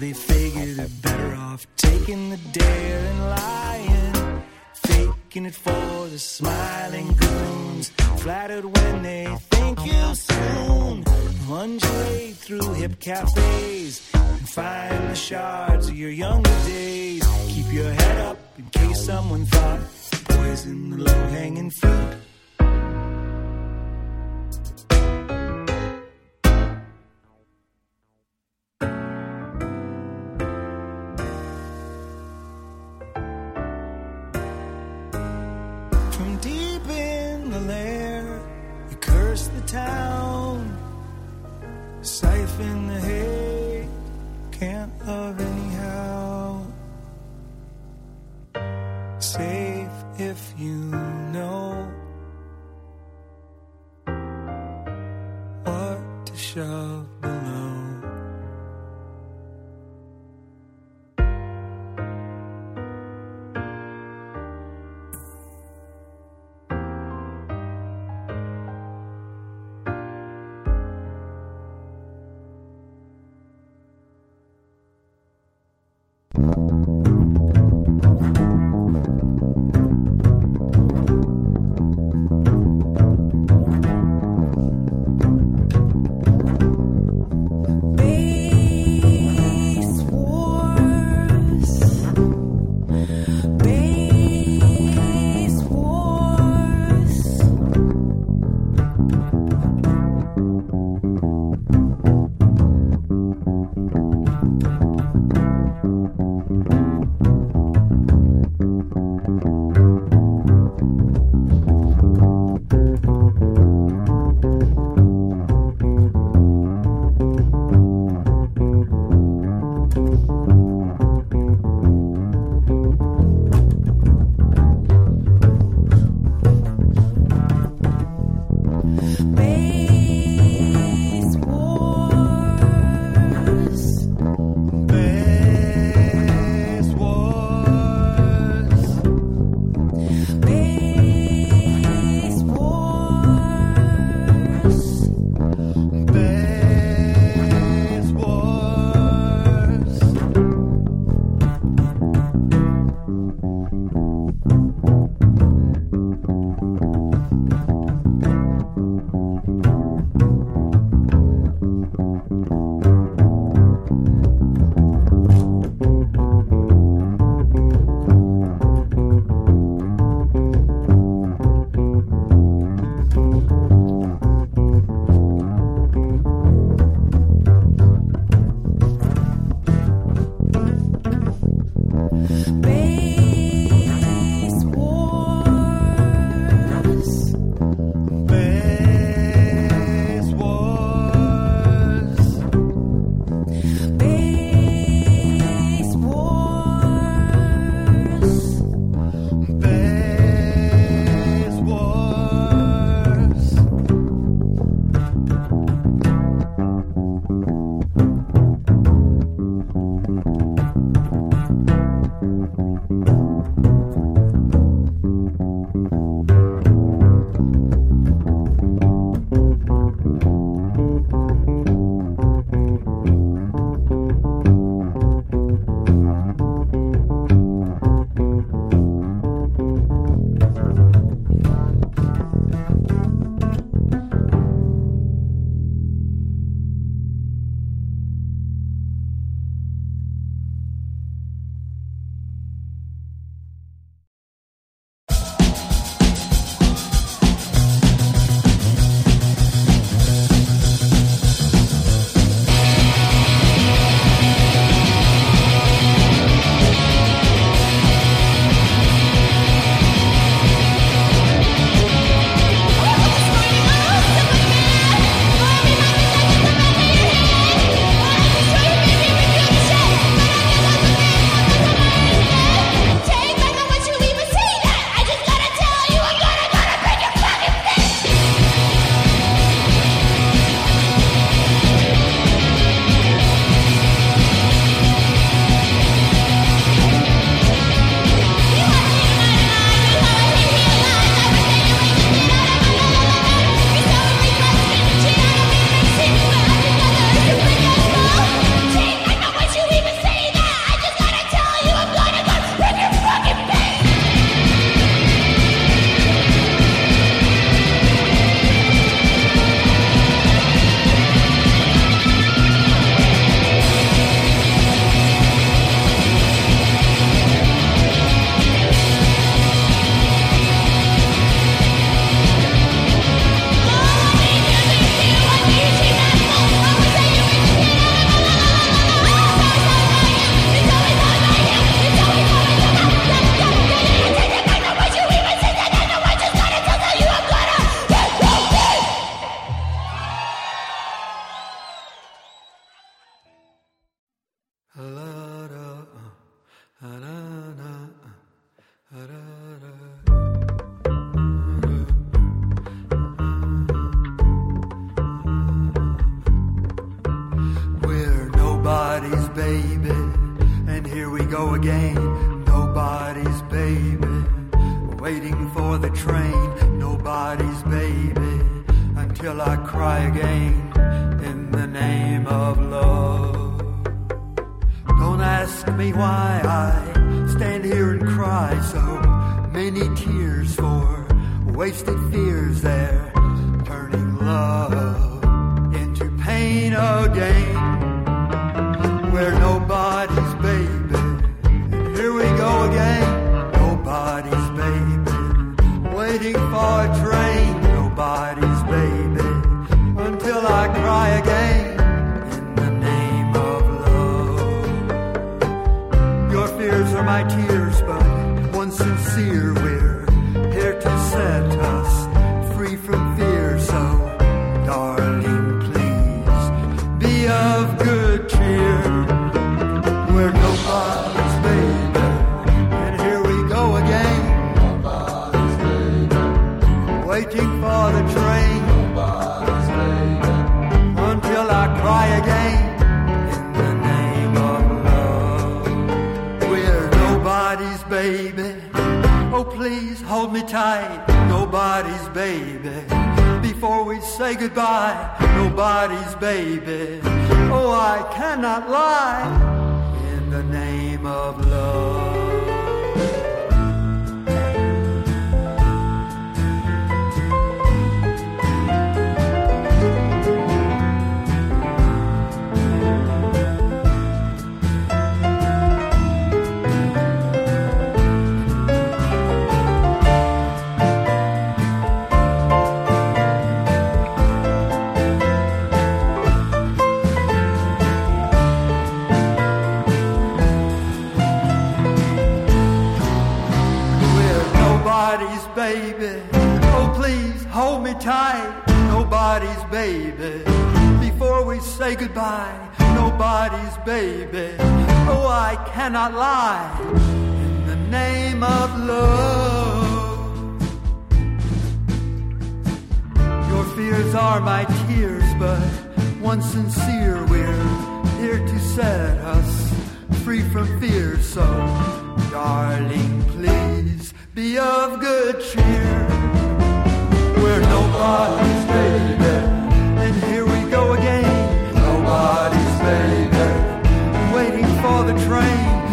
They 0.00 0.14
figure 0.14 0.74
they're 0.74 0.88
better 1.02 1.34
off 1.34 1.66
taking 1.76 2.30
the 2.30 2.38
dare 2.52 2.98
and 2.98 3.20
lying, 3.20 4.42
faking 4.72 5.44
it 5.44 5.54
for 5.54 6.08
the 6.08 6.18
smiling 6.18 7.12
goons, 7.12 7.90
flattered 8.16 8.64
when 8.64 9.02
they 9.02 9.26
think 9.50 9.84
you 9.84 10.14
soon. 10.14 11.04
Undulate 11.50 12.36
through 12.36 12.72
hip 12.74 12.98
cafes 12.98 14.10
and 14.14 14.48
find 14.48 15.10
the 15.10 15.14
shards 15.14 15.88
of 15.88 15.96
your 15.96 16.10
younger 16.10 16.58
days. 16.64 17.22
Keep 17.48 17.70
your 17.70 17.92
head 17.92 18.18
up 18.22 18.38
in 18.58 18.64
case 18.70 19.04
someone 19.04 19.44
thought 19.44 19.80
poison 20.24 20.90
the 20.90 20.96
low 21.04 21.26
hanging 21.28 21.70
fruit. 21.70 22.16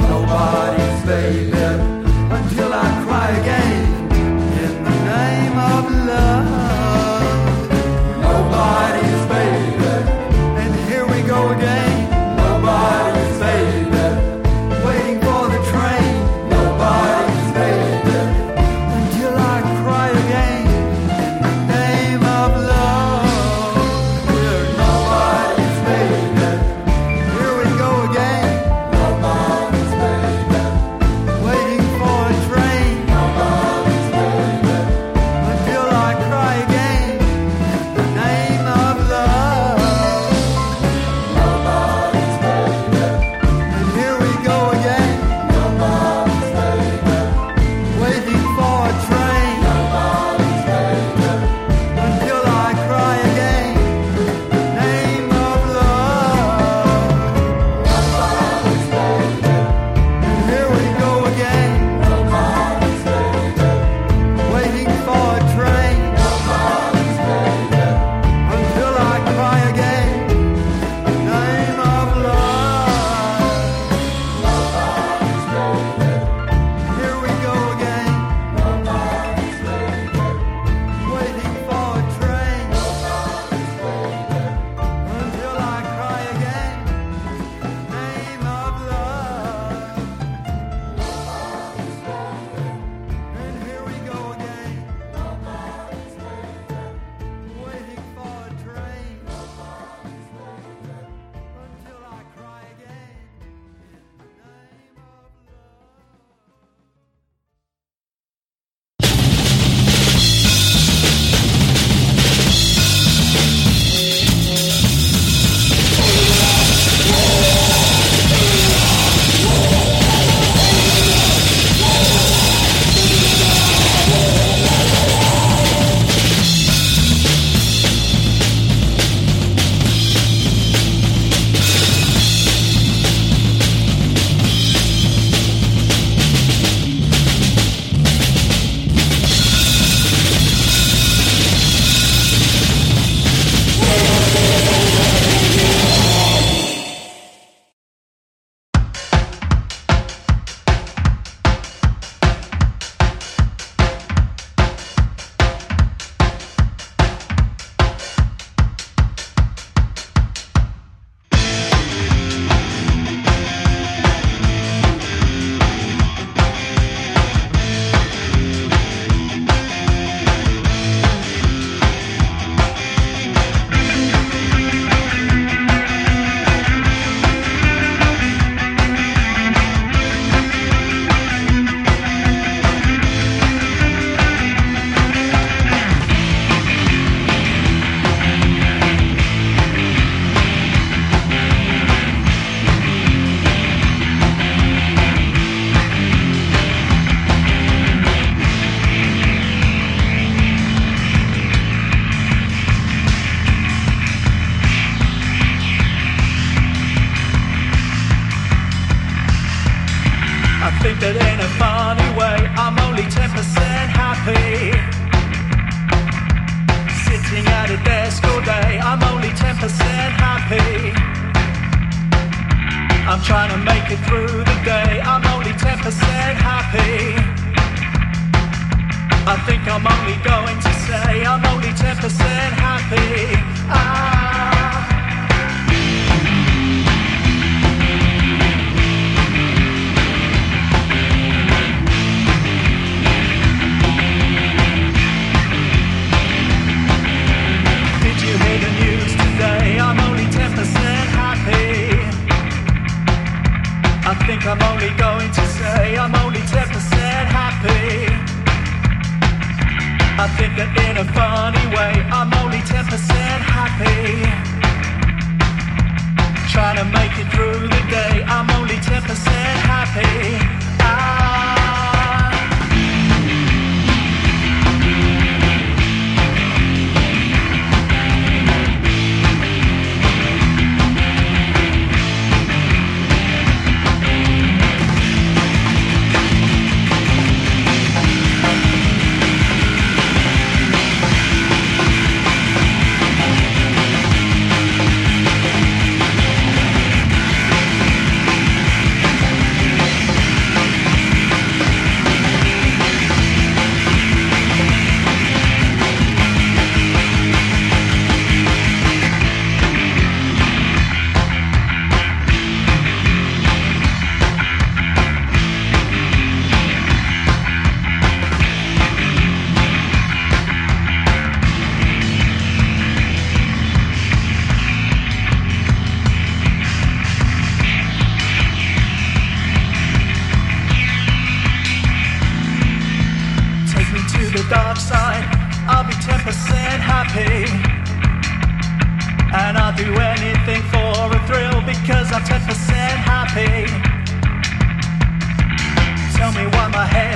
Nobody's 0.10 1.06
baby, 1.06 1.57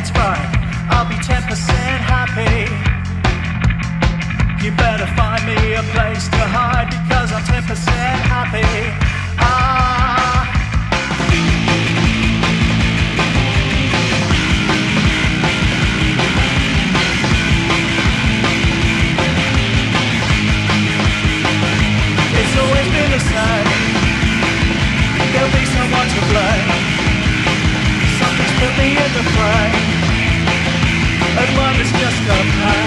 it's 0.02 0.10
fine. 0.10 0.50
I'll 0.90 1.08
be 1.08 1.16
10% 1.16 1.46
happy. 2.10 2.66
You 4.66 4.72
better 4.72 5.06
find 5.16 5.46
me 5.46 5.74
a 5.74 5.84
place 5.94 6.28
to 6.30 6.42
hide 6.58 6.90
because 6.90 7.32
I'm 7.32 7.44
10% 7.44 7.70
happy. 8.34 9.01
up 32.30 32.46
high. 32.46 32.81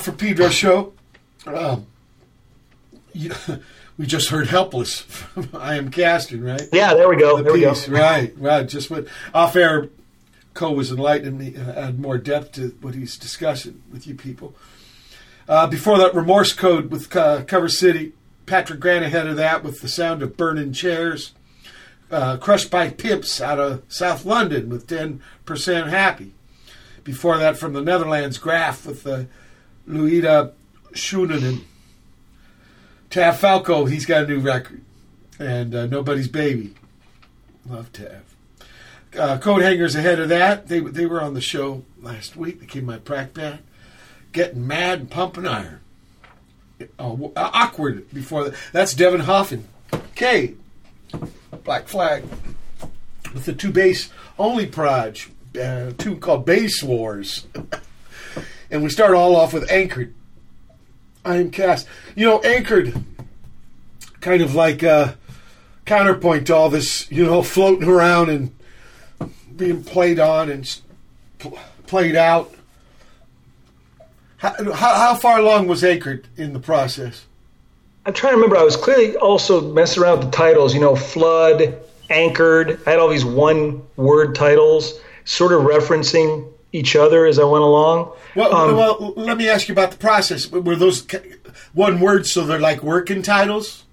For 0.00 0.12
Pedro 0.12 0.48
show. 0.48 0.92
Um, 1.46 1.86
you- 3.12 3.32
we 3.98 4.06
just 4.06 4.30
heard 4.30 4.46
"Helpless" 4.48 5.00
from 5.00 5.48
I 5.54 5.76
Am 5.76 5.90
Casting, 5.90 6.42
right? 6.42 6.62
Yeah, 6.72 6.94
there 6.94 7.08
we 7.08 7.16
go. 7.16 7.36
The 7.38 7.42
There 7.44 7.52
we 7.52 7.60
go. 7.60 7.70
piece, 7.74 7.88
right? 7.88 8.32
Right. 8.38 8.66
Just 8.66 8.90
what 8.90 9.06
off 9.34 9.56
air. 9.56 9.88
Cole 10.52 10.74
was 10.74 10.90
enlightening 10.90 11.38
me, 11.38 11.54
uh, 11.56 11.72
add 11.74 12.00
more 12.00 12.18
depth 12.18 12.52
to 12.52 12.76
what 12.80 12.94
he's 12.96 13.16
discussing 13.16 13.82
with 13.92 14.06
you 14.08 14.16
people. 14.16 14.52
Uh, 15.48 15.66
before 15.68 15.96
that, 15.98 16.12
Remorse 16.12 16.52
Code 16.52 16.90
with 16.90 17.14
uh, 17.14 17.44
Cover 17.44 17.68
City. 17.68 18.12
Patrick 18.46 18.80
Grant 18.80 19.04
ahead 19.04 19.28
of 19.28 19.36
that 19.36 19.62
with 19.62 19.80
the 19.80 19.88
sound 19.88 20.22
of 20.24 20.36
burning 20.36 20.72
chairs. 20.72 21.34
Uh, 22.10 22.36
Crushed 22.36 22.68
by 22.68 22.90
Pimps 22.90 23.40
out 23.40 23.60
of 23.60 23.84
South 23.88 24.24
London 24.24 24.68
with 24.68 24.88
10% 24.88 25.20
Happy. 25.88 26.32
Before 27.04 27.38
that, 27.38 27.56
from 27.56 27.72
the 27.72 27.80
Netherlands, 27.80 28.36
Graf 28.38 28.84
with 28.84 29.04
the 29.04 29.28
Luide 29.88 30.52
Schoenen. 30.92 31.64
Tav 33.10 33.38
Falco, 33.38 33.86
he's 33.86 34.06
got 34.06 34.24
a 34.24 34.26
new 34.26 34.40
record. 34.40 34.82
And 35.38 35.74
uh, 35.74 35.86
Nobody's 35.86 36.28
Baby. 36.28 36.74
Love 37.68 37.92
Tav. 37.92 38.22
Uh, 39.18 39.38
Coathangers 39.38 39.96
ahead 39.96 40.20
of 40.20 40.28
that. 40.28 40.68
They, 40.68 40.80
they 40.80 41.06
were 41.06 41.20
on 41.20 41.34
the 41.34 41.40
show 41.40 41.84
last 42.00 42.36
week. 42.36 42.60
They 42.60 42.66
came 42.66 42.84
my 42.84 42.98
prac 42.98 43.34
band. 43.34 43.60
Getting 44.32 44.66
Mad 44.66 45.00
and 45.00 45.10
Pumping 45.10 45.46
Iron. 45.46 45.80
Oh, 46.98 47.32
uh, 47.34 47.50
awkward 47.52 48.08
before 48.12 48.44
that. 48.44 48.54
That's 48.72 48.94
Devin 48.94 49.22
Hoffman. 49.22 49.66
K. 50.14 50.54
Black 51.64 51.88
Flag. 51.88 52.24
With 53.34 53.44
the 53.44 53.52
two 53.52 53.72
bass 53.72 54.10
only 54.38 54.66
proj. 54.66 55.30
Uh, 55.60 55.92
called 56.20 56.46
Bass 56.46 56.82
Wars. 56.82 57.46
and 58.70 58.82
we 58.82 58.88
start 58.88 59.14
all 59.14 59.36
off 59.36 59.52
with 59.52 59.70
Anchored. 59.70 60.14
I 61.24 61.36
am 61.36 61.50
cast. 61.50 61.86
You 62.14 62.26
know, 62.26 62.40
Anchored, 62.40 62.94
kind 64.20 64.42
of 64.42 64.54
like 64.54 64.82
uh, 64.82 65.14
counterpoint 65.84 66.46
to 66.46 66.54
all 66.54 66.70
this, 66.70 67.10
you 67.10 67.24
know, 67.24 67.42
floating 67.42 67.88
around 67.88 68.30
and 68.30 68.54
being 69.54 69.82
played 69.84 70.18
on 70.18 70.50
and 70.50 70.80
played 71.86 72.16
out. 72.16 72.54
How, 74.38 74.54
how, 74.72 74.94
how 74.94 75.14
far 75.14 75.38
along 75.38 75.66
was 75.66 75.84
Anchored 75.84 76.26
in 76.36 76.54
the 76.54 76.60
process? 76.60 77.26
I'm 78.06 78.14
trying 78.14 78.32
to 78.32 78.36
remember. 78.36 78.56
I 78.56 78.62
was 78.62 78.76
clearly 78.76 79.16
also 79.16 79.72
messing 79.72 80.02
around 80.02 80.20
with 80.20 80.30
the 80.30 80.36
titles. 80.36 80.72
You 80.72 80.80
know, 80.80 80.96
flood, 80.96 81.78
anchored. 82.08 82.80
I 82.86 82.90
had 82.90 82.98
all 82.98 83.10
these 83.10 83.26
one-word 83.26 84.34
titles, 84.34 84.98
sort 85.26 85.52
of 85.52 85.62
referencing 85.62 86.50
each 86.72 86.94
other 86.96 87.26
as 87.26 87.38
I 87.38 87.44
went 87.44 87.64
along. 87.64 88.12
Well, 88.36 88.54
Um, 88.54 88.76
well, 88.76 89.12
let 89.16 89.36
me 89.36 89.48
ask 89.48 89.68
you 89.68 89.72
about 89.72 89.90
the 89.90 89.98
process. 89.98 90.50
Were 90.50 90.76
those 90.76 91.06
one 91.74 92.00
word, 92.00 92.26
so 92.26 92.44
they're 92.46 92.60
like 92.60 92.82
working 92.82 93.22
titles? 93.22 93.84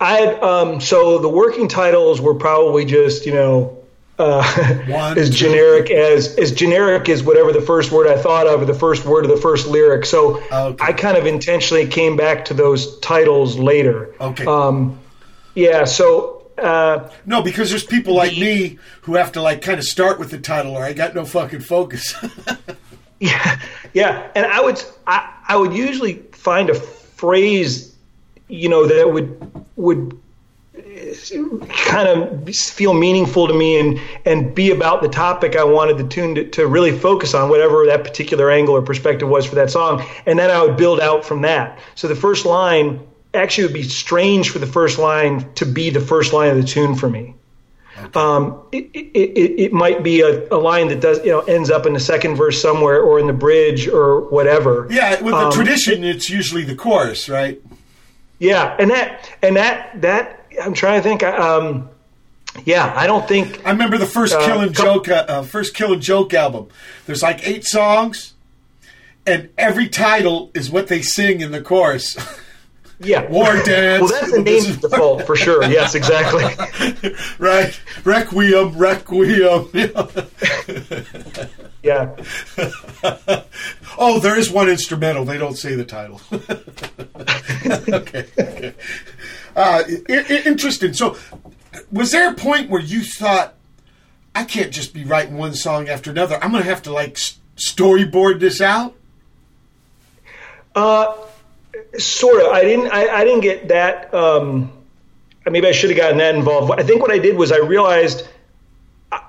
I 0.00 0.12
had, 0.18 0.42
um, 0.42 0.80
so 0.80 1.18
the 1.18 1.28
working 1.28 1.68
titles 1.68 2.20
were 2.20 2.34
probably 2.34 2.84
just 2.84 3.24
you 3.24 3.32
know 3.32 3.78
uh, 4.18 4.42
as 5.16 5.30
generic 5.30 5.90
as 5.90 6.36
as 6.36 6.52
generic 6.52 7.08
as 7.08 7.22
whatever 7.22 7.52
the 7.52 7.60
first 7.62 7.92
word 7.92 8.06
I 8.06 8.20
thought 8.20 8.46
of 8.46 8.62
or 8.62 8.64
the 8.64 8.74
first 8.74 9.06
word 9.06 9.24
of 9.24 9.30
the 9.30 9.36
first 9.36 9.66
lyric. 9.68 10.04
So 10.04 10.42
I 10.80 10.92
kind 10.92 11.16
of 11.16 11.26
intentionally 11.26 11.86
came 11.86 12.16
back 12.16 12.44
to 12.46 12.54
those 12.54 12.98
titles 13.00 13.58
later. 13.58 14.14
Okay. 14.20 14.44
Um, 14.44 14.98
yeah. 15.54 15.84
So 15.84 16.35
uh, 16.58 17.08
No, 17.24 17.42
because 17.42 17.70
there's 17.70 17.84
people 17.84 18.14
like 18.14 18.32
me 18.32 18.78
who 19.02 19.14
have 19.14 19.32
to 19.32 19.42
like 19.42 19.62
kind 19.62 19.78
of 19.78 19.84
start 19.84 20.18
with 20.18 20.30
the 20.30 20.38
title, 20.38 20.72
or 20.76 20.84
I 20.84 20.92
got 20.92 21.14
no 21.14 21.24
fucking 21.24 21.60
focus. 21.60 22.14
Yeah, 23.18 23.58
yeah, 23.94 24.30
and 24.34 24.44
I 24.44 24.60
would 24.60 24.82
I, 25.06 25.32
I 25.48 25.56
would 25.56 25.72
usually 25.72 26.14
find 26.32 26.68
a 26.68 26.74
phrase, 26.74 27.96
you 28.48 28.68
know, 28.68 28.86
that 28.86 29.10
would 29.10 29.50
would 29.76 30.20
kind 31.68 32.08
of 32.08 32.54
feel 32.54 32.92
meaningful 32.92 33.48
to 33.48 33.54
me 33.54 33.80
and 33.80 33.98
and 34.26 34.54
be 34.54 34.70
about 34.70 35.00
the 35.02 35.08
topic 35.08 35.56
I 35.56 35.64
wanted 35.64 35.96
the 35.96 36.06
tune 36.06 36.34
to, 36.34 36.48
to 36.50 36.66
really 36.66 36.96
focus 36.96 37.32
on, 37.32 37.48
whatever 37.48 37.86
that 37.86 38.04
particular 38.04 38.50
angle 38.50 38.76
or 38.76 38.82
perspective 38.82 39.28
was 39.28 39.46
for 39.46 39.54
that 39.54 39.70
song, 39.70 40.04
and 40.26 40.38
then 40.38 40.50
I 40.50 40.62
would 40.62 40.76
build 40.76 41.00
out 41.00 41.24
from 41.24 41.40
that. 41.42 41.78
So 41.94 42.08
the 42.08 42.16
first 42.16 42.44
line 42.44 43.00
actually 43.36 43.64
would 43.64 43.74
be 43.74 43.82
strange 43.84 44.50
for 44.50 44.58
the 44.58 44.66
first 44.66 44.98
line 44.98 45.52
to 45.54 45.66
be 45.66 45.90
the 45.90 46.00
first 46.00 46.32
line 46.32 46.50
of 46.50 46.56
the 46.56 46.64
tune 46.64 46.94
for 46.94 47.08
me. 47.08 47.34
Um, 48.14 48.62
it, 48.72 48.90
it, 48.92 48.98
it, 49.16 49.60
it 49.64 49.72
might 49.72 50.02
be 50.02 50.20
a, 50.20 50.46
a 50.52 50.58
line 50.58 50.88
that 50.88 51.00
does 51.00 51.18
you 51.24 51.30
know 51.30 51.40
ends 51.40 51.70
up 51.70 51.86
in 51.86 51.92
the 51.94 52.00
second 52.00 52.36
verse 52.36 52.60
somewhere 52.60 53.00
or 53.00 53.18
in 53.18 53.26
the 53.26 53.32
bridge 53.32 53.88
or 53.88 54.20
whatever. 54.28 54.86
yeah, 54.90 55.12
with 55.22 55.32
the 55.34 55.46
Um, 55.46 55.52
tradition, 55.52 56.04
it's 56.04 56.28
usually 56.28 56.62
the 56.62 56.74
chorus, 56.74 57.28
right? 57.28 57.60
Yeah, 58.38 58.76
and 58.78 58.90
that 58.90 59.30
and 59.42 59.56
that 59.56 60.02
that 60.02 60.46
I'm 60.62 60.74
trying 60.74 61.00
to 61.02 61.08
think. 61.08 61.22
Um, 61.22 61.88
yeah, 62.64 62.92
I 62.96 63.06
don't 63.06 63.26
think 63.26 63.66
I 63.66 63.70
remember 63.70 63.96
the 63.98 64.06
first 64.06 64.34
Uh, 64.34 64.44
Killing 64.46 64.72
Joke, 64.74 65.08
uh, 65.08 65.24
uh, 65.28 65.42
first 65.42 65.74
Killing 65.74 66.00
Joke 66.00 66.34
album. 66.34 66.68
There's 67.06 67.22
like 67.22 67.46
eight 67.48 67.64
songs, 67.64 68.34
and 69.26 69.48
every 69.56 69.88
title 69.88 70.50
is 70.54 70.70
what 70.70 70.88
they 70.88 71.00
sing 71.02 71.40
in 71.40 71.50
the 71.50 71.62
chorus. 71.62 72.16
Yeah, 72.98 73.28
War 73.30 73.44
dance. 73.62 74.00
Well, 74.02 74.08
that's 74.08 74.32
the 74.32 74.42
name 74.42 74.76
default 74.80 75.26
for 75.26 75.36
sure. 75.36 75.62
Yes, 75.64 75.94
exactly. 75.94 76.44
right, 77.38 77.78
Requiem, 78.04 78.76
Requiem. 78.76 79.68
Yeah. 81.82 82.16
oh, 83.98 84.18
there 84.20 84.36
is 84.38 84.50
one 84.50 84.68
instrumental. 84.68 85.24
They 85.24 85.38
don't 85.38 85.56
say 85.56 85.74
the 85.74 85.84
title. 85.84 86.20
okay. 86.32 88.26
okay. 88.38 88.74
Uh, 89.54 89.82
i- 89.86 90.02
i- 90.08 90.42
interesting. 90.46 90.92
So, 90.94 91.16
was 91.92 92.10
there 92.12 92.30
a 92.30 92.34
point 92.34 92.70
where 92.70 92.80
you 92.82 93.02
thought, 93.04 93.54
I 94.34 94.44
can't 94.44 94.72
just 94.72 94.92
be 94.94 95.04
writing 95.04 95.36
one 95.36 95.54
song 95.54 95.88
after 95.88 96.10
another. 96.10 96.42
I'm 96.42 96.50
going 96.50 96.62
to 96.62 96.68
have 96.68 96.82
to 96.82 96.92
like 96.92 97.18
storyboard 97.56 98.40
this 98.40 98.60
out? 98.60 98.94
Uh, 100.74 101.14
sort 101.98 102.42
of. 102.42 102.52
I 102.52 102.62
didn't. 102.62 102.90
I, 102.92 103.08
I 103.08 103.24
didn't 103.24 103.40
get 103.40 103.68
that. 103.68 104.12
Um, 104.12 104.72
maybe 105.46 105.66
I 105.66 105.72
should 105.72 105.90
have 105.90 105.96
gotten 105.96 106.18
that 106.18 106.34
involved. 106.34 106.72
I 106.78 106.82
think 106.82 107.02
what 107.02 107.10
I 107.10 107.18
did 107.18 107.36
was 107.36 107.52
I 107.52 107.58
realized 107.58 108.28
I, 109.12 109.22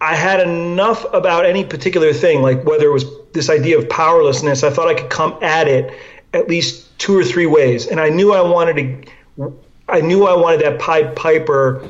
I 0.00 0.14
had 0.14 0.40
enough 0.40 1.04
about 1.12 1.46
any 1.46 1.64
particular 1.64 2.12
thing, 2.12 2.42
like 2.42 2.64
whether 2.64 2.86
it 2.86 2.92
was 2.92 3.04
this 3.32 3.50
idea 3.50 3.78
of 3.78 3.88
powerlessness. 3.88 4.62
I 4.62 4.70
thought 4.70 4.88
I 4.88 4.94
could 4.94 5.10
come 5.10 5.38
at 5.42 5.68
it 5.68 5.92
at 6.32 6.48
least 6.48 6.98
two 6.98 7.16
or 7.16 7.24
three 7.24 7.46
ways, 7.46 7.86
and 7.86 8.00
I 8.00 8.08
knew 8.08 8.32
I 8.32 8.40
wanted 8.40 9.06
to. 9.38 9.52
I 9.88 10.00
knew 10.00 10.26
I 10.26 10.34
wanted 10.34 10.62
that 10.62 10.80
Pied 10.80 11.14
Piper 11.14 11.88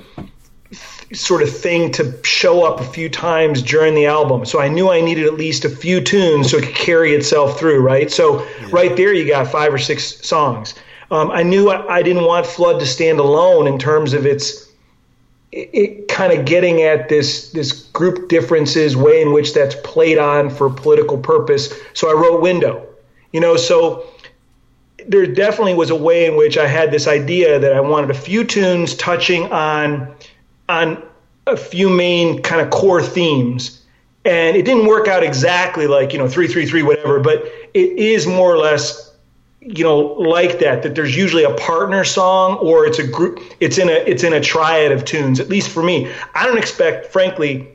sort 1.12 1.42
of 1.42 1.54
thing 1.54 1.92
to 1.92 2.18
show 2.24 2.64
up 2.64 2.80
a 2.80 2.84
few 2.84 3.08
times 3.08 3.62
during 3.62 3.94
the 3.94 4.06
album. 4.06 4.44
So 4.44 4.60
I 4.60 4.68
knew 4.68 4.90
I 4.90 5.00
needed 5.00 5.24
at 5.24 5.34
least 5.34 5.64
a 5.64 5.70
few 5.70 6.00
tunes 6.00 6.50
so 6.50 6.58
it 6.58 6.64
could 6.64 6.74
carry 6.74 7.14
itself 7.14 7.58
through, 7.58 7.80
right? 7.80 8.10
So 8.10 8.46
right 8.70 8.96
there, 8.96 9.12
you 9.12 9.26
got 9.26 9.46
five 9.46 9.72
or 9.72 9.78
six 9.78 10.26
songs. 10.26 10.74
Um, 11.10 11.30
I 11.30 11.42
knew 11.42 11.70
I, 11.70 11.96
I 11.96 12.02
didn't 12.02 12.24
want 12.24 12.46
Flood 12.46 12.80
to 12.80 12.86
stand 12.86 13.20
alone 13.20 13.66
in 13.68 13.78
terms 13.78 14.12
of 14.12 14.26
its 14.26 14.66
it, 15.52 15.70
it 15.72 16.08
kind 16.08 16.32
of 16.32 16.44
getting 16.44 16.82
at 16.82 17.08
this 17.08 17.52
this 17.52 17.72
group 17.72 18.28
differences 18.28 18.96
way 18.96 19.22
in 19.22 19.32
which 19.32 19.54
that's 19.54 19.76
played 19.84 20.18
on 20.18 20.50
for 20.50 20.68
political 20.68 21.18
purpose. 21.18 21.72
So 21.94 22.10
I 22.10 22.20
wrote 22.20 22.42
Window, 22.42 22.84
you 23.32 23.40
know. 23.40 23.56
So 23.56 24.06
there 25.06 25.26
definitely 25.26 25.74
was 25.74 25.90
a 25.90 25.96
way 25.96 26.26
in 26.26 26.36
which 26.36 26.58
I 26.58 26.66
had 26.66 26.90
this 26.90 27.06
idea 27.06 27.60
that 27.60 27.72
I 27.72 27.80
wanted 27.80 28.10
a 28.10 28.14
few 28.14 28.42
tunes 28.42 28.94
touching 28.96 29.52
on 29.52 30.12
on 30.68 31.02
a 31.46 31.56
few 31.56 31.88
main 31.88 32.42
kind 32.42 32.60
of 32.60 32.70
core 32.70 33.02
themes. 33.02 33.82
And 34.24 34.56
it 34.56 34.64
didn't 34.64 34.86
work 34.86 35.06
out 35.06 35.22
exactly 35.22 35.86
like, 35.86 36.12
you 36.12 36.18
know, 36.18 36.28
333 36.28 36.82
whatever, 36.82 37.20
but 37.20 37.44
it 37.74 37.98
is 37.98 38.26
more 38.26 38.52
or 38.52 38.58
less 38.58 39.06
you 39.66 39.82
know 39.82 39.98
like 39.98 40.60
that 40.60 40.82
that 40.84 40.94
there's 40.94 41.16
usually 41.16 41.42
a 41.42 41.54
partner 41.54 42.04
song 42.04 42.56
or 42.58 42.86
it's 42.86 43.00
a 43.00 43.06
group 43.06 43.40
it's 43.58 43.78
in 43.78 43.88
a 43.88 43.92
it's 43.92 44.22
in 44.22 44.32
a 44.32 44.40
triad 44.40 44.92
of 44.92 45.04
tunes 45.04 45.40
at 45.40 45.48
least 45.48 45.68
for 45.70 45.82
me 45.82 46.12
i 46.34 46.46
don't 46.46 46.58
expect 46.58 47.06
frankly 47.06 47.66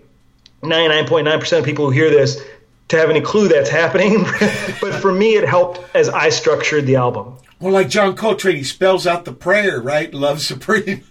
99.9% 0.61 1.59
of 1.59 1.65
people 1.65 1.85
who 1.85 1.91
hear 1.91 2.09
this 2.09 2.41
to 2.87 2.97
have 2.97 3.09
any 3.09 3.19
clue 3.19 3.47
that's 3.49 3.69
happening 3.69 4.23
but 4.81 4.93
for 4.93 5.11
me 5.11 5.35
it 5.35 5.43
helped 5.43 5.83
as 5.93 6.07
i 6.07 6.29
structured 6.29 6.85
the 6.85 6.95
album 6.95 7.35
Well, 7.59 7.73
like 7.73 7.89
John 7.89 8.15
Coltrane, 8.15 8.55
he 8.55 8.63
spells 8.63 9.05
out 9.05 9.25
the 9.25 9.33
prayer, 9.33 9.79
right? 9.79 10.11
Love 10.13 10.41
supreme. 10.41 11.03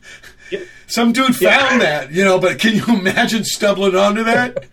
Some 0.91 1.13
dude 1.13 1.37
found 1.37 1.81
that, 1.83 2.11
you 2.13 2.25
know, 2.25 2.39
but 2.39 2.59
can 2.59 2.75
you 2.75 2.85
imagine 2.89 3.45
stumbling 3.45 3.95
onto 3.95 4.25
that? 4.25 4.65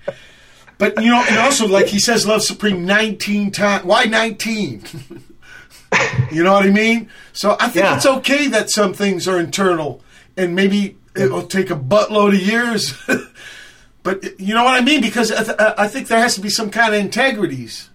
But, 0.77 1.01
you 1.03 1.09
know, 1.09 1.23
and 1.27 1.37
also, 1.39 1.67
like 1.67 1.87
he 1.87 1.99
says, 1.99 2.27
Love 2.27 2.43
Supreme 2.43 2.85
19 2.85 3.51
times. 3.51 3.85
Why 3.85 4.05
19? 4.05 4.83
you 6.31 6.43
know 6.43 6.53
what 6.53 6.65
I 6.65 6.69
mean? 6.69 7.09
So 7.33 7.55
I 7.59 7.69
think 7.69 7.85
Yeah. 7.85 7.95
it's 7.95 8.05
okay 8.05 8.47
that 8.49 8.69
some 8.69 8.93
things 8.93 9.27
are 9.27 9.39
internal 9.39 10.01
and 10.35 10.55
maybe 10.55 10.97
it'll 11.15 11.47
take 11.47 11.69
a 11.71 11.75
buttload 11.75 12.29
of 12.35 12.41
years. 12.41 12.93
but 14.03 14.39
you 14.39 14.53
know 14.53 14.63
what 14.63 14.79
I 14.79 14.83
mean? 14.83 15.01
Because 15.01 15.31
I, 15.31 15.43
th- 15.43 15.57
I 15.77 15.87
think 15.87 16.07
there 16.07 16.19
has 16.19 16.35
to 16.35 16.41
be 16.41 16.49
some 16.49 16.69
kind 16.69 16.93
of 16.93 16.99
integrities. 17.01 17.89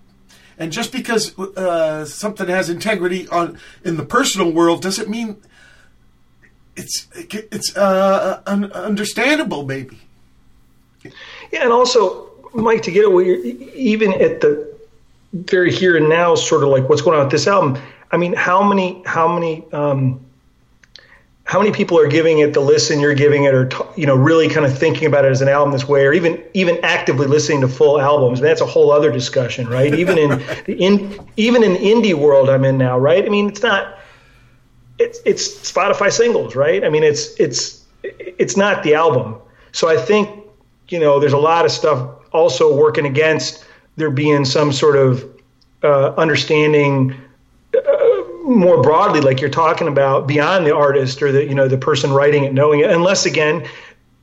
And 0.58 0.70
just 0.72 0.92
because 0.92 1.36
uh, 1.38 2.04
something 2.04 2.46
has 2.48 2.68
integrity 2.70 3.26
on 3.28 3.58
in 3.84 3.96
the 3.96 4.04
personal 4.04 4.52
world 4.52 4.82
doesn't 4.82 5.08
mean 5.08 5.36
it's 6.76 7.06
it's 7.14 7.76
uh, 7.76 8.42
un- 8.46 8.72
understandable. 8.72 9.64
Maybe. 9.64 9.98
Yeah, 11.50 11.64
and 11.64 11.72
also, 11.72 12.30
Mike, 12.54 12.82
to 12.82 12.90
get 12.90 13.04
away, 13.04 13.26
even 13.74 14.12
at 14.14 14.40
the 14.40 14.72
very 15.32 15.72
here 15.72 15.96
and 15.96 16.08
now, 16.08 16.34
sort 16.34 16.62
of 16.62 16.68
like 16.68 16.88
what's 16.88 17.02
going 17.02 17.18
on 17.18 17.24
with 17.24 17.32
this 17.32 17.46
album. 17.46 17.80
I 18.10 18.16
mean, 18.16 18.34
how 18.34 18.62
many, 18.62 19.02
how 19.06 19.26
many, 19.26 19.64
um, 19.72 20.20
how 21.44 21.58
many 21.58 21.72
people 21.72 21.98
are 21.98 22.06
giving 22.06 22.38
it 22.38 22.52
the 22.54 22.60
listen 22.60 23.00
you're 23.00 23.14
giving 23.14 23.44
it, 23.44 23.54
or 23.54 23.66
t- 23.66 23.78
you 23.96 24.06
know, 24.06 24.14
really 24.14 24.48
kind 24.48 24.64
of 24.64 24.78
thinking 24.78 25.06
about 25.06 25.24
it 25.24 25.30
as 25.30 25.42
an 25.42 25.48
album 25.48 25.72
this 25.72 25.88
way, 25.88 26.06
or 26.06 26.12
even 26.12 26.42
even 26.54 26.78
actively 26.82 27.26
listening 27.26 27.60
to 27.62 27.68
full 27.68 28.00
albums? 28.00 28.38
I 28.38 28.42
mean, 28.42 28.50
that's 28.50 28.60
a 28.60 28.66
whole 28.66 28.90
other 28.90 29.10
discussion, 29.10 29.68
right? 29.68 29.94
Even 29.94 30.18
in 30.18 30.30
the 30.66 30.76
in 30.78 31.18
even 31.36 31.62
in 31.62 31.72
the 31.74 31.78
indie 31.78 32.14
world 32.14 32.48
I'm 32.48 32.64
in 32.64 32.78
now, 32.78 32.98
right? 32.98 33.24
I 33.24 33.28
mean, 33.28 33.48
it's 33.48 33.62
not 33.62 33.98
it's 35.02 35.20
it's 35.24 35.48
Spotify 35.70 36.12
singles, 36.12 36.54
right? 36.54 36.84
I 36.84 36.88
mean, 36.88 37.02
it's 37.02 37.38
it's 37.40 37.84
it's 38.02 38.56
not 38.56 38.82
the 38.82 38.94
album. 38.94 39.36
So 39.72 39.88
I 39.88 39.96
think 39.96 40.28
you 40.88 40.98
know 40.98 41.18
there's 41.18 41.32
a 41.32 41.38
lot 41.38 41.64
of 41.64 41.72
stuff 41.72 42.08
also 42.32 42.74
working 42.76 43.06
against 43.06 43.64
there 43.96 44.10
being 44.10 44.44
some 44.44 44.72
sort 44.72 44.96
of 44.96 45.28
uh, 45.82 46.14
understanding 46.16 47.14
uh, 47.74 48.06
more 48.44 48.82
broadly, 48.82 49.20
like 49.20 49.40
you're 49.40 49.50
talking 49.50 49.88
about, 49.88 50.26
beyond 50.26 50.66
the 50.66 50.74
artist 50.74 51.22
or 51.22 51.32
the 51.32 51.44
you 51.44 51.54
know 51.54 51.68
the 51.68 51.78
person 51.78 52.12
writing 52.12 52.44
it, 52.44 52.52
knowing 52.52 52.80
it, 52.80 52.90
unless 52.90 53.26
again 53.26 53.66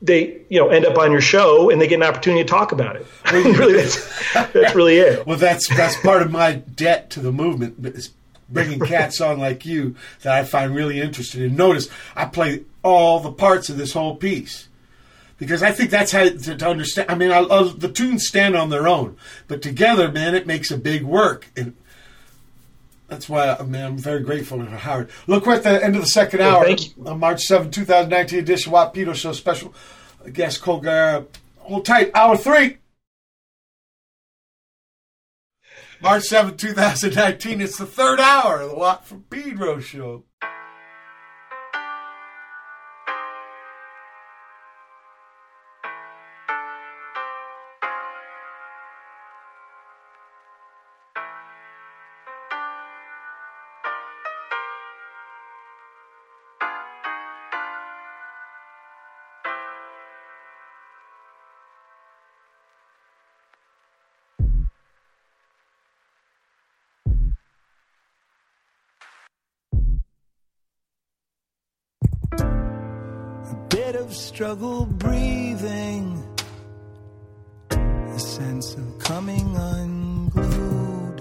they 0.01 0.41
you 0.49 0.59
know 0.59 0.69
end 0.69 0.85
up 0.85 0.97
on 0.97 1.11
your 1.11 1.21
show 1.21 1.69
and 1.69 1.81
they 1.81 1.87
get 1.87 1.95
an 1.95 2.03
opportunity 2.03 2.43
to 2.43 2.49
talk 2.49 2.71
about 2.71 2.95
it. 2.95 3.05
really, 3.31 3.73
that's 3.73 4.33
that's 4.53 4.75
really 4.75 4.97
it. 4.97 5.25
Well, 5.25 5.37
that's 5.37 5.67
that's 5.75 5.97
part 5.97 6.21
of 6.21 6.31
my 6.31 6.53
debt 6.53 7.09
to 7.11 7.19
the 7.19 7.31
movement 7.31 7.85
is 7.85 8.11
bringing 8.51 8.79
cats 8.79 9.21
on 9.21 9.39
like 9.39 9.65
you 9.65 9.95
that 10.21 10.33
I 10.33 10.43
find 10.43 10.73
really 10.73 10.99
interesting. 10.99 11.43
And 11.43 11.57
notice 11.57 11.89
I 12.15 12.25
play 12.25 12.63
all 12.83 13.19
the 13.19 13.31
parts 13.31 13.69
of 13.69 13.77
this 13.77 13.93
whole 13.93 14.15
piece 14.15 14.67
because 15.37 15.63
I 15.63 15.71
think 15.71 15.89
that's 15.89 16.11
how 16.11 16.23
to, 16.23 16.37
to 16.57 16.67
understand. 16.67 17.09
I 17.09 17.15
mean, 17.15 17.31
I, 17.31 17.39
I, 17.39 17.71
the 17.75 17.89
tunes 17.89 18.27
stand 18.27 18.55
on 18.55 18.69
their 18.69 18.87
own, 18.87 19.17
but 19.47 19.61
together, 19.61 20.11
man, 20.11 20.35
it 20.35 20.45
makes 20.45 20.69
a 20.69 20.77
big 20.77 21.03
work. 21.03 21.47
And 21.55 21.75
that's 23.07 23.27
why, 23.27 23.47
uh, 23.47 23.57
I 23.59 23.63
mean, 23.63 23.81
I'm 23.81 23.97
very 23.97 24.21
grateful 24.21 24.59
to 24.59 24.65
Howard. 24.65 25.09
Look, 25.27 25.45
we're 25.45 25.55
at 25.55 25.63
the 25.63 25.83
end 25.83 25.95
of 25.95 26.01
the 26.01 26.07
second 26.07 26.39
Well, 26.39 26.65
hour 27.07 27.15
March 27.15 27.41
7, 27.41 27.71
2019 27.71 28.39
edition 28.39 28.71
Watt 28.71 28.93
Pedro 28.93 29.13
Show 29.13 29.31
special 29.31 29.73
uh, 30.23 30.29
guest 30.29 30.61
Cole 30.61 30.81
Guerra. 30.81 31.25
Hold 31.59 31.85
tight, 31.85 32.11
hour 32.13 32.35
three. 32.35 32.78
March 36.01 36.23
7, 36.23 36.55
2019. 36.55 37.59
It's 37.59 37.77
the 37.77 37.85
third 37.85 38.21
hour 38.21 38.61
of 38.61 38.69
the 38.69 38.75
Watt 38.75 39.05
from 39.05 39.23
Pedro 39.29 39.79
show. 39.79 40.23
Struggle 74.39 74.85
breathing, 74.85 76.23
a 77.71 78.19
sense 78.19 78.73
of 78.75 78.97
coming 78.97 79.53
unglued, 79.57 81.19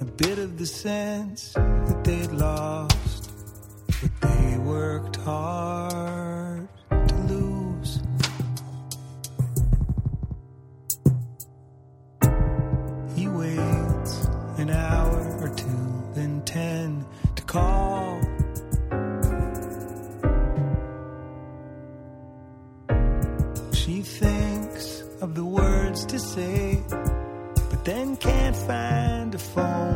a 0.00 0.04
bit 0.16 0.38
of 0.38 0.56
the 0.56 0.64
sense 0.64 1.52
that 1.52 2.02
they'd 2.04 2.32
lost 2.32 3.32
what 4.00 4.20
they 4.22 4.56
worked 4.56 5.16
hard 5.16 6.03
find 28.66 29.34
a 29.34 29.38
phone 29.38 29.93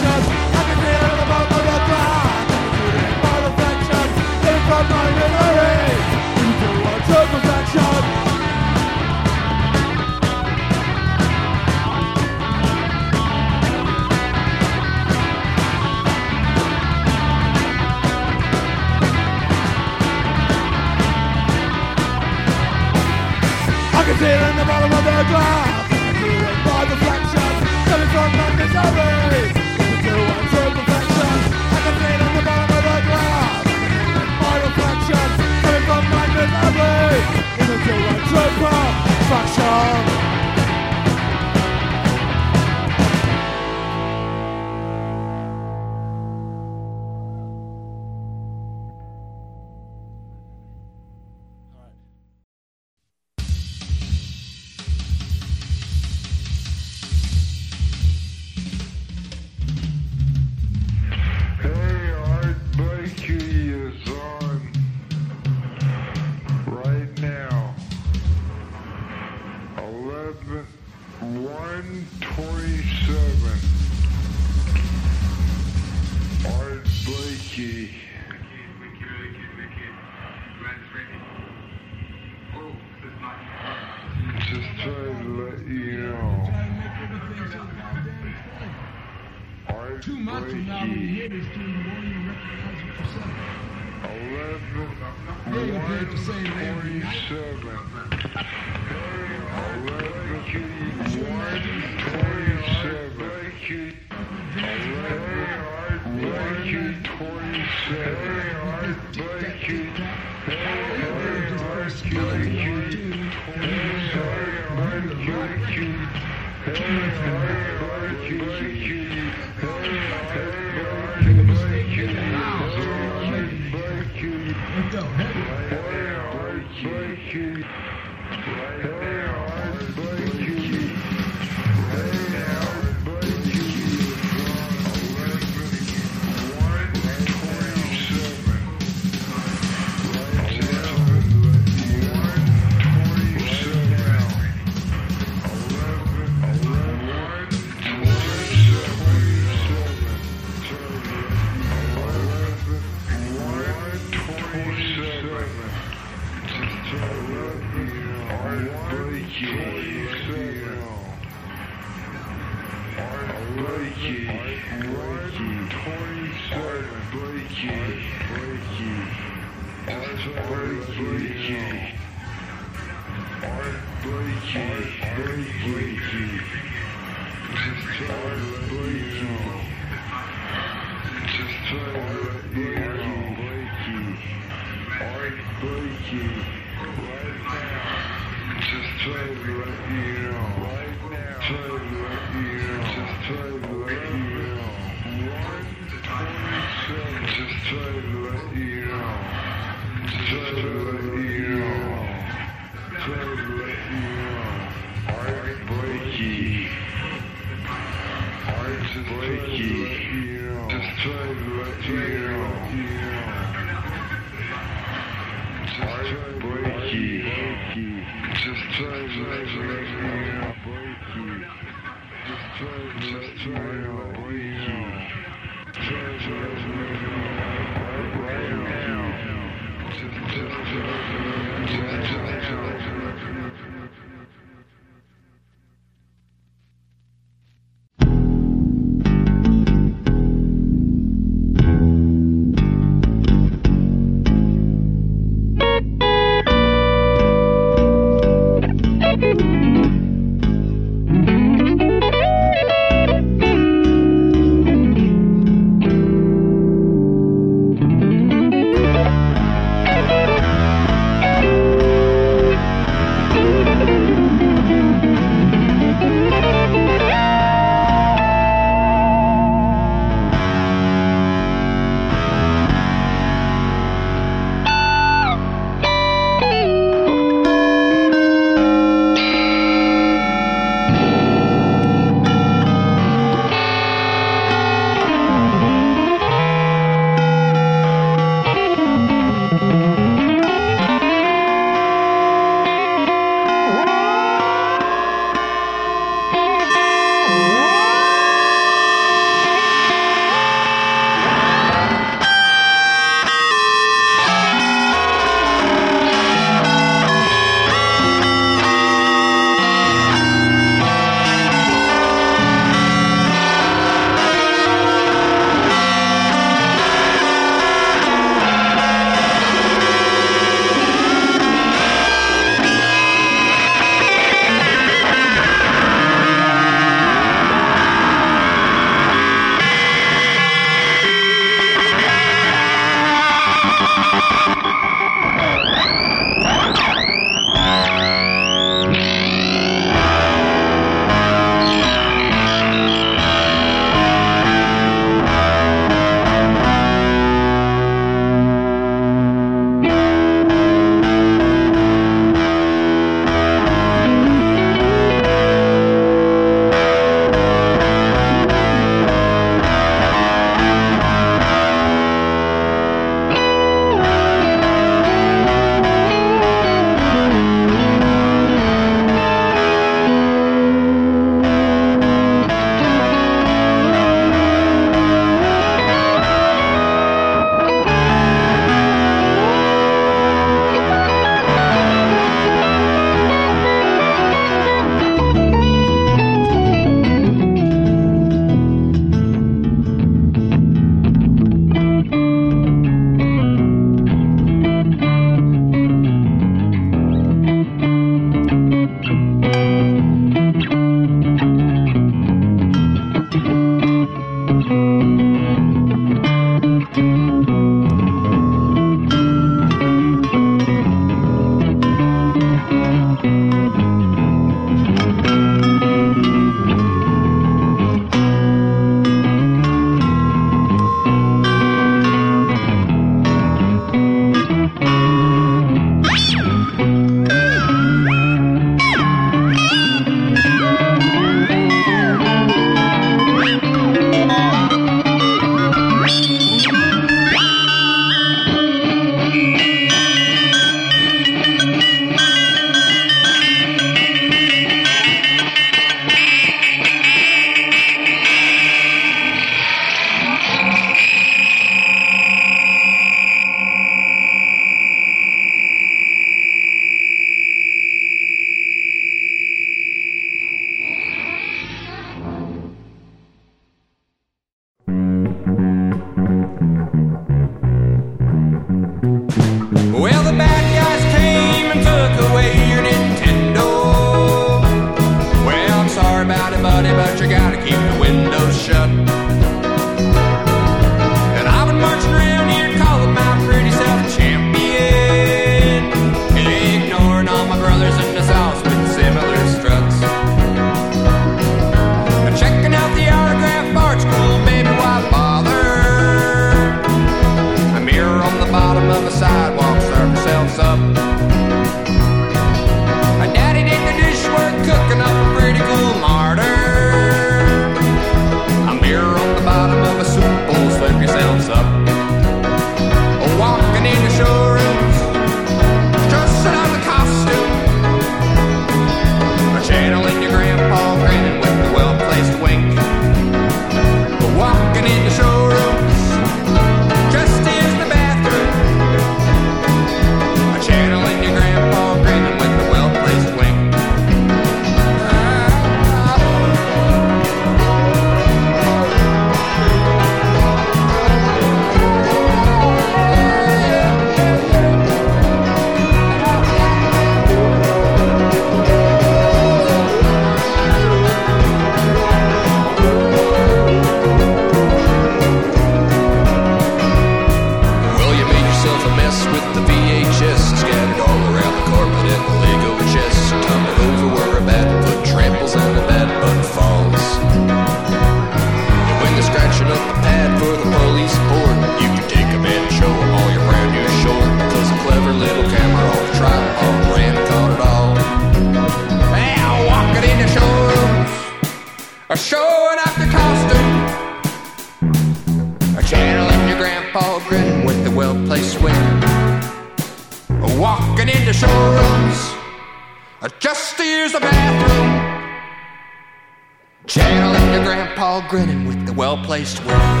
grinning 598.31 598.65
with 598.65 598.85
the 598.85 598.93
well 598.93 599.17
placed 599.17 599.59
wing. 599.65 600.00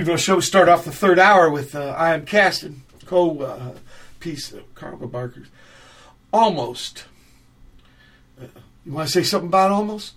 Pedro 0.00 0.16
Show, 0.16 0.40
start 0.40 0.70
off 0.70 0.86
the 0.86 0.92
third 0.92 1.18
hour 1.18 1.50
with 1.50 1.74
uh, 1.74 1.94
I 1.94 2.14
Am 2.14 2.24
Casting, 2.24 2.80
co 3.04 3.38
uh, 3.38 3.72
piece 4.18 4.50
of 4.50 4.74
Carl 4.74 4.96
Barker's. 4.96 5.48
Almost. 6.32 7.04
Uh, 8.40 8.46
you 8.86 8.92
want 8.92 9.08
to 9.08 9.12
say 9.12 9.22
something 9.22 9.48
about 9.48 9.70
almost? 9.70 10.14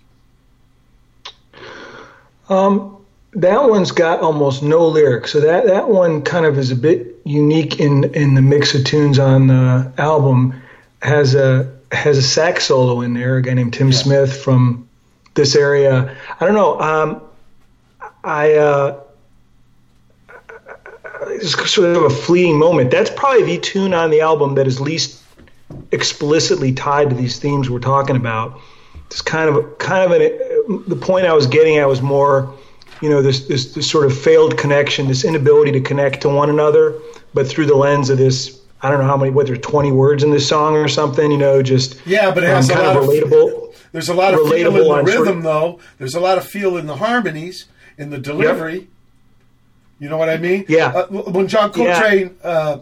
Um, 2.48 3.04
that 3.34 3.68
one's 3.68 3.92
got 3.92 4.20
almost 4.20 4.62
no 4.62 4.88
lyrics, 4.88 5.32
so 5.32 5.40
that 5.40 5.66
that 5.66 5.90
one 5.90 6.22
kind 6.22 6.46
of 6.46 6.56
is 6.56 6.70
a 6.70 6.76
bit 6.76 7.20
unique 7.26 7.78
in 7.78 8.04
in 8.14 8.36
the 8.36 8.40
mix 8.40 8.74
of 8.74 8.86
tunes 8.86 9.18
on 9.18 9.48
the 9.48 9.92
album. 9.98 10.62
has 11.02 11.34
a 11.34 11.70
has 11.92 12.16
a 12.16 12.22
sax 12.22 12.64
solo 12.64 13.02
in 13.02 13.12
there, 13.12 13.36
a 13.36 13.42
guy 13.42 13.52
named 13.52 13.74
Tim 13.74 13.92
Smith 13.92 14.34
from 14.34 14.88
this 15.34 15.54
area. 15.54 16.16
I 16.40 16.46
don't 16.46 16.54
know. 16.54 16.80
Um, 16.80 17.20
I 18.24 18.54
uh, 18.54 19.03
sort 21.42 21.96
of 21.96 22.02
a 22.02 22.10
fleeting 22.10 22.58
moment. 22.58 22.90
That's 22.90 23.10
probably 23.10 23.44
the 23.44 23.58
tune 23.58 23.94
on 23.94 24.10
the 24.10 24.20
album 24.20 24.54
that 24.54 24.66
is 24.66 24.80
least 24.80 25.22
explicitly 25.92 26.72
tied 26.72 27.10
to 27.10 27.16
these 27.16 27.38
themes 27.38 27.70
we're 27.70 27.78
talking 27.78 28.16
about. 28.16 28.58
It's 29.06 29.20
kind 29.22 29.54
of 29.54 29.78
kind 29.78 30.04
of 30.04 30.20
an, 30.20 30.84
the 30.88 30.96
point 30.96 31.26
I 31.26 31.32
was 31.32 31.46
getting 31.46 31.76
at 31.76 31.88
was 31.88 32.02
more, 32.02 32.52
you 33.00 33.08
know, 33.08 33.22
this, 33.22 33.46
this 33.46 33.74
this 33.74 33.88
sort 33.88 34.06
of 34.06 34.16
failed 34.16 34.58
connection, 34.58 35.08
this 35.08 35.24
inability 35.24 35.72
to 35.72 35.80
connect 35.80 36.22
to 36.22 36.28
one 36.28 36.50
another, 36.50 36.98
but 37.32 37.46
through 37.46 37.66
the 37.66 37.76
lens 37.76 38.10
of 38.10 38.18
this. 38.18 38.60
I 38.82 38.90
don't 38.90 39.00
know 39.00 39.06
how 39.06 39.16
many, 39.16 39.30
whether 39.30 39.56
20 39.56 39.92
words 39.92 40.22
in 40.22 40.30
this 40.30 40.46
song 40.46 40.76
or 40.76 40.88
something, 40.88 41.30
you 41.30 41.38
know, 41.38 41.62
just 41.62 41.96
Yeah, 42.06 42.34
but 42.34 42.42
it 42.42 42.48
has 42.48 42.68
um, 42.70 42.76
a 42.76 42.82
kind 42.82 42.86
lot 42.86 42.96
of 42.98 43.02
of 43.04 43.08
relatable. 43.08 43.74
There's 43.92 44.08
a 44.10 44.14
lot 44.14 44.34
of 44.34 44.40
feel 44.40 44.52
in 44.52 44.66
relatable 44.66 44.84
the 44.84 44.90
on 44.90 45.06
sort 45.06 45.18
rhythm, 45.20 45.38
of- 45.38 45.42
though. 45.44 45.80
There's 45.98 46.14
a 46.14 46.20
lot 46.20 46.36
of 46.36 46.46
feel 46.46 46.76
in 46.76 46.86
the 46.86 46.96
harmonies, 46.96 47.64
in 47.96 48.10
the 48.10 48.18
delivery. 48.18 48.88
You 49.98 50.08
know 50.08 50.16
what 50.16 50.28
I 50.28 50.36
mean? 50.36 50.64
Yeah. 50.68 50.88
Uh, 50.88 51.06
when 51.06 51.48
John 51.48 51.72
Yeah. 51.74 52.00
Coltrane 52.00 52.36
uh, 52.42 52.78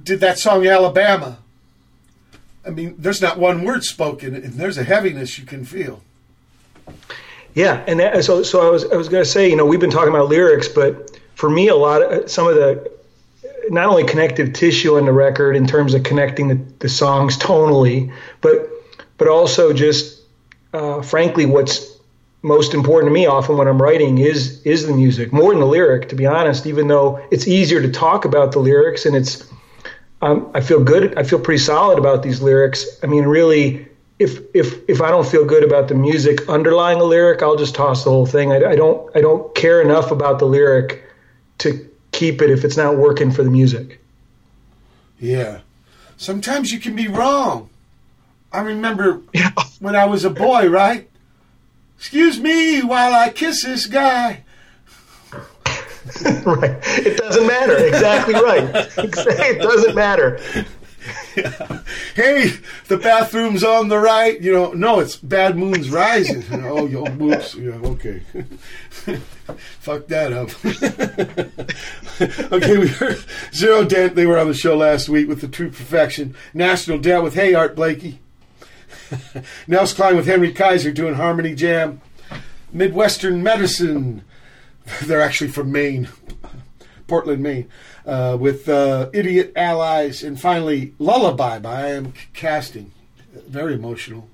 did 0.00 0.20
that 0.20 0.38
song 0.38 0.66
Alabama, 0.66 1.38
I 2.64 2.70
mean, 2.70 2.94
there's 2.98 3.22
not 3.22 3.38
one 3.38 3.64
word 3.64 3.84
spoken, 3.84 4.34
and 4.34 4.54
there's 4.54 4.78
a 4.78 4.84
heaviness 4.84 5.38
you 5.38 5.46
can 5.46 5.64
feel. 5.64 6.02
Yeah, 7.54 7.82
and 7.86 8.00
that, 8.00 8.22
so 8.24 8.42
so 8.42 8.66
I 8.66 8.70
was 8.70 8.84
I 8.84 8.96
was 8.96 9.08
going 9.08 9.24
to 9.24 9.28
say, 9.30 9.48
you 9.48 9.56
know, 9.56 9.64
we've 9.64 9.80
been 9.80 9.90
talking 9.90 10.10
about 10.10 10.28
lyrics, 10.28 10.68
but 10.68 11.18
for 11.34 11.48
me, 11.48 11.68
a 11.68 11.74
lot 11.74 12.02
of 12.02 12.30
some 12.30 12.46
of 12.46 12.54
the 12.54 12.90
not 13.70 13.86
only 13.86 14.04
connective 14.04 14.52
tissue 14.52 14.96
in 14.98 15.06
the 15.06 15.12
record 15.12 15.56
in 15.56 15.66
terms 15.66 15.94
of 15.94 16.02
connecting 16.02 16.48
the, 16.48 16.54
the 16.80 16.88
songs 16.88 17.38
tonally, 17.38 18.12
but 18.40 18.68
but 19.16 19.28
also 19.28 19.72
just 19.72 20.22
uh, 20.74 21.00
frankly, 21.02 21.46
what's 21.46 21.95
most 22.46 22.74
important 22.74 23.10
to 23.10 23.12
me 23.12 23.26
often 23.26 23.56
when 23.56 23.66
I'm 23.66 23.82
writing 23.82 24.18
is 24.18 24.62
is 24.62 24.86
the 24.86 24.94
music 24.94 25.32
more 25.32 25.50
than 25.50 25.60
the 25.60 25.66
lyric. 25.66 26.08
To 26.10 26.14
be 26.14 26.26
honest, 26.26 26.64
even 26.66 26.86
though 26.86 27.20
it's 27.32 27.48
easier 27.48 27.82
to 27.82 27.90
talk 27.90 28.24
about 28.24 28.52
the 28.52 28.60
lyrics 28.60 29.04
and 29.04 29.16
it's 29.16 29.44
um, 30.22 30.48
I 30.54 30.60
feel 30.60 30.82
good. 30.82 31.18
I 31.18 31.24
feel 31.24 31.40
pretty 31.40 31.58
solid 31.58 31.98
about 31.98 32.22
these 32.22 32.40
lyrics. 32.40 32.86
I 33.02 33.06
mean, 33.06 33.24
really, 33.24 33.86
if 34.20 34.38
if 34.54 34.88
if 34.88 35.02
I 35.02 35.10
don't 35.10 35.26
feel 35.26 35.44
good 35.44 35.64
about 35.64 35.88
the 35.88 35.94
music 35.94 36.48
underlying 36.48 37.00
a 37.00 37.04
lyric, 37.04 37.42
I'll 37.42 37.56
just 37.56 37.74
toss 37.74 38.04
the 38.04 38.10
whole 38.10 38.26
thing. 38.26 38.52
I, 38.52 38.64
I 38.64 38.76
don't 38.76 39.14
I 39.16 39.20
don't 39.20 39.52
care 39.56 39.82
enough 39.82 40.12
about 40.12 40.38
the 40.38 40.46
lyric 40.46 41.02
to 41.58 41.88
keep 42.12 42.40
it 42.42 42.50
if 42.50 42.64
it's 42.64 42.76
not 42.76 42.96
working 42.96 43.32
for 43.32 43.42
the 43.42 43.50
music. 43.50 44.00
Yeah. 45.18 45.60
Sometimes 46.16 46.70
you 46.70 46.78
can 46.78 46.94
be 46.94 47.08
wrong. 47.08 47.68
I 48.52 48.60
remember 48.60 49.20
when 49.80 49.96
I 49.96 50.06
was 50.06 50.24
a 50.24 50.30
boy, 50.30 50.68
right? 50.68 51.10
Excuse 51.98 52.40
me 52.40 52.82
while 52.82 53.14
I 53.14 53.30
kiss 53.30 53.64
this 53.64 53.86
guy. 53.86 54.44
right. 56.44 56.78
It 56.84 57.16
doesn't 57.16 57.46
matter. 57.46 57.76
Exactly 57.84 58.34
right. 58.34 58.62
it 58.98 59.60
doesn't 59.60 59.94
matter. 59.94 60.38
Hey, 62.14 62.52
the 62.88 62.96
bathroom's 62.96 63.62
on 63.62 63.88
the 63.88 63.98
right. 63.98 64.40
You 64.40 64.52
know, 64.52 64.72
no, 64.72 65.00
it's 65.00 65.16
Bad 65.16 65.56
Moon's 65.56 65.90
Rising. 65.90 66.42
You 66.50 66.56
know, 66.62 66.78
oh, 66.78 66.86
yo, 66.86 67.04
whoops. 67.04 67.54
Yeah, 67.54 67.72
okay. 67.72 68.22
Fuck 69.80 70.06
that 70.08 70.32
up. 70.32 70.50
okay, 72.52 72.78
we 72.78 72.88
heard 72.88 73.18
Zerodent. 73.52 74.14
They 74.14 74.26
were 74.26 74.38
on 74.38 74.48
the 74.48 74.54
show 74.54 74.76
last 74.76 75.08
week 75.08 75.28
with 75.28 75.40
the 75.40 75.48
True 75.48 75.68
Perfection. 75.68 76.34
National 76.54 76.98
Debt 76.98 77.22
with 77.22 77.34
Hey 77.34 77.54
Art 77.54 77.76
Blakey. 77.76 78.20
Nels 79.66 79.92
Cline 79.92 80.16
with 80.16 80.26
Henry 80.26 80.52
Kaiser 80.52 80.92
doing 80.92 81.14
Harmony 81.14 81.54
Jam. 81.54 82.00
Midwestern 82.72 83.42
Medicine. 83.42 84.24
They're 85.02 85.20
actually 85.20 85.50
from 85.50 85.72
Maine, 85.72 86.08
Portland, 87.06 87.42
Maine, 87.42 87.68
uh, 88.04 88.36
with 88.38 88.68
uh, 88.68 89.10
Idiot 89.12 89.52
Allies. 89.56 90.22
And 90.22 90.40
finally, 90.40 90.94
Lullaby 90.98 91.58
by 91.58 91.82
I 91.82 91.88
Am 91.88 92.12
Casting. 92.34 92.92
Very 93.48 93.74
emotional 93.74 94.28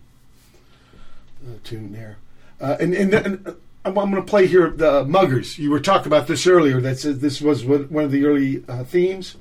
uh, 1.44 1.56
tune 1.64 1.92
there. 1.92 2.18
Uh, 2.60 2.76
and 2.80 2.94
and, 2.94 3.14
and 3.14 3.48
uh, 3.48 3.52
I'm, 3.84 3.94
going 3.94 4.14
to 4.14 4.22
play 4.22 4.46
here 4.46 4.70
the 4.70 5.04
Muggers. 5.04 5.58
You 5.58 5.70
were 5.70 5.80
talking 5.80 6.06
about 6.06 6.26
this 6.28 6.46
earlier. 6.46 6.80
That's 6.80 7.02
this 7.02 7.40
was 7.40 7.64
one 7.64 8.04
of 8.04 8.10
the 8.10 8.24
early 8.24 8.64
uh, 8.68 8.84
themes. 8.84 9.36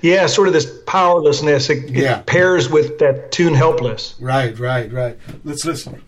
Yeah, 0.00 0.26
sort 0.26 0.48
of 0.48 0.54
this 0.54 0.80
powerlessness. 0.86 1.70
It, 1.70 1.84
it 1.84 1.90
Yeah. 1.90 2.22
pairs 2.26 2.68
with 2.68 2.98
that 2.98 3.30
tune 3.32 3.54
"Helpless." 3.54 4.14
Right, 4.20 4.58
right, 4.58 4.92
right. 4.92 5.16
Let's 5.44 5.64
listen. 5.64 6.02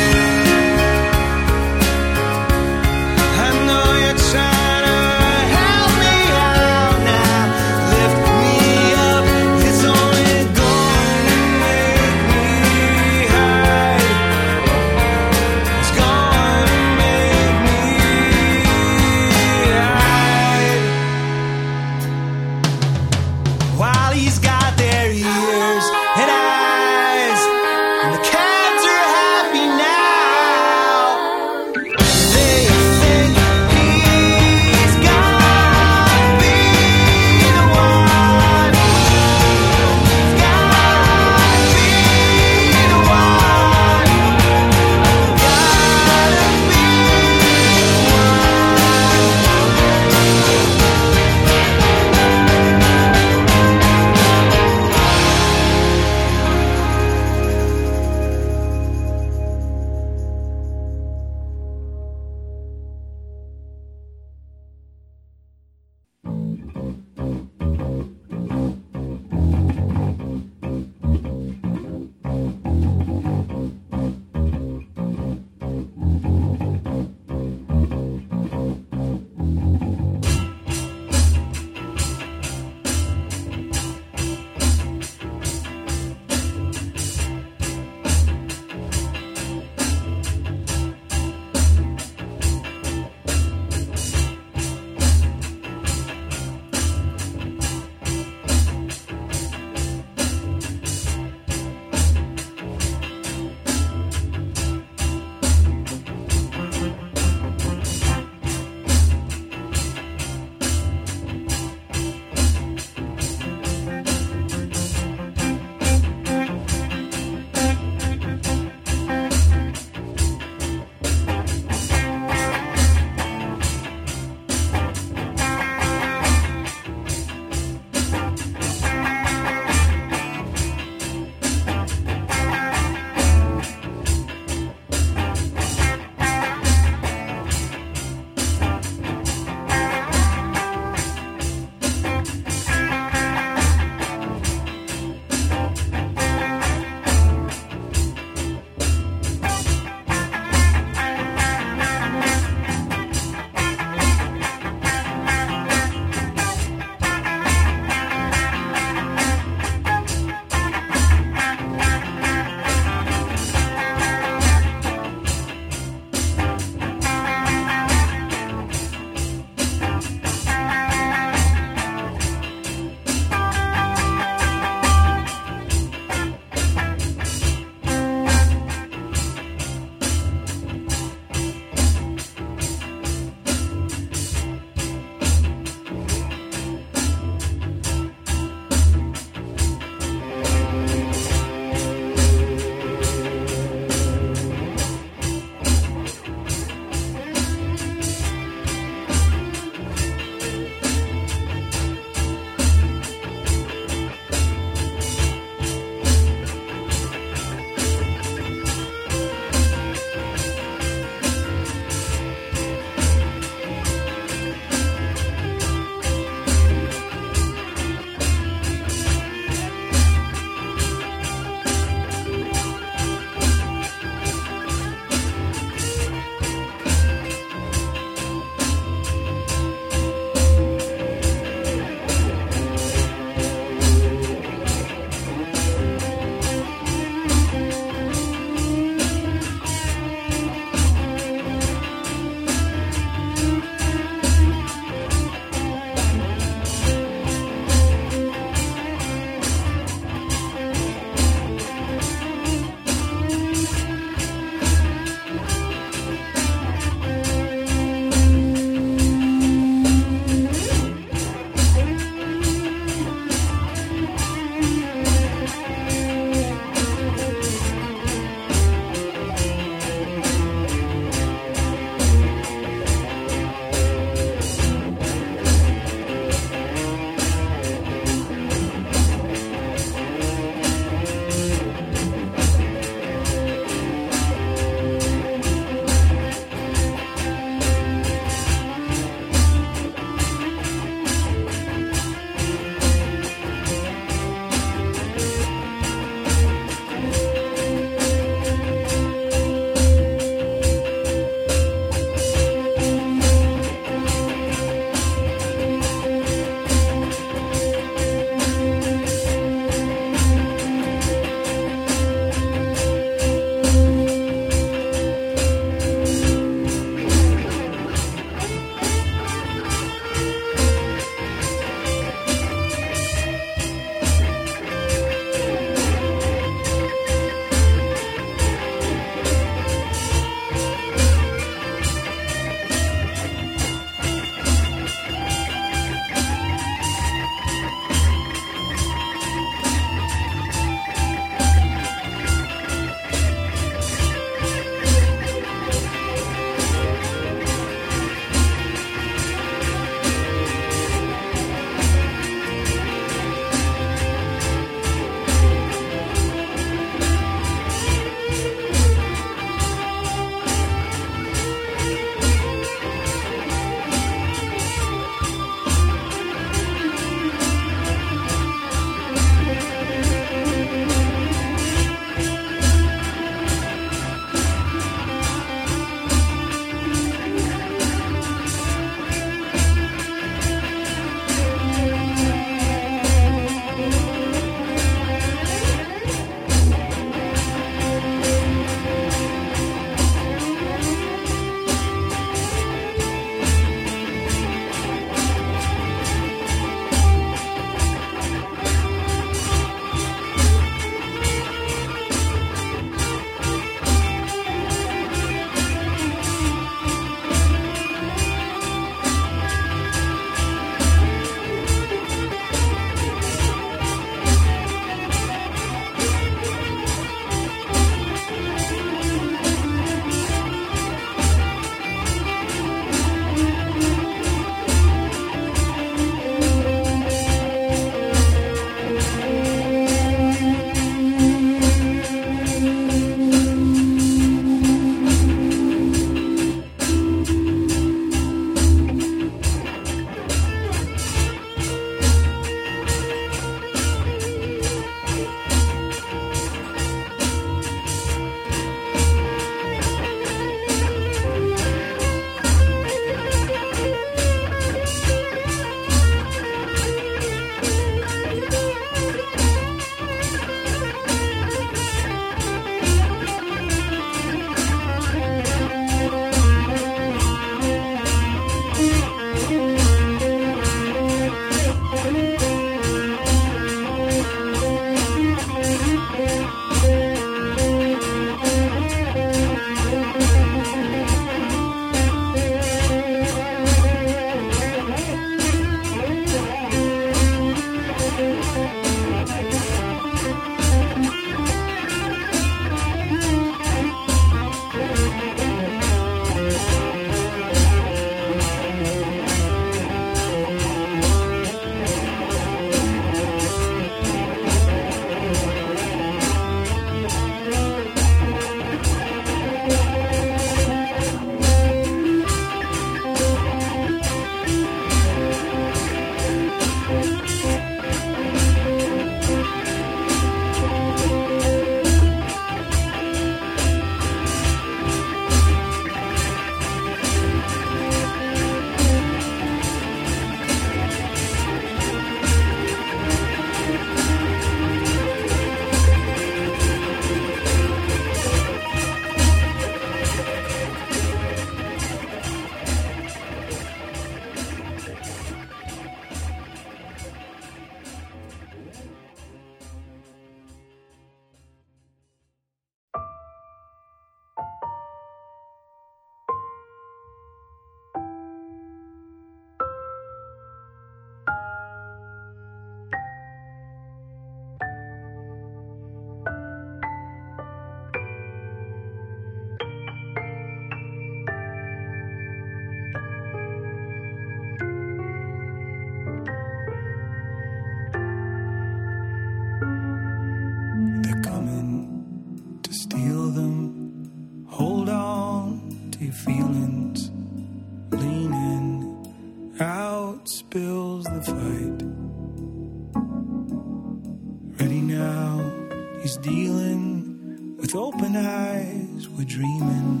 With 597.72 597.80
open 597.80 598.16
eyes. 598.16 599.08
We're 599.08 599.24
dreaming. 599.24 600.00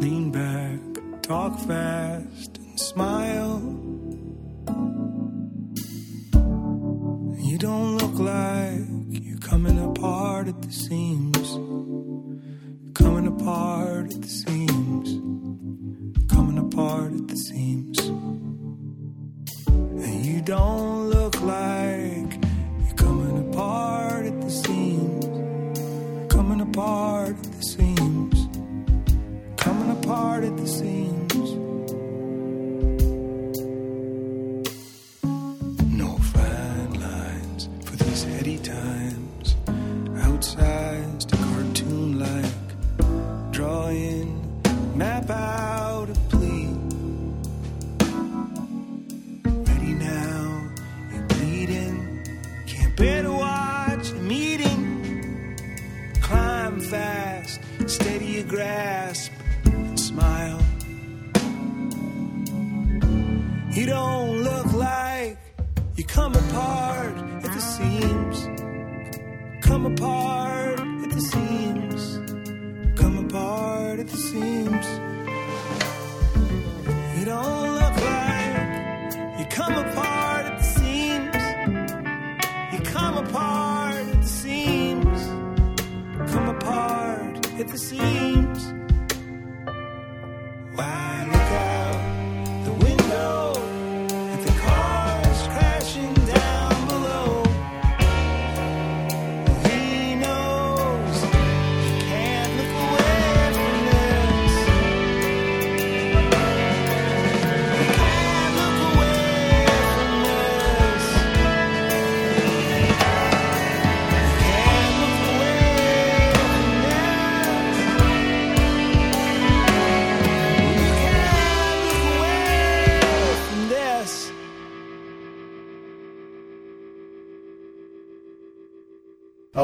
Lean 0.00 0.32
back, 0.32 0.80
talk 1.22 1.56
fast, 1.60 2.26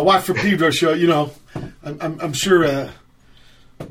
Watt 0.07 0.23
from 0.23 0.37
Pedro 0.37 0.71
show, 0.71 0.93
you 0.93 1.09
know, 1.09 1.33
I'm, 1.83 1.99
I'm, 2.01 2.21
I'm 2.21 2.33
sure 2.33 2.65
uh, 2.65 2.93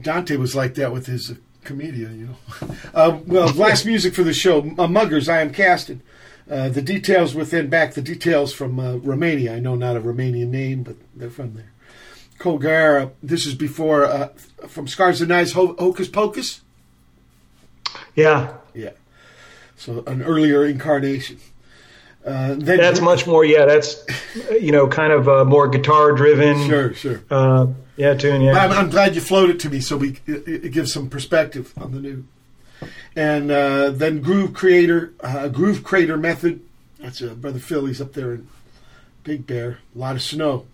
Dante 0.01 0.37
was 0.37 0.55
like 0.55 0.75
that 0.75 0.93
with 0.93 1.07
his 1.07 1.31
uh, 1.31 1.35
Commedia, 1.65 2.09
you 2.09 2.27
know. 2.27 2.75
Uh, 2.93 3.19
well, 3.27 3.53
last 3.53 3.85
music 3.85 4.15
for 4.15 4.23
the 4.23 4.33
show, 4.33 4.59
uh, 4.77 4.87
Muggers, 4.87 5.27
I 5.27 5.41
Am 5.41 5.51
Casting. 5.51 6.01
Uh, 6.49 6.69
the 6.69 6.81
details 6.81 7.35
within 7.35 7.67
back, 7.67 7.95
the 7.95 8.01
details 8.01 8.53
from 8.53 8.79
uh, 8.79 8.95
Romania. 8.95 9.55
I 9.55 9.59
know 9.59 9.75
not 9.75 9.97
a 9.97 9.99
Romanian 9.99 10.47
name, 10.47 10.83
but 10.83 10.95
they're 11.13 11.29
from 11.29 11.53
there. 11.55 11.73
Cole 12.39 12.59
Guerra, 12.59 13.11
this 13.21 13.45
is 13.45 13.53
before, 13.53 14.05
uh, 14.05 14.29
from 14.69 14.87
Scarves 14.87 15.19
and 15.19 15.27
Knives, 15.27 15.51
Ho- 15.51 15.75
Hocus 15.77 16.07
Pocus? 16.07 16.61
Yeah. 18.15 18.53
Yeah. 18.73 18.91
So 19.75 20.01
an 20.07 20.23
earlier 20.23 20.63
incarnation. 20.63 21.39
Uh, 22.25 22.55
then 22.57 22.77
That's 22.77 23.01
much 23.01 23.27
more. 23.27 23.45
Yeah, 23.45 23.65
that's 23.65 24.03
you 24.51 24.71
know 24.71 24.87
kind 24.87 25.13
of 25.13 25.29
uh, 25.29 25.45
more 25.45 25.67
guitar 25.67 26.11
driven. 26.13 26.67
Sure, 26.67 26.93
sure. 26.93 27.23
Uh, 27.29 27.67
yeah, 27.97 28.15
tune. 28.15 28.41
Yeah. 28.41 28.53
I'm, 28.53 28.71
I'm 28.71 28.89
glad 28.89 29.13
you 29.15 29.21
floated 29.21 29.59
to 29.61 29.69
me, 29.69 29.79
so 29.79 29.95
we 29.97 30.17
it, 30.25 30.47
it 30.47 30.71
gives 30.71 30.91
some 30.91 31.09
perspective 31.09 31.73
on 31.77 31.91
the 31.91 31.99
new. 31.99 32.25
And 33.15 33.51
uh, 33.51 33.91
then 33.91 34.21
Groove 34.21 34.53
Creator, 34.53 35.13
uh, 35.21 35.47
Groove 35.49 35.83
Crater 35.83 36.17
Method. 36.17 36.61
That's 36.99 37.21
uh, 37.21 37.35
brother 37.35 37.59
Phil. 37.59 37.85
He's 37.85 38.01
up 38.01 38.13
there 38.13 38.33
in 38.33 38.47
Big 39.23 39.45
Bear. 39.45 39.79
A 39.95 39.97
lot 39.97 40.15
of 40.15 40.21
snow. 40.21 40.65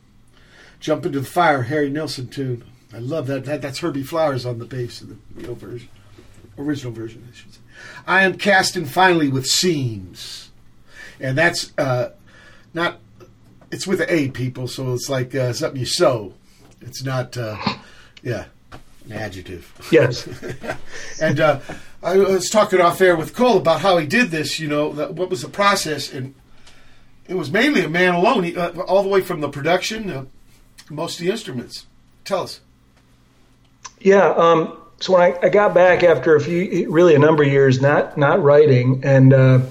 Jump 0.80 1.05
into 1.05 1.19
the 1.19 1.27
fire, 1.27 1.63
Harry 1.63 1.89
Nilsson 1.89 2.27
tune. 2.27 2.63
I 2.93 2.97
love 2.97 3.27
that. 3.27 3.45
that 3.45 3.61
that's 3.61 3.80
Herbie 3.80 4.03
Flowers 4.03 4.45
on 4.45 4.57
the 4.57 4.65
bass 4.65 5.01
in 5.01 5.09
the 5.35 5.41
real 5.41 5.55
version, 5.55 5.89
original 6.57 6.91
version, 6.91 7.27
I 7.31 7.35
should 7.35 7.53
say. 7.53 7.59
I 8.07 8.23
am 8.23 8.38
casting 8.38 8.85
finally 8.85 9.30
with 9.30 9.45
seams, 9.45 10.41
and 11.22 11.38
that's 11.38 11.72
uh, 11.77 12.11
not. 12.74 13.00
It's 13.72 13.88
with 13.88 14.00
the 14.00 14.14
A 14.14 14.30
people, 14.30 14.67
so 14.67 14.93
it's 14.93 15.09
like 15.09 15.33
uh, 15.33 15.53
something 15.53 15.80
you 15.80 15.85
sew. 15.85 16.33
It's 16.82 17.03
not, 17.03 17.38
uh, 17.38 17.56
yeah, 18.22 18.45
an 19.06 19.14
adjective. 19.14 19.72
Yes. 19.91 20.27
and 21.22 21.40
uh, 21.40 21.59
I 22.03 22.17
was 22.17 22.50
talking 22.50 22.82
off 22.82 23.00
air 23.00 23.16
with 23.16 23.33
Cole 23.33 23.58
about 23.58 23.82
how 23.82 23.98
he 23.98 24.08
did 24.08 24.32
this. 24.32 24.59
You 24.59 24.67
know, 24.67 24.91
that, 24.93 25.14
what 25.14 25.30
was 25.30 25.41
the 25.41 25.50
process, 25.50 26.11
and 26.11 26.35
it 27.27 27.35
was 27.35 27.51
mainly 27.51 27.83
a 27.83 27.90
man 27.90 28.14
alone, 28.14 28.43
he, 28.43 28.58
uh, 28.58 28.72
all 28.82 29.03
the 29.03 29.09
way 29.09 29.22
from 29.22 29.40
the 29.40 29.50
production, 29.50 30.09
uh, 30.09 30.25
most 30.90 31.19
of 31.19 31.25
the 31.25 31.32
instruments. 31.32 31.85
Tell 32.25 32.43
us. 32.43 32.59
Yeah. 34.00 34.32
Um, 34.32 34.77
so 35.00 35.14
when 35.14 35.22
I, 35.22 35.40
I 35.41 35.50
got 35.50 35.74
back 35.74 36.03
after 36.03 36.35
a 36.35 36.41
few, 36.41 36.91
really 36.91 37.16
a 37.16 37.19
number 37.19 37.43
of 37.43 37.50
years 37.50 37.82
not 37.82 38.17
not 38.17 38.43
writing, 38.43 39.01
and 39.03 39.33
uh, 39.33 39.61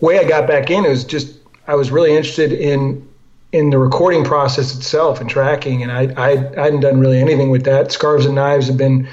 way 0.00 0.18
I 0.18 0.24
got 0.24 0.46
back 0.46 0.70
in 0.70 0.84
it 0.84 0.90
was 0.90 1.04
just 1.04 1.38
I 1.66 1.74
was 1.74 1.90
really 1.90 2.14
interested 2.14 2.52
in 2.52 3.08
in 3.52 3.70
the 3.70 3.78
recording 3.78 4.24
process 4.24 4.74
itself 4.76 5.20
and 5.20 5.30
tracking, 5.30 5.82
and 5.82 5.92
I 5.92 6.12
I, 6.16 6.30
I 6.30 6.64
hadn't 6.64 6.80
done 6.80 6.98
really 6.98 7.20
anything 7.20 7.50
with 7.50 7.64
that. 7.64 7.92
Scarves 7.92 8.26
and 8.26 8.34
Knives 8.34 8.66
have 8.66 8.76
been 8.76 9.08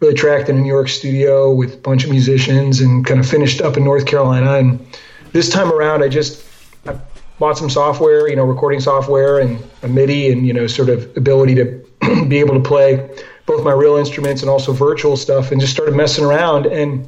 really 0.00 0.14
tracked 0.14 0.48
in 0.48 0.56
a 0.56 0.60
New 0.60 0.68
York 0.68 0.88
studio 0.88 1.52
with 1.52 1.74
a 1.74 1.78
bunch 1.78 2.04
of 2.04 2.10
musicians 2.10 2.80
and 2.80 3.04
kind 3.04 3.20
of 3.20 3.28
finished 3.28 3.60
up 3.60 3.76
in 3.76 3.84
North 3.84 4.06
Carolina. 4.06 4.54
And 4.54 4.84
this 5.32 5.50
time 5.50 5.70
around, 5.72 6.02
I 6.02 6.08
just 6.08 6.44
I 6.86 6.96
bought 7.38 7.58
some 7.58 7.68
software, 7.68 8.28
you 8.28 8.36
know, 8.36 8.44
recording 8.44 8.80
software 8.80 9.38
and 9.38 9.62
a 9.82 9.88
MIDI 9.88 10.32
and 10.32 10.46
you 10.46 10.52
know, 10.52 10.66
sort 10.66 10.88
of 10.88 11.16
ability 11.16 11.54
to 11.56 12.24
be 12.28 12.38
able 12.38 12.54
to 12.54 12.66
play 12.66 13.10
both 13.46 13.64
my 13.64 13.72
real 13.72 13.96
instruments 13.96 14.42
and 14.42 14.50
also 14.50 14.72
virtual 14.72 15.16
stuff, 15.16 15.50
and 15.50 15.60
just 15.60 15.72
started 15.72 15.94
messing 15.94 16.24
around. 16.24 16.66
And 16.66 17.06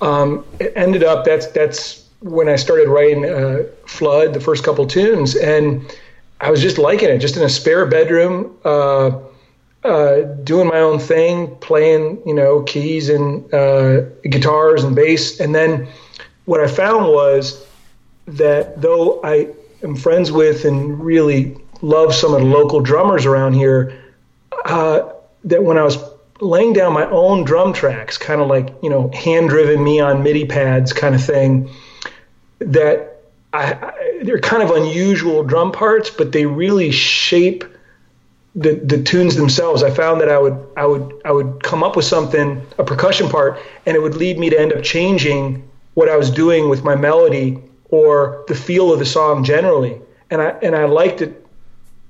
um, 0.00 0.44
it 0.58 0.72
ended 0.76 1.04
up 1.04 1.24
that's 1.24 1.46
that's 1.48 2.06
when 2.20 2.48
I 2.48 2.56
started 2.56 2.88
writing 2.88 3.24
uh, 3.24 3.64
Flood, 3.86 4.34
the 4.34 4.40
first 4.40 4.64
couple 4.64 4.86
tunes, 4.86 5.36
and 5.36 5.90
I 6.40 6.50
was 6.50 6.60
just 6.60 6.78
liking 6.78 7.08
it, 7.08 7.18
just 7.18 7.36
in 7.36 7.42
a 7.42 7.48
spare 7.48 7.86
bedroom. 7.86 8.56
Uh, 8.64 9.18
uh, 9.82 10.20
doing 10.44 10.68
my 10.68 10.78
own 10.78 10.98
thing, 10.98 11.56
playing, 11.56 12.20
you 12.26 12.34
know, 12.34 12.62
keys 12.64 13.08
and 13.08 13.52
uh, 13.54 14.02
guitars 14.28 14.84
and 14.84 14.94
bass. 14.94 15.40
And 15.40 15.54
then 15.54 15.88
what 16.44 16.60
I 16.60 16.66
found 16.66 17.06
was 17.10 17.66
that 18.26 18.80
though 18.80 19.20
I 19.24 19.48
am 19.82 19.96
friends 19.96 20.30
with 20.30 20.66
and 20.66 21.00
really 21.02 21.56
love 21.80 22.14
some 22.14 22.34
of 22.34 22.40
the 22.40 22.46
local 22.46 22.80
drummers 22.80 23.24
around 23.24 23.54
here, 23.54 23.98
uh, 24.66 25.10
that 25.44 25.64
when 25.64 25.78
I 25.78 25.82
was 25.82 25.96
laying 26.40 26.72
down 26.72 26.92
my 26.92 27.08
own 27.10 27.44
drum 27.44 27.72
tracks, 27.72 28.18
kind 28.18 28.40
of 28.40 28.48
like, 28.48 28.74
you 28.82 28.90
know, 28.90 29.10
hand 29.10 29.48
driven 29.48 29.82
me 29.82 30.00
on 30.00 30.22
MIDI 30.22 30.46
pads 30.46 30.92
kind 30.92 31.14
of 31.14 31.24
thing, 31.24 31.70
that 32.58 33.22
I, 33.52 33.72
I, 33.72 34.20
they're 34.22 34.40
kind 34.40 34.62
of 34.62 34.70
unusual 34.70 35.42
drum 35.44 35.72
parts, 35.72 36.10
but 36.10 36.32
they 36.32 36.46
really 36.46 36.90
shape 36.90 37.64
the 38.54 38.74
the 38.74 39.02
tunes 39.02 39.36
themselves. 39.36 39.82
I 39.82 39.90
found 39.90 40.20
that 40.20 40.28
I 40.28 40.38
would 40.38 40.66
I 40.76 40.84
would 40.84 41.22
I 41.24 41.32
would 41.32 41.62
come 41.62 41.82
up 41.84 41.94
with 41.94 42.04
something 42.04 42.66
a 42.78 42.84
percussion 42.84 43.28
part, 43.28 43.60
and 43.86 43.96
it 43.96 44.02
would 44.02 44.16
lead 44.16 44.38
me 44.38 44.50
to 44.50 44.58
end 44.58 44.72
up 44.72 44.82
changing 44.82 45.68
what 45.94 46.08
I 46.08 46.16
was 46.16 46.30
doing 46.30 46.68
with 46.68 46.82
my 46.82 46.96
melody 46.96 47.58
or 47.90 48.44
the 48.48 48.54
feel 48.54 48.92
of 48.92 48.98
the 48.98 49.06
song 49.06 49.44
generally. 49.44 50.00
And 50.30 50.42
I 50.42 50.50
and 50.62 50.74
I 50.74 50.86
liked 50.86 51.22
it 51.22 51.46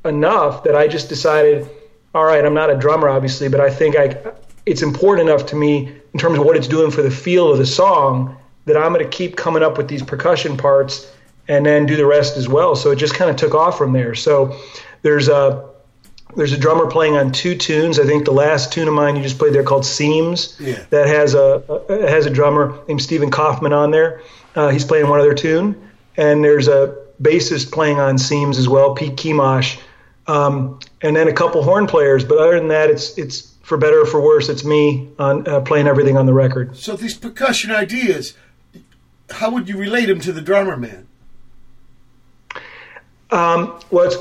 enough 0.04 0.64
that 0.64 0.74
I 0.74 0.88
just 0.88 1.08
decided, 1.08 1.68
all 2.14 2.24
right, 2.24 2.44
I'm 2.44 2.54
not 2.54 2.70
a 2.70 2.76
drummer 2.76 3.08
obviously, 3.08 3.48
but 3.48 3.60
I 3.60 3.70
think 3.70 3.96
I 3.96 4.16
it's 4.66 4.82
important 4.82 5.28
enough 5.28 5.46
to 5.46 5.56
me 5.56 5.92
in 6.12 6.20
terms 6.20 6.38
of 6.38 6.44
what 6.44 6.56
it's 6.56 6.68
doing 6.68 6.90
for 6.90 7.02
the 7.02 7.10
feel 7.10 7.50
of 7.50 7.58
the 7.58 7.66
song 7.66 8.36
that 8.66 8.76
I'm 8.76 8.92
going 8.92 9.04
to 9.04 9.10
keep 9.10 9.36
coming 9.36 9.62
up 9.62 9.78
with 9.78 9.88
these 9.88 10.02
percussion 10.02 10.56
parts 10.56 11.10
and 11.48 11.64
then 11.64 11.86
do 11.86 11.96
the 11.96 12.06
rest 12.06 12.36
as 12.36 12.48
well. 12.48 12.76
So 12.76 12.90
it 12.90 12.96
just 12.96 13.14
kind 13.14 13.30
of 13.30 13.36
took 13.36 13.54
off 13.54 13.78
from 13.78 13.92
there. 13.92 14.14
So 14.14 14.56
there's 15.02 15.28
a 15.28 15.68
there's 16.36 16.52
a 16.52 16.58
drummer 16.58 16.88
playing 16.88 17.16
on 17.16 17.32
two 17.32 17.56
tunes. 17.56 17.98
I 17.98 18.04
think 18.06 18.24
the 18.24 18.32
last 18.32 18.72
tune 18.72 18.86
of 18.86 18.94
mine 18.94 19.16
you 19.16 19.22
just 19.22 19.38
played 19.38 19.52
there 19.52 19.64
called 19.64 19.84
Seams 19.84 20.56
Yeah. 20.60 20.84
that 20.90 21.08
has 21.08 21.34
a, 21.34 21.62
a 21.88 22.08
has 22.08 22.26
a 22.26 22.30
drummer 22.30 22.78
named 22.86 23.02
Stephen 23.02 23.30
Kaufman 23.30 23.72
on 23.72 23.90
there. 23.90 24.22
Uh, 24.54 24.68
he's 24.68 24.84
playing 24.84 25.08
one 25.08 25.20
other 25.20 25.34
tune, 25.34 25.90
and 26.16 26.44
there's 26.44 26.68
a 26.68 26.96
bassist 27.22 27.70
playing 27.72 27.98
on 28.00 28.18
Seams 28.18 28.58
as 28.58 28.68
well, 28.68 28.94
Pete 28.94 29.16
Kimosh, 29.16 29.78
um, 30.26 30.78
and 31.02 31.16
then 31.16 31.28
a 31.28 31.32
couple 31.32 31.62
horn 31.62 31.86
players. 31.86 32.24
But 32.24 32.38
other 32.38 32.58
than 32.58 32.68
that, 32.68 32.90
it's 32.90 33.16
it's 33.18 33.54
for 33.62 33.76
better 33.76 34.00
or 34.00 34.06
for 34.06 34.20
worse, 34.20 34.48
it's 34.48 34.64
me 34.64 35.08
on 35.18 35.46
uh, 35.46 35.60
playing 35.60 35.86
everything 35.86 36.16
on 36.16 36.26
the 36.26 36.34
record. 36.34 36.76
So 36.76 36.96
these 36.96 37.16
percussion 37.16 37.70
ideas, 37.70 38.34
how 39.30 39.50
would 39.50 39.68
you 39.68 39.78
relate 39.78 40.06
them 40.06 40.20
to 40.20 40.32
the 40.32 40.40
drummer 40.40 40.76
man? 40.76 41.06
Um, 43.30 43.80
well, 43.90 44.06
it's, 44.06 44.16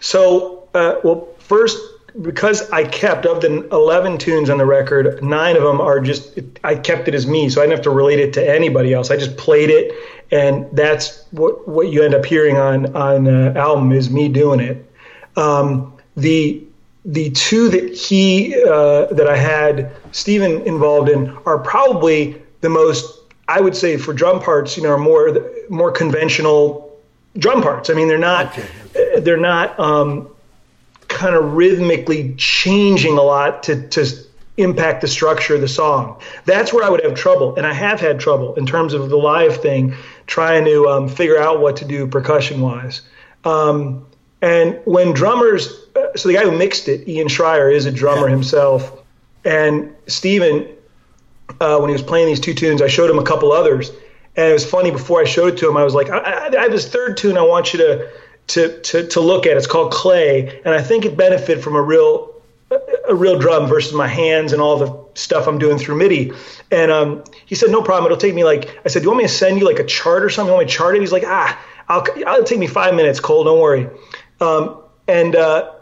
so 0.00 0.68
uh, 0.74 0.96
well 1.02 1.28
first 1.38 1.78
because 2.22 2.70
I 2.70 2.84
kept 2.84 3.26
of 3.26 3.40
the 3.40 3.68
11 3.70 4.18
tunes 4.18 4.48
on 4.50 4.58
the 4.58 4.66
record, 4.66 5.22
nine 5.22 5.56
of 5.56 5.62
them 5.62 5.80
are 5.80 6.00
just 6.00 6.38
I 6.64 6.76
kept 6.76 7.08
it 7.08 7.14
as 7.14 7.26
me, 7.26 7.48
so 7.48 7.60
I 7.60 7.64
didn't 7.64 7.78
have 7.78 7.84
to 7.84 7.90
relate 7.90 8.18
it 8.18 8.32
to 8.34 8.48
anybody 8.48 8.92
else. 8.92 9.10
I 9.10 9.16
just 9.16 9.36
played 9.36 9.70
it, 9.70 9.92
and 10.30 10.66
that's 10.72 11.24
what 11.30 11.68
what 11.68 11.88
you 11.88 12.02
end 12.02 12.14
up 12.14 12.24
hearing 12.24 12.56
on 12.56 12.94
on 12.96 13.24
the 13.24 13.52
album 13.56 13.92
is 13.92 14.10
me 14.10 14.28
doing 14.28 14.60
it. 14.60 14.90
Um, 15.36 15.92
the 16.16 16.62
the 17.04 17.30
two 17.30 17.68
that 17.68 17.94
he 17.94 18.54
uh, 18.64 19.06
that 19.06 19.28
I 19.28 19.36
had 19.36 19.92
Steven 20.12 20.62
involved 20.62 21.08
in 21.08 21.30
are 21.44 21.58
probably 21.58 22.40
the 22.62 22.70
most 22.70 23.20
I 23.48 23.60
would 23.60 23.76
say 23.76 23.96
for 23.96 24.12
drum 24.12 24.40
parts, 24.40 24.76
you 24.76 24.82
know, 24.82 24.90
are 24.90 24.98
more 24.98 25.36
more 25.68 25.92
conventional 25.92 26.98
drum 27.38 27.62
parts. 27.62 27.90
I 27.90 27.94
mean, 27.94 28.08
they're 28.08 28.18
not 28.18 28.58
uh, 28.58 29.20
they're 29.20 29.36
not 29.36 29.78
um, 29.78 30.28
kind 31.16 31.34
of 31.34 31.54
rhythmically 31.54 32.34
changing 32.36 33.16
a 33.16 33.22
lot 33.22 33.62
to 33.64 33.88
to 33.88 34.06
impact 34.58 35.00
the 35.00 35.08
structure 35.08 35.54
of 35.54 35.60
the 35.60 35.68
song. 35.68 36.20
That's 36.44 36.72
where 36.72 36.84
I 36.84 36.90
would 36.90 37.02
have 37.04 37.14
trouble, 37.14 37.56
and 37.56 37.66
I 37.66 37.72
have 37.72 38.00
had 38.00 38.20
trouble 38.20 38.54
in 38.54 38.66
terms 38.66 38.94
of 38.94 39.08
the 39.08 39.16
live 39.16 39.56
thing, 39.60 39.94
trying 40.26 40.64
to 40.66 40.88
um, 40.88 41.08
figure 41.08 41.38
out 41.38 41.60
what 41.60 41.76
to 41.78 41.84
do 41.84 42.06
percussion 42.06 42.60
wise. 42.60 43.00
Um, 43.44 44.06
and 44.42 44.78
when 44.84 45.12
drummers, 45.12 45.72
uh, 45.94 46.16
so 46.16 46.28
the 46.28 46.34
guy 46.34 46.44
who 46.44 46.56
mixed 46.56 46.88
it, 46.88 47.08
Ian 47.08 47.28
Schreier, 47.28 47.72
is 47.72 47.86
a 47.86 47.92
drummer 47.92 48.28
himself, 48.28 49.02
and 49.44 49.94
Steven, 50.06 50.68
uh, 51.60 51.78
when 51.78 51.88
he 51.88 51.92
was 51.92 52.02
playing 52.02 52.26
these 52.26 52.40
two 52.40 52.54
tunes, 52.54 52.82
I 52.82 52.88
showed 52.88 53.10
him 53.10 53.18
a 53.18 53.24
couple 53.24 53.52
others, 53.52 53.90
and 54.36 54.50
it 54.50 54.52
was 54.52 54.68
funny. 54.68 54.90
Before 54.90 55.20
I 55.20 55.24
showed 55.24 55.54
it 55.54 55.58
to 55.58 55.68
him, 55.68 55.76
I 55.76 55.84
was 55.84 55.94
like, 55.94 56.10
I, 56.10 56.18
I, 56.18 56.58
I 56.58 56.62
have 56.62 56.72
this 56.72 56.88
third 56.88 57.16
tune 57.16 57.36
I 57.38 57.42
want 57.42 57.72
you 57.72 57.78
to, 57.80 58.10
to 58.48 58.80
to 58.80 59.06
to 59.08 59.20
look 59.20 59.46
at. 59.46 59.56
It's 59.56 59.66
called 59.66 59.92
Clay, 59.92 60.60
and 60.64 60.74
I 60.74 60.82
think 60.82 61.04
it 61.04 61.16
benefit 61.16 61.62
from 61.62 61.76
a 61.76 61.82
real 61.82 62.36
a 63.08 63.14
real 63.14 63.38
drum 63.38 63.68
versus 63.68 63.92
my 63.92 64.08
hands 64.08 64.52
and 64.52 64.60
all 64.60 64.78
the 64.78 65.18
stuff 65.18 65.46
I'm 65.46 65.58
doing 65.58 65.78
through 65.78 65.96
MIDI. 65.96 66.32
And 66.70 66.90
um, 66.90 67.24
he 67.46 67.54
said, 67.54 67.70
no 67.70 67.82
problem. 67.82 68.06
It'll 68.06 68.16
take 68.20 68.34
me 68.34 68.44
like, 68.44 68.80
I 68.84 68.88
said, 68.88 69.00
do 69.00 69.04
you 69.04 69.10
want 69.10 69.18
me 69.18 69.24
to 69.24 69.32
send 69.32 69.58
you 69.58 69.64
like 69.64 69.78
a 69.78 69.84
chart 69.84 70.24
or 70.24 70.30
something? 70.30 70.48
You 70.48 70.54
want 70.54 70.66
me 70.66 70.70
to 70.70 70.76
chart 70.76 70.96
it? 70.96 71.00
He's 71.00 71.12
like, 71.12 71.24
ah, 71.26 71.60
I'll, 71.88 72.04
it'll 72.16 72.44
take 72.44 72.58
me 72.58 72.66
five 72.66 72.94
minutes, 72.94 73.20
Cole. 73.20 73.44
Don't 73.44 73.60
worry. 73.60 73.88
Um, 74.40 74.82
and, 75.06 75.36
uh, 75.36 75.72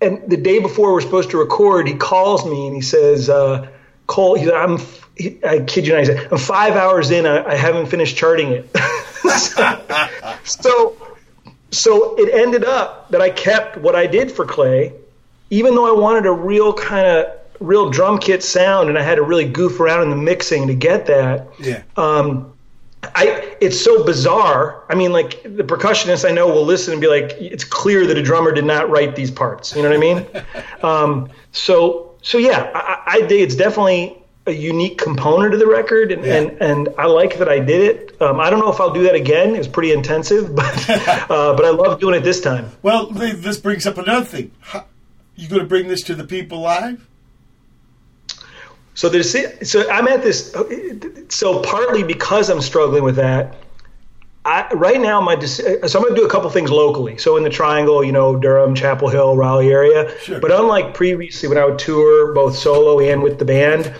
and 0.00 0.28
the 0.28 0.36
day 0.36 0.58
before 0.58 0.92
we're 0.92 1.00
supposed 1.00 1.30
to 1.30 1.38
record, 1.38 1.88
he 1.88 1.94
calls 1.94 2.44
me 2.44 2.66
and 2.66 2.76
he 2.76 2.82
says, 2.82 3.30
uh, 3.30 3.68
Cole, 4.06 4.34
he's, 4.34 4.50
I'm, 4.50 4.78
he, 5.16 5.38
I 5.42 5.60
kid 5.60 5.86
you 5.86 5.94
not, 5.94 6.00
he 6.00 6.06
said, 6.06 6.28
I'm 6.30 6.38
five 6.38 6.74
hours 6.74 7.10
in. 7.10 7.24
I, 7.24 7.42
I 7.42 7.54
haven't 7.54 7.86
finished 7.86 8.16
charting 8.16 8.52
it. 8.52 8.76
so, 9.38 9.80
so 10.44 11.13
it 12.16 12.32
ended 12.34 12.64
up 12.64 13.10
that 13.10 13.20
I 13.20 13.30
kept 13.30 13.76
what 13.76 13.94
I 13.94 14.06
did 14.06 14.30
for 14.30 14.44
Clay, 14.44 14.92
even 15.50 15.74
though 15.74 15.86
I 15.86 15.98
wanted 15.98 16.26
a 16.26 16.32
real 16.32 16.72
kind 16.72 17.06
of 17.06 17.26
real 17.60 17.90
drum 17.90 18.18
kit 18.18 18.42
sound, 18.42 18.88
and 18.88 18.98
I 18.98 19.02
had 19.02 19.16
to 19.16 19.22
really 19.22 19.48
goof 19.48 19.80
around 19.80 20.02
in 20.02 20.10
the 20.10 20.16
mixing 20.16 20.66
to 20.66 20.74
get 20.74 21.06
that. 21.06 21.48
Yeah. 21.58 21.82
Um, 21.96 22.52
I 23.14 23.56
it's 23.60 23.80
so 23.80 24.04
bizarre. 24.04 24.84
I 24.88 24.94
mean, 24.94 25.12
like 25.12 25.42
the 25.42 25.62
percussionist 25.62 26.28
I 26.28 26.32
know 26.32 26.48
will 26.48 26.64
listen 26.64 26.92
and 26.92 27.00
be 27.00 27.08
like, 27.08 27.32
"It's 27.38 27.64
clear 27.64 28.06
that 28.06 28.16
a 28.16 28.22
drummer 28.22 28.52
did 28.52 28.64
not 28.64 28.88
write 28.88 29.16
these 29.16 29.30
parts." 29.30 29.76
You 29.76 29.82
know 29.82 29.90
what 29.90 29.96
I 29.96 30.00
mean? 30.00 30.26
um, 30.82 31.28
so 31.52 32.14
so 32.22 32.38
yeah, 32.38 32.70
I, 32.74 33.02
I 33.06 33.18
think 33.20 33.42
it's 33.42 33.54
definitely 33.54 34.23
a 34.46 34.52
unique 34.52 34.98
component 34.98 35.54
of 35.54 35.60
the 35.60 35.66
record, 35.66 36.12
and 36.12 36.24
and, 36.24 36.50
and 36.60 36.88
I 36.98 37.06
like 37.06 37.38
that 37.38 37.48
I 37.48 37.60
did 37.60 37.80
it. 37.82 38.22
Um, 38.22 38.40
I 38.40 38.50
don't 38.50 38.60
know 38.60 38.70
if 38.70 38.80
I'll 38.80 38.92
do 38.92 39.02
that 39.04 39.14
again. 39.14 39.54
It 39.54 39.58
was 39.58 39.68
pretty 39.68 39.92
intensive, 39.92 40.54
but 40.54 40.90
uh, 40.90 41.54
but 41.56 41.64
I 41.64 41.70
love 41.70 42.00
doing 42.00 42.14
it 42.14 42.24
this 42.24 42.40
time. 42.40 42.70
Well, 42.82 43.06
th- 43.06 43.36
this 43.36 43.58
brings 43.58 43.86
up 43.86 43.98
another 43.98 44.26
thing. 44.26 44.50
How, 44.60 44.84
you 45.36 45.48
going 45.48 45.62
to 45.62 45.66
bring 45.66 45.88
this 45.88 46.02
to 46.04 46.14
the 46.14 46.24
people 46.24 46.60
live? 46.60 47.06
So 48.94 49.08
there's 49.08 49.34
so 49.68 49.90
I'm 49.90 50.06
at 50.08 50.22
this. 50.22 50.54
So 51.28 51.60
partly 51.62 52.04
because 52.04 52.48
I'm 52.48 52.60
struggling 52.60 53.02
with 53.02 53.16
that, 53.16 53.56
I, 54.44 54.72
right 54.74 55.00
now 55.00 55.20
my 55.20 55.40
so 55.40 55.64
I'm 55.64 56.04
going 56.04 56.14
to 56.14 56.20
do 56.20 56.26
a 56.26 56.30
couple 56.30 56.48
things 56.50 56.70
locally. 56.70 57.16
So 57.16 57.36
in 57.36 57.42
the 57.42 57.50
Triangle, 57.50 58.04
you 58.04 58.12
know, 58.12 58.36
Durham, 58.36 58.74
Chapel 58.74 59.08
Hill, 59.08 59.36
Raleigh 59.36 59.72
area. 59.72 60.16
Sure. 60.20 60.38
But 60.38 60.52
unlike 60.52 60.94
previously 60.94 61.48
when 61.48 61.58
I 61.58 61.64
would 61.64 61.78
tour 61.78 62.32
both 62.34 62.56
solo 62.56 63.00
and 63.00 63.22
with 63.22 63.38
the 63.38 63.44
band 63.44 63.94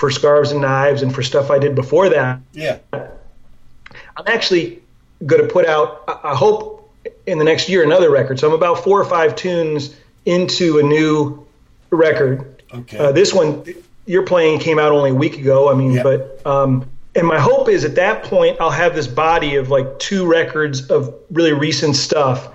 for 0.00 0.10
Scarves 0.10 0.50
and 0.50 0.62
Knives 0.62 1.02
and 1.02 1.14
for 1.14 1.22
stuff 1.22 1.50
I 1.50 1.58
did 1.58 1.74
before 1.74 2.08
that, 2.08 2.40
Yeah. 2.52 2.78
I'm 2.92 4.26
actually 4.26 4.82
going 5.26 5.42
to 5.42 5.48
put 5.48 5.66
out. 5.66 6.04
I 6.24 6.34
hope 6.34 6.90
in 7.26 7.38
the 7.38 7.44
next 7.44 7.68
year 7.68 7.84
another 7.84 8.10
record. 8.10 8.40
So 8.40 8.48
I'm 8.48 8.54
about 8.54 8.82
four 8.82 8.98
or 8.98 9.04
five 9.04 9.36
tunes 9.36 9.94
into 10.24 10.78
a 10.78 10.82
new 10.82 11.46
record. 11.90 12.62
Okay. 12.72 12.96
Uh, 12.96 13.12
this 13.12 13.34
one 13.34 13.62
you're 14.06 14.24
playing 14.24 14.58
came 14.60 14.78
out 14.78 14.90
only 14.92 15.10
a 15.10 15.14
week 15.14 15.36
ago. 15.38 15.70
I 15.70 15.74
mean, 15.74 16.02
but 16.02 16.40
um, 16.46 16.88
and 17.14 17.26
my 17.26 17.38
hope 17.38 17.68
is 17.68 17.84
at 17.84 17.94
that 17.96 18.24
point 18.24 18.58
I'll 18.58 18.70
have 18.70 18.94
this 18.94 19.06
body 19.06 19.56
of 19.56 19.68
like 19.68 19.98
two 19.98 20.26
records 20.26 20.90
of 20.90 21.14
really 21.30 21.52
recent 21.52 21.94
stuff. 21.94 22.48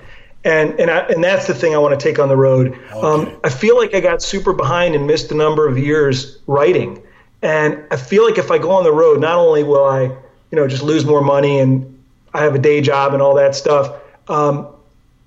And 0.44 0.80
and 0.80 0.90
I, 0.90 1.00
and 1.08 1.24
that's 1.24 1.46
the 1.48 1.54
thing 1.54 1.76
I 1.76 1.78
want 1.78 2.00
to 2.00 2.04
take 2.04 2.18
on 2.20 2.28
the 2.28 2.38
road. 2.38 2.78
Um, 2.92 3.40
I 3.44 3.50
feel 3.50 3.78
like 3.78 3.94
I 3.94 4.00
got 4.00 4.22
super 4.24 4.54
behind 4.54 4.96
and 4.96 5.06
missed 5.06 5.32
a 5.32 5.36
number 5.36 5.68
of 5.68 5.78
years 5.78 6.40
writing, 6.48 7.02
and 7.42 7.84
I 7.92 7.98
feel 7.98 8.26
like 8.26 8.38
if 8.38 8.52
I 8.52 8.58
go 8.58 8.72
on 8.72 8.84
the 8.84 8.92
road, 8.92 9.22
not 9.22 9.38
only 9.38 9.64
will 9.64 9.86
I, 9.86 10.04
you 10.04 10.18
know, 10.52 10.68
just 10.68 10.84
lose 10.84 11.06
more 11.06 11.22
money 11.22 11.60
and 11.60 12.04
I 12.34 12.44
have 12.44 12.56
a 12.56 12.60
day 12.60 12.82
job 12.82 13.14
and 13.14 13.22
all 13.22 13.36
that 13.36 13.56
stuff, 13.56 13.94
um, 14.28 14.68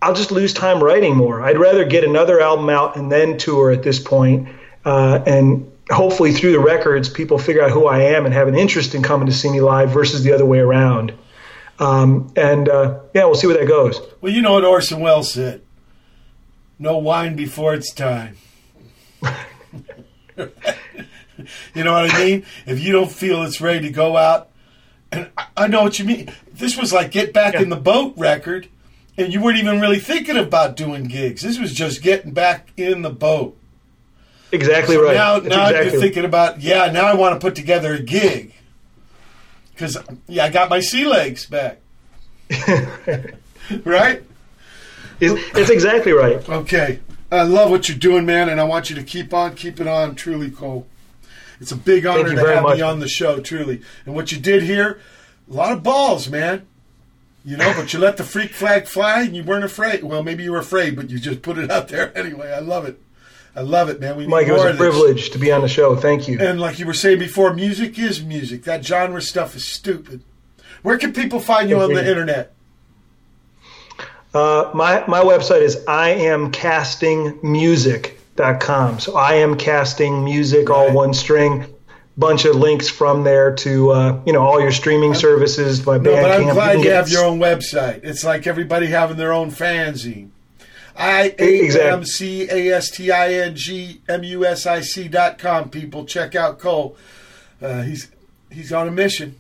I'll 0.01 0.15
just 0.15 0.31
lose 0.31 0.53
time 0.53 0.83
writing 0.83 1.17
more. 1.17 1.43
I'd 1.43 1.59
rather 1.59 1.85
get 1.85 2.05
another 2.05 2.41
album 2.41 2.71
out 2.71 2.97
and 2.97 3.11
then 3.11 3.37
tour 3.39 3.71
at 3.71 3.83
this 3.83 3.99
point, 3.99 4.49
uh, 4.85 5.23
and 5.27 5.71
hopefully 5.91 6.33
through 6.33 6.53
the 6.53 6.61
records, 6.61 7.09
people 7.09 7.39
figure 7.39 7.63
out 7.63 7.71
who 7.71 7.87
I 7.87 8.01
am 8.01 8.25
and 8.25 8.35
have 8.35 8.49
an 8.49 8.55
interest 8.55 8.95
in 8.95 9.03
coming 9.03 9.27
to 9.27 9.33
see 9.33 9.51
me 9.51 9.61
live 9.61 9.91
versus 9.91 10.23
the 10.23 10.33
other 10.33 10.47
way 10.47 10.59
around. 10.59 11.13
Um, 11.79 12.33
and 12.37 12.69
uh, 12.69 13.01
yeah, 13.15 13.25
we'll 13.25 13.35
see 13.35 13.47
where 13.47 13.57
that 13.57 13.67
goes. 13.67 14.01
Well, 14.21 14.33
you 14.33 14.43
know 14.43 14.55
what 14.55 14.65
Orson 14.65 15.01
Welles 15.01 15.33
said. 15.33 15.63
No 16.79 16.99
wine 16.99 17.35
before 17.37 17.75
it's 17.75 17.93
time. 17.93 18.37
you 21.75 21.85
know 21.85 21.93
what 21.93 22.13
I 22.15 22.25
mean? 22.25 22.47
If 22.67 22.81
you 22.81 22.93
don't 22.93 23.11
feel 23.11 23.43
it's 23.43 23.61
ready 23.61 23.81
to 23.87 23.91
go 23.91 24.17
out, 24.17 24.51
and 25.11 25.31
I, 25.37 25.47
I 25.57 25.67
know 25.69 25.83
what 25.83 25.99
you 25.99 26.05
mean. 26.05 26.31
This 26.53 26.77
was 26.77 26.93
like 26.93 27.11
Get 27.11 27.33
Back 27.33 27.55
in 27.55 27.69
the 27.69 27.77
Boat 27.77 28.15
record, 28.17 28.69
and 29.17 29.33
you 29.33 29.41
weren't 29.41 29.59
even 29.59 29.81
really 29.81 29.99
thinking 29.99 30.37
about 30.37 30.77
doing 30.77 31.05
gigs. 31.05 31.43
This 31.43 31.59
was 31.59 31.73
just 31.73 32.03
getting 32.03 32.33
back 32.33 32.73
in 32.77 33.03
the 33.03 33.11
boat. 33.11 33.57
Exactly 34.53 34.95
So 34.95 35.05
right. 35.05 35.15
Now, 35.15 35.41
That's 35.41 35.55
now 35.55 35.69
exactly 35.69 35.93
you're 35.93 36.01
thinking 36.01 36.25
about, 36.25 36.61
yeah, 36.61 36.91
now 36.91 37.07
I 37.07 37.15
want 37.15 37.35
to 37.35 37.45
put 37.45 37.55
together 37.55 37.95
a 37.95 38.01
gig. 38.01 38.55
Because, 39.73 39.99
yeah, 40.27 40.45
I 40.45 40.51
got 40.51 40.71
my 40.71 40.81
sea 40.81 41.07
legs 41.07 41.47
back. 41.47 41.81
right? 43.85 44.23
It's, 45.21 45.57
it's 45.57 45.71
exactly 45.71 46.13
right. 46.13 46.49
Okay. 46.49 47.01
I 47.31 47.43
love 47.43 47.71
what 47.71 47.89
you're 47.89 47.99
doing, 47.99 48.25
man, 48.25 48.49
and 48.49 48.61
I 48.61 48.65
want 48.65 48.89
you 48.89 48.97
to 48.97 49.03
keep 49.03 49.35
on 49.35 49.55
keeping 49.55 49.87
on, 49.87 50.15
truly, 50.15 50.51
Cole. 50.51 50.87
It's 51.61 51.73
a 51.73 51.77
big 51.77 52.07
honor 52.07 52.35
to 52.35 52.47
have 52.47 52.63
much. 52.63 52.77
me 52.77 52.83
on 52.83 53.01
the 53.01 53.09
show, 53.09 53.41
truly. 53.41 53.83
And 54.07 54.15
what 54.15 54.31
you 54.33 54.39
did 54.39 54.63
here, 54.63 55.01
a 55.51 55.53
lot 55.53 55.73
of 55.73 55.83
balls, 55.83 56.29
man. 56.29 56.67
You 57.45 57.57
know, 57.57 57.73
but 57.75 57.93
you 57.93 57.99
let 57.99 58.17
the 58.17 58.25
freak 58.25 58.51
flag 58.51 58.87
fly 58.87 59.23
and 59.23 59.35
you 59.35 59.43
weren't 59.43 59.65
afraid. 59.65 60.05
Well, 60.05 60.23
maybe 60.23 60.45
you 60.45 60.53
were 60.53 60.59
afraid, 60.59 60.97
but 60.97 61.11
you 61.11 61.19
just 61.19 61.43
put 61.43 61.59
it 61.59 61.71
out 61.71 61.89
there 61.89 62.17
anyway. 62.19 62.53
I 62.53 62.61
love 62.61 62.85
it. 62.85 63.01
I 63.57 63.63
love 63.63 63.89
it, 63.89 64.01
man. 64.01 64.17
We 64.17 64.27
Mike, 64.27 64.47
it 64.47 64.53
was 64.53 64.65
a 64.65 64.75
privilege 64.75 65.31
to 65.31 65.39
be 65.39 65.51
on 65.51 65.63
the 65.63 65.69
show. 65.69 65.97
Thank 65.97 66.29
you. 66.29 66.39
And 66.41 66.61
like 66.61 66.79
you 66.79 66.87
were 66.87 66.95
saying 66.95 67.19
before, 67.19 67.55
music 67.55 67.99
is 67.99 68.23
music. 68.23 68.65
That 68.65 68.85
genre 68.85 69.21
stuff 69.21 69.57
is 69.57 69.65
stupid. 69.65 70.23
Where 70.83 70.97
can 70.97 71.13
people 71.13 71.41
find 71.41 71.69
you 71.69 71.81
on 71.81 71.93
the 71.93 72.09
internet? 72.09 72.55
Uh, 74.33 74.71
my 74.75 75.05
my 75.09 75.21
website 75.21 75.63
is 75.63 75.83
iamcastingmusic.com. 78.39 79.01
So 79.01 79.17
I 79.17 79.35
am 79.35 79.57
casting 79.57 80.25
music, 80.25 80.71
all 80.71 80.93
one 80.93 81.15
string. 81.15 81.67
Bunch 82.17 82.45
of 82.45 82.57
links 82.57 82.89
from 82.89 83.23
there 83.23 83.55
to 83.57 83.91
uh, 83.91 84.21
you 84.27 84.33
know 84.33 84.45
all 84.45 84.61
your 84.61 84.73
streaming 84.73 85.15
services. 85.15 85.87
My 85.87 85.99
No, 85.99 86.17
but 86.17 86.33
I'm 86.33 86.53
glad 86.53 86.73
can 86.75 86.83
you 86.83 86.91
have 86.91 87.09
your 87.09 87.25
own 87.25 87.39
website. 87.39 88.01
It's 88.03 88.25
like 88.25 88.49
everybody 88.49 88.87
having 88.87 89.17
their 89.17 89.33
own 89.33 89.53
fanzine. 89.53 90.31
I 90.97 91.33
A. 91.39 91.93
M 91.93 92.05
C 92.05 92.49
A 92.51 92.75
S 92.75 92.91
T 92.91 93.13
I 93.13 93.35
N 93.35 93.55
G 93.55 94.01
M 94.09 94.25
U 94.25 94.45
S 94.45 94.67
I 94.67 94.81
C 94.81 95.07
dot 95.07 95.39
com. 95.39 95.71
People 95.71 96.05
check 96.05 96.35
out 96.35 96.59
Cole. 96.59 96.97
Uh, 97.63 97.83
he's 97.83 98.11
he's 98.51 98.73
on 98.73 98.89
a 98.89 98.91
mission, 98.91 99.37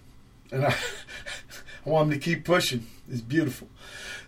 and 0.52 0.66
I, 0.66 0.68
I 1.84 1.88
want 1.90 2.12
him 2.12 2.20
to 2.20 2.24
keep 2.24 2.44
pushing. 2.44 2.86
It's 3.10 3.22
beautiful. 3.22 3.66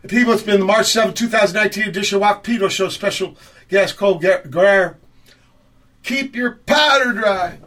People, 0.08 0.32
it's 0.32 0.42
been 0.42 0.60
the 0.60 0.66
March 0.66 0.86
7, 0.86 1.12
2019 1.12 1.86
edition 1.86 2.16
of 2.16 2.22
Walk 2.22 2.42
Pedro 2.42 2.68
Show. 2.68 2.88
Special 2.88 3.36
Cole 3.96 4.18
Guerra. 4.18 4.96
Keep 6.02 6.34
your 6.34 6.56
powder 6.66 7.12
dry. 7.12 7.58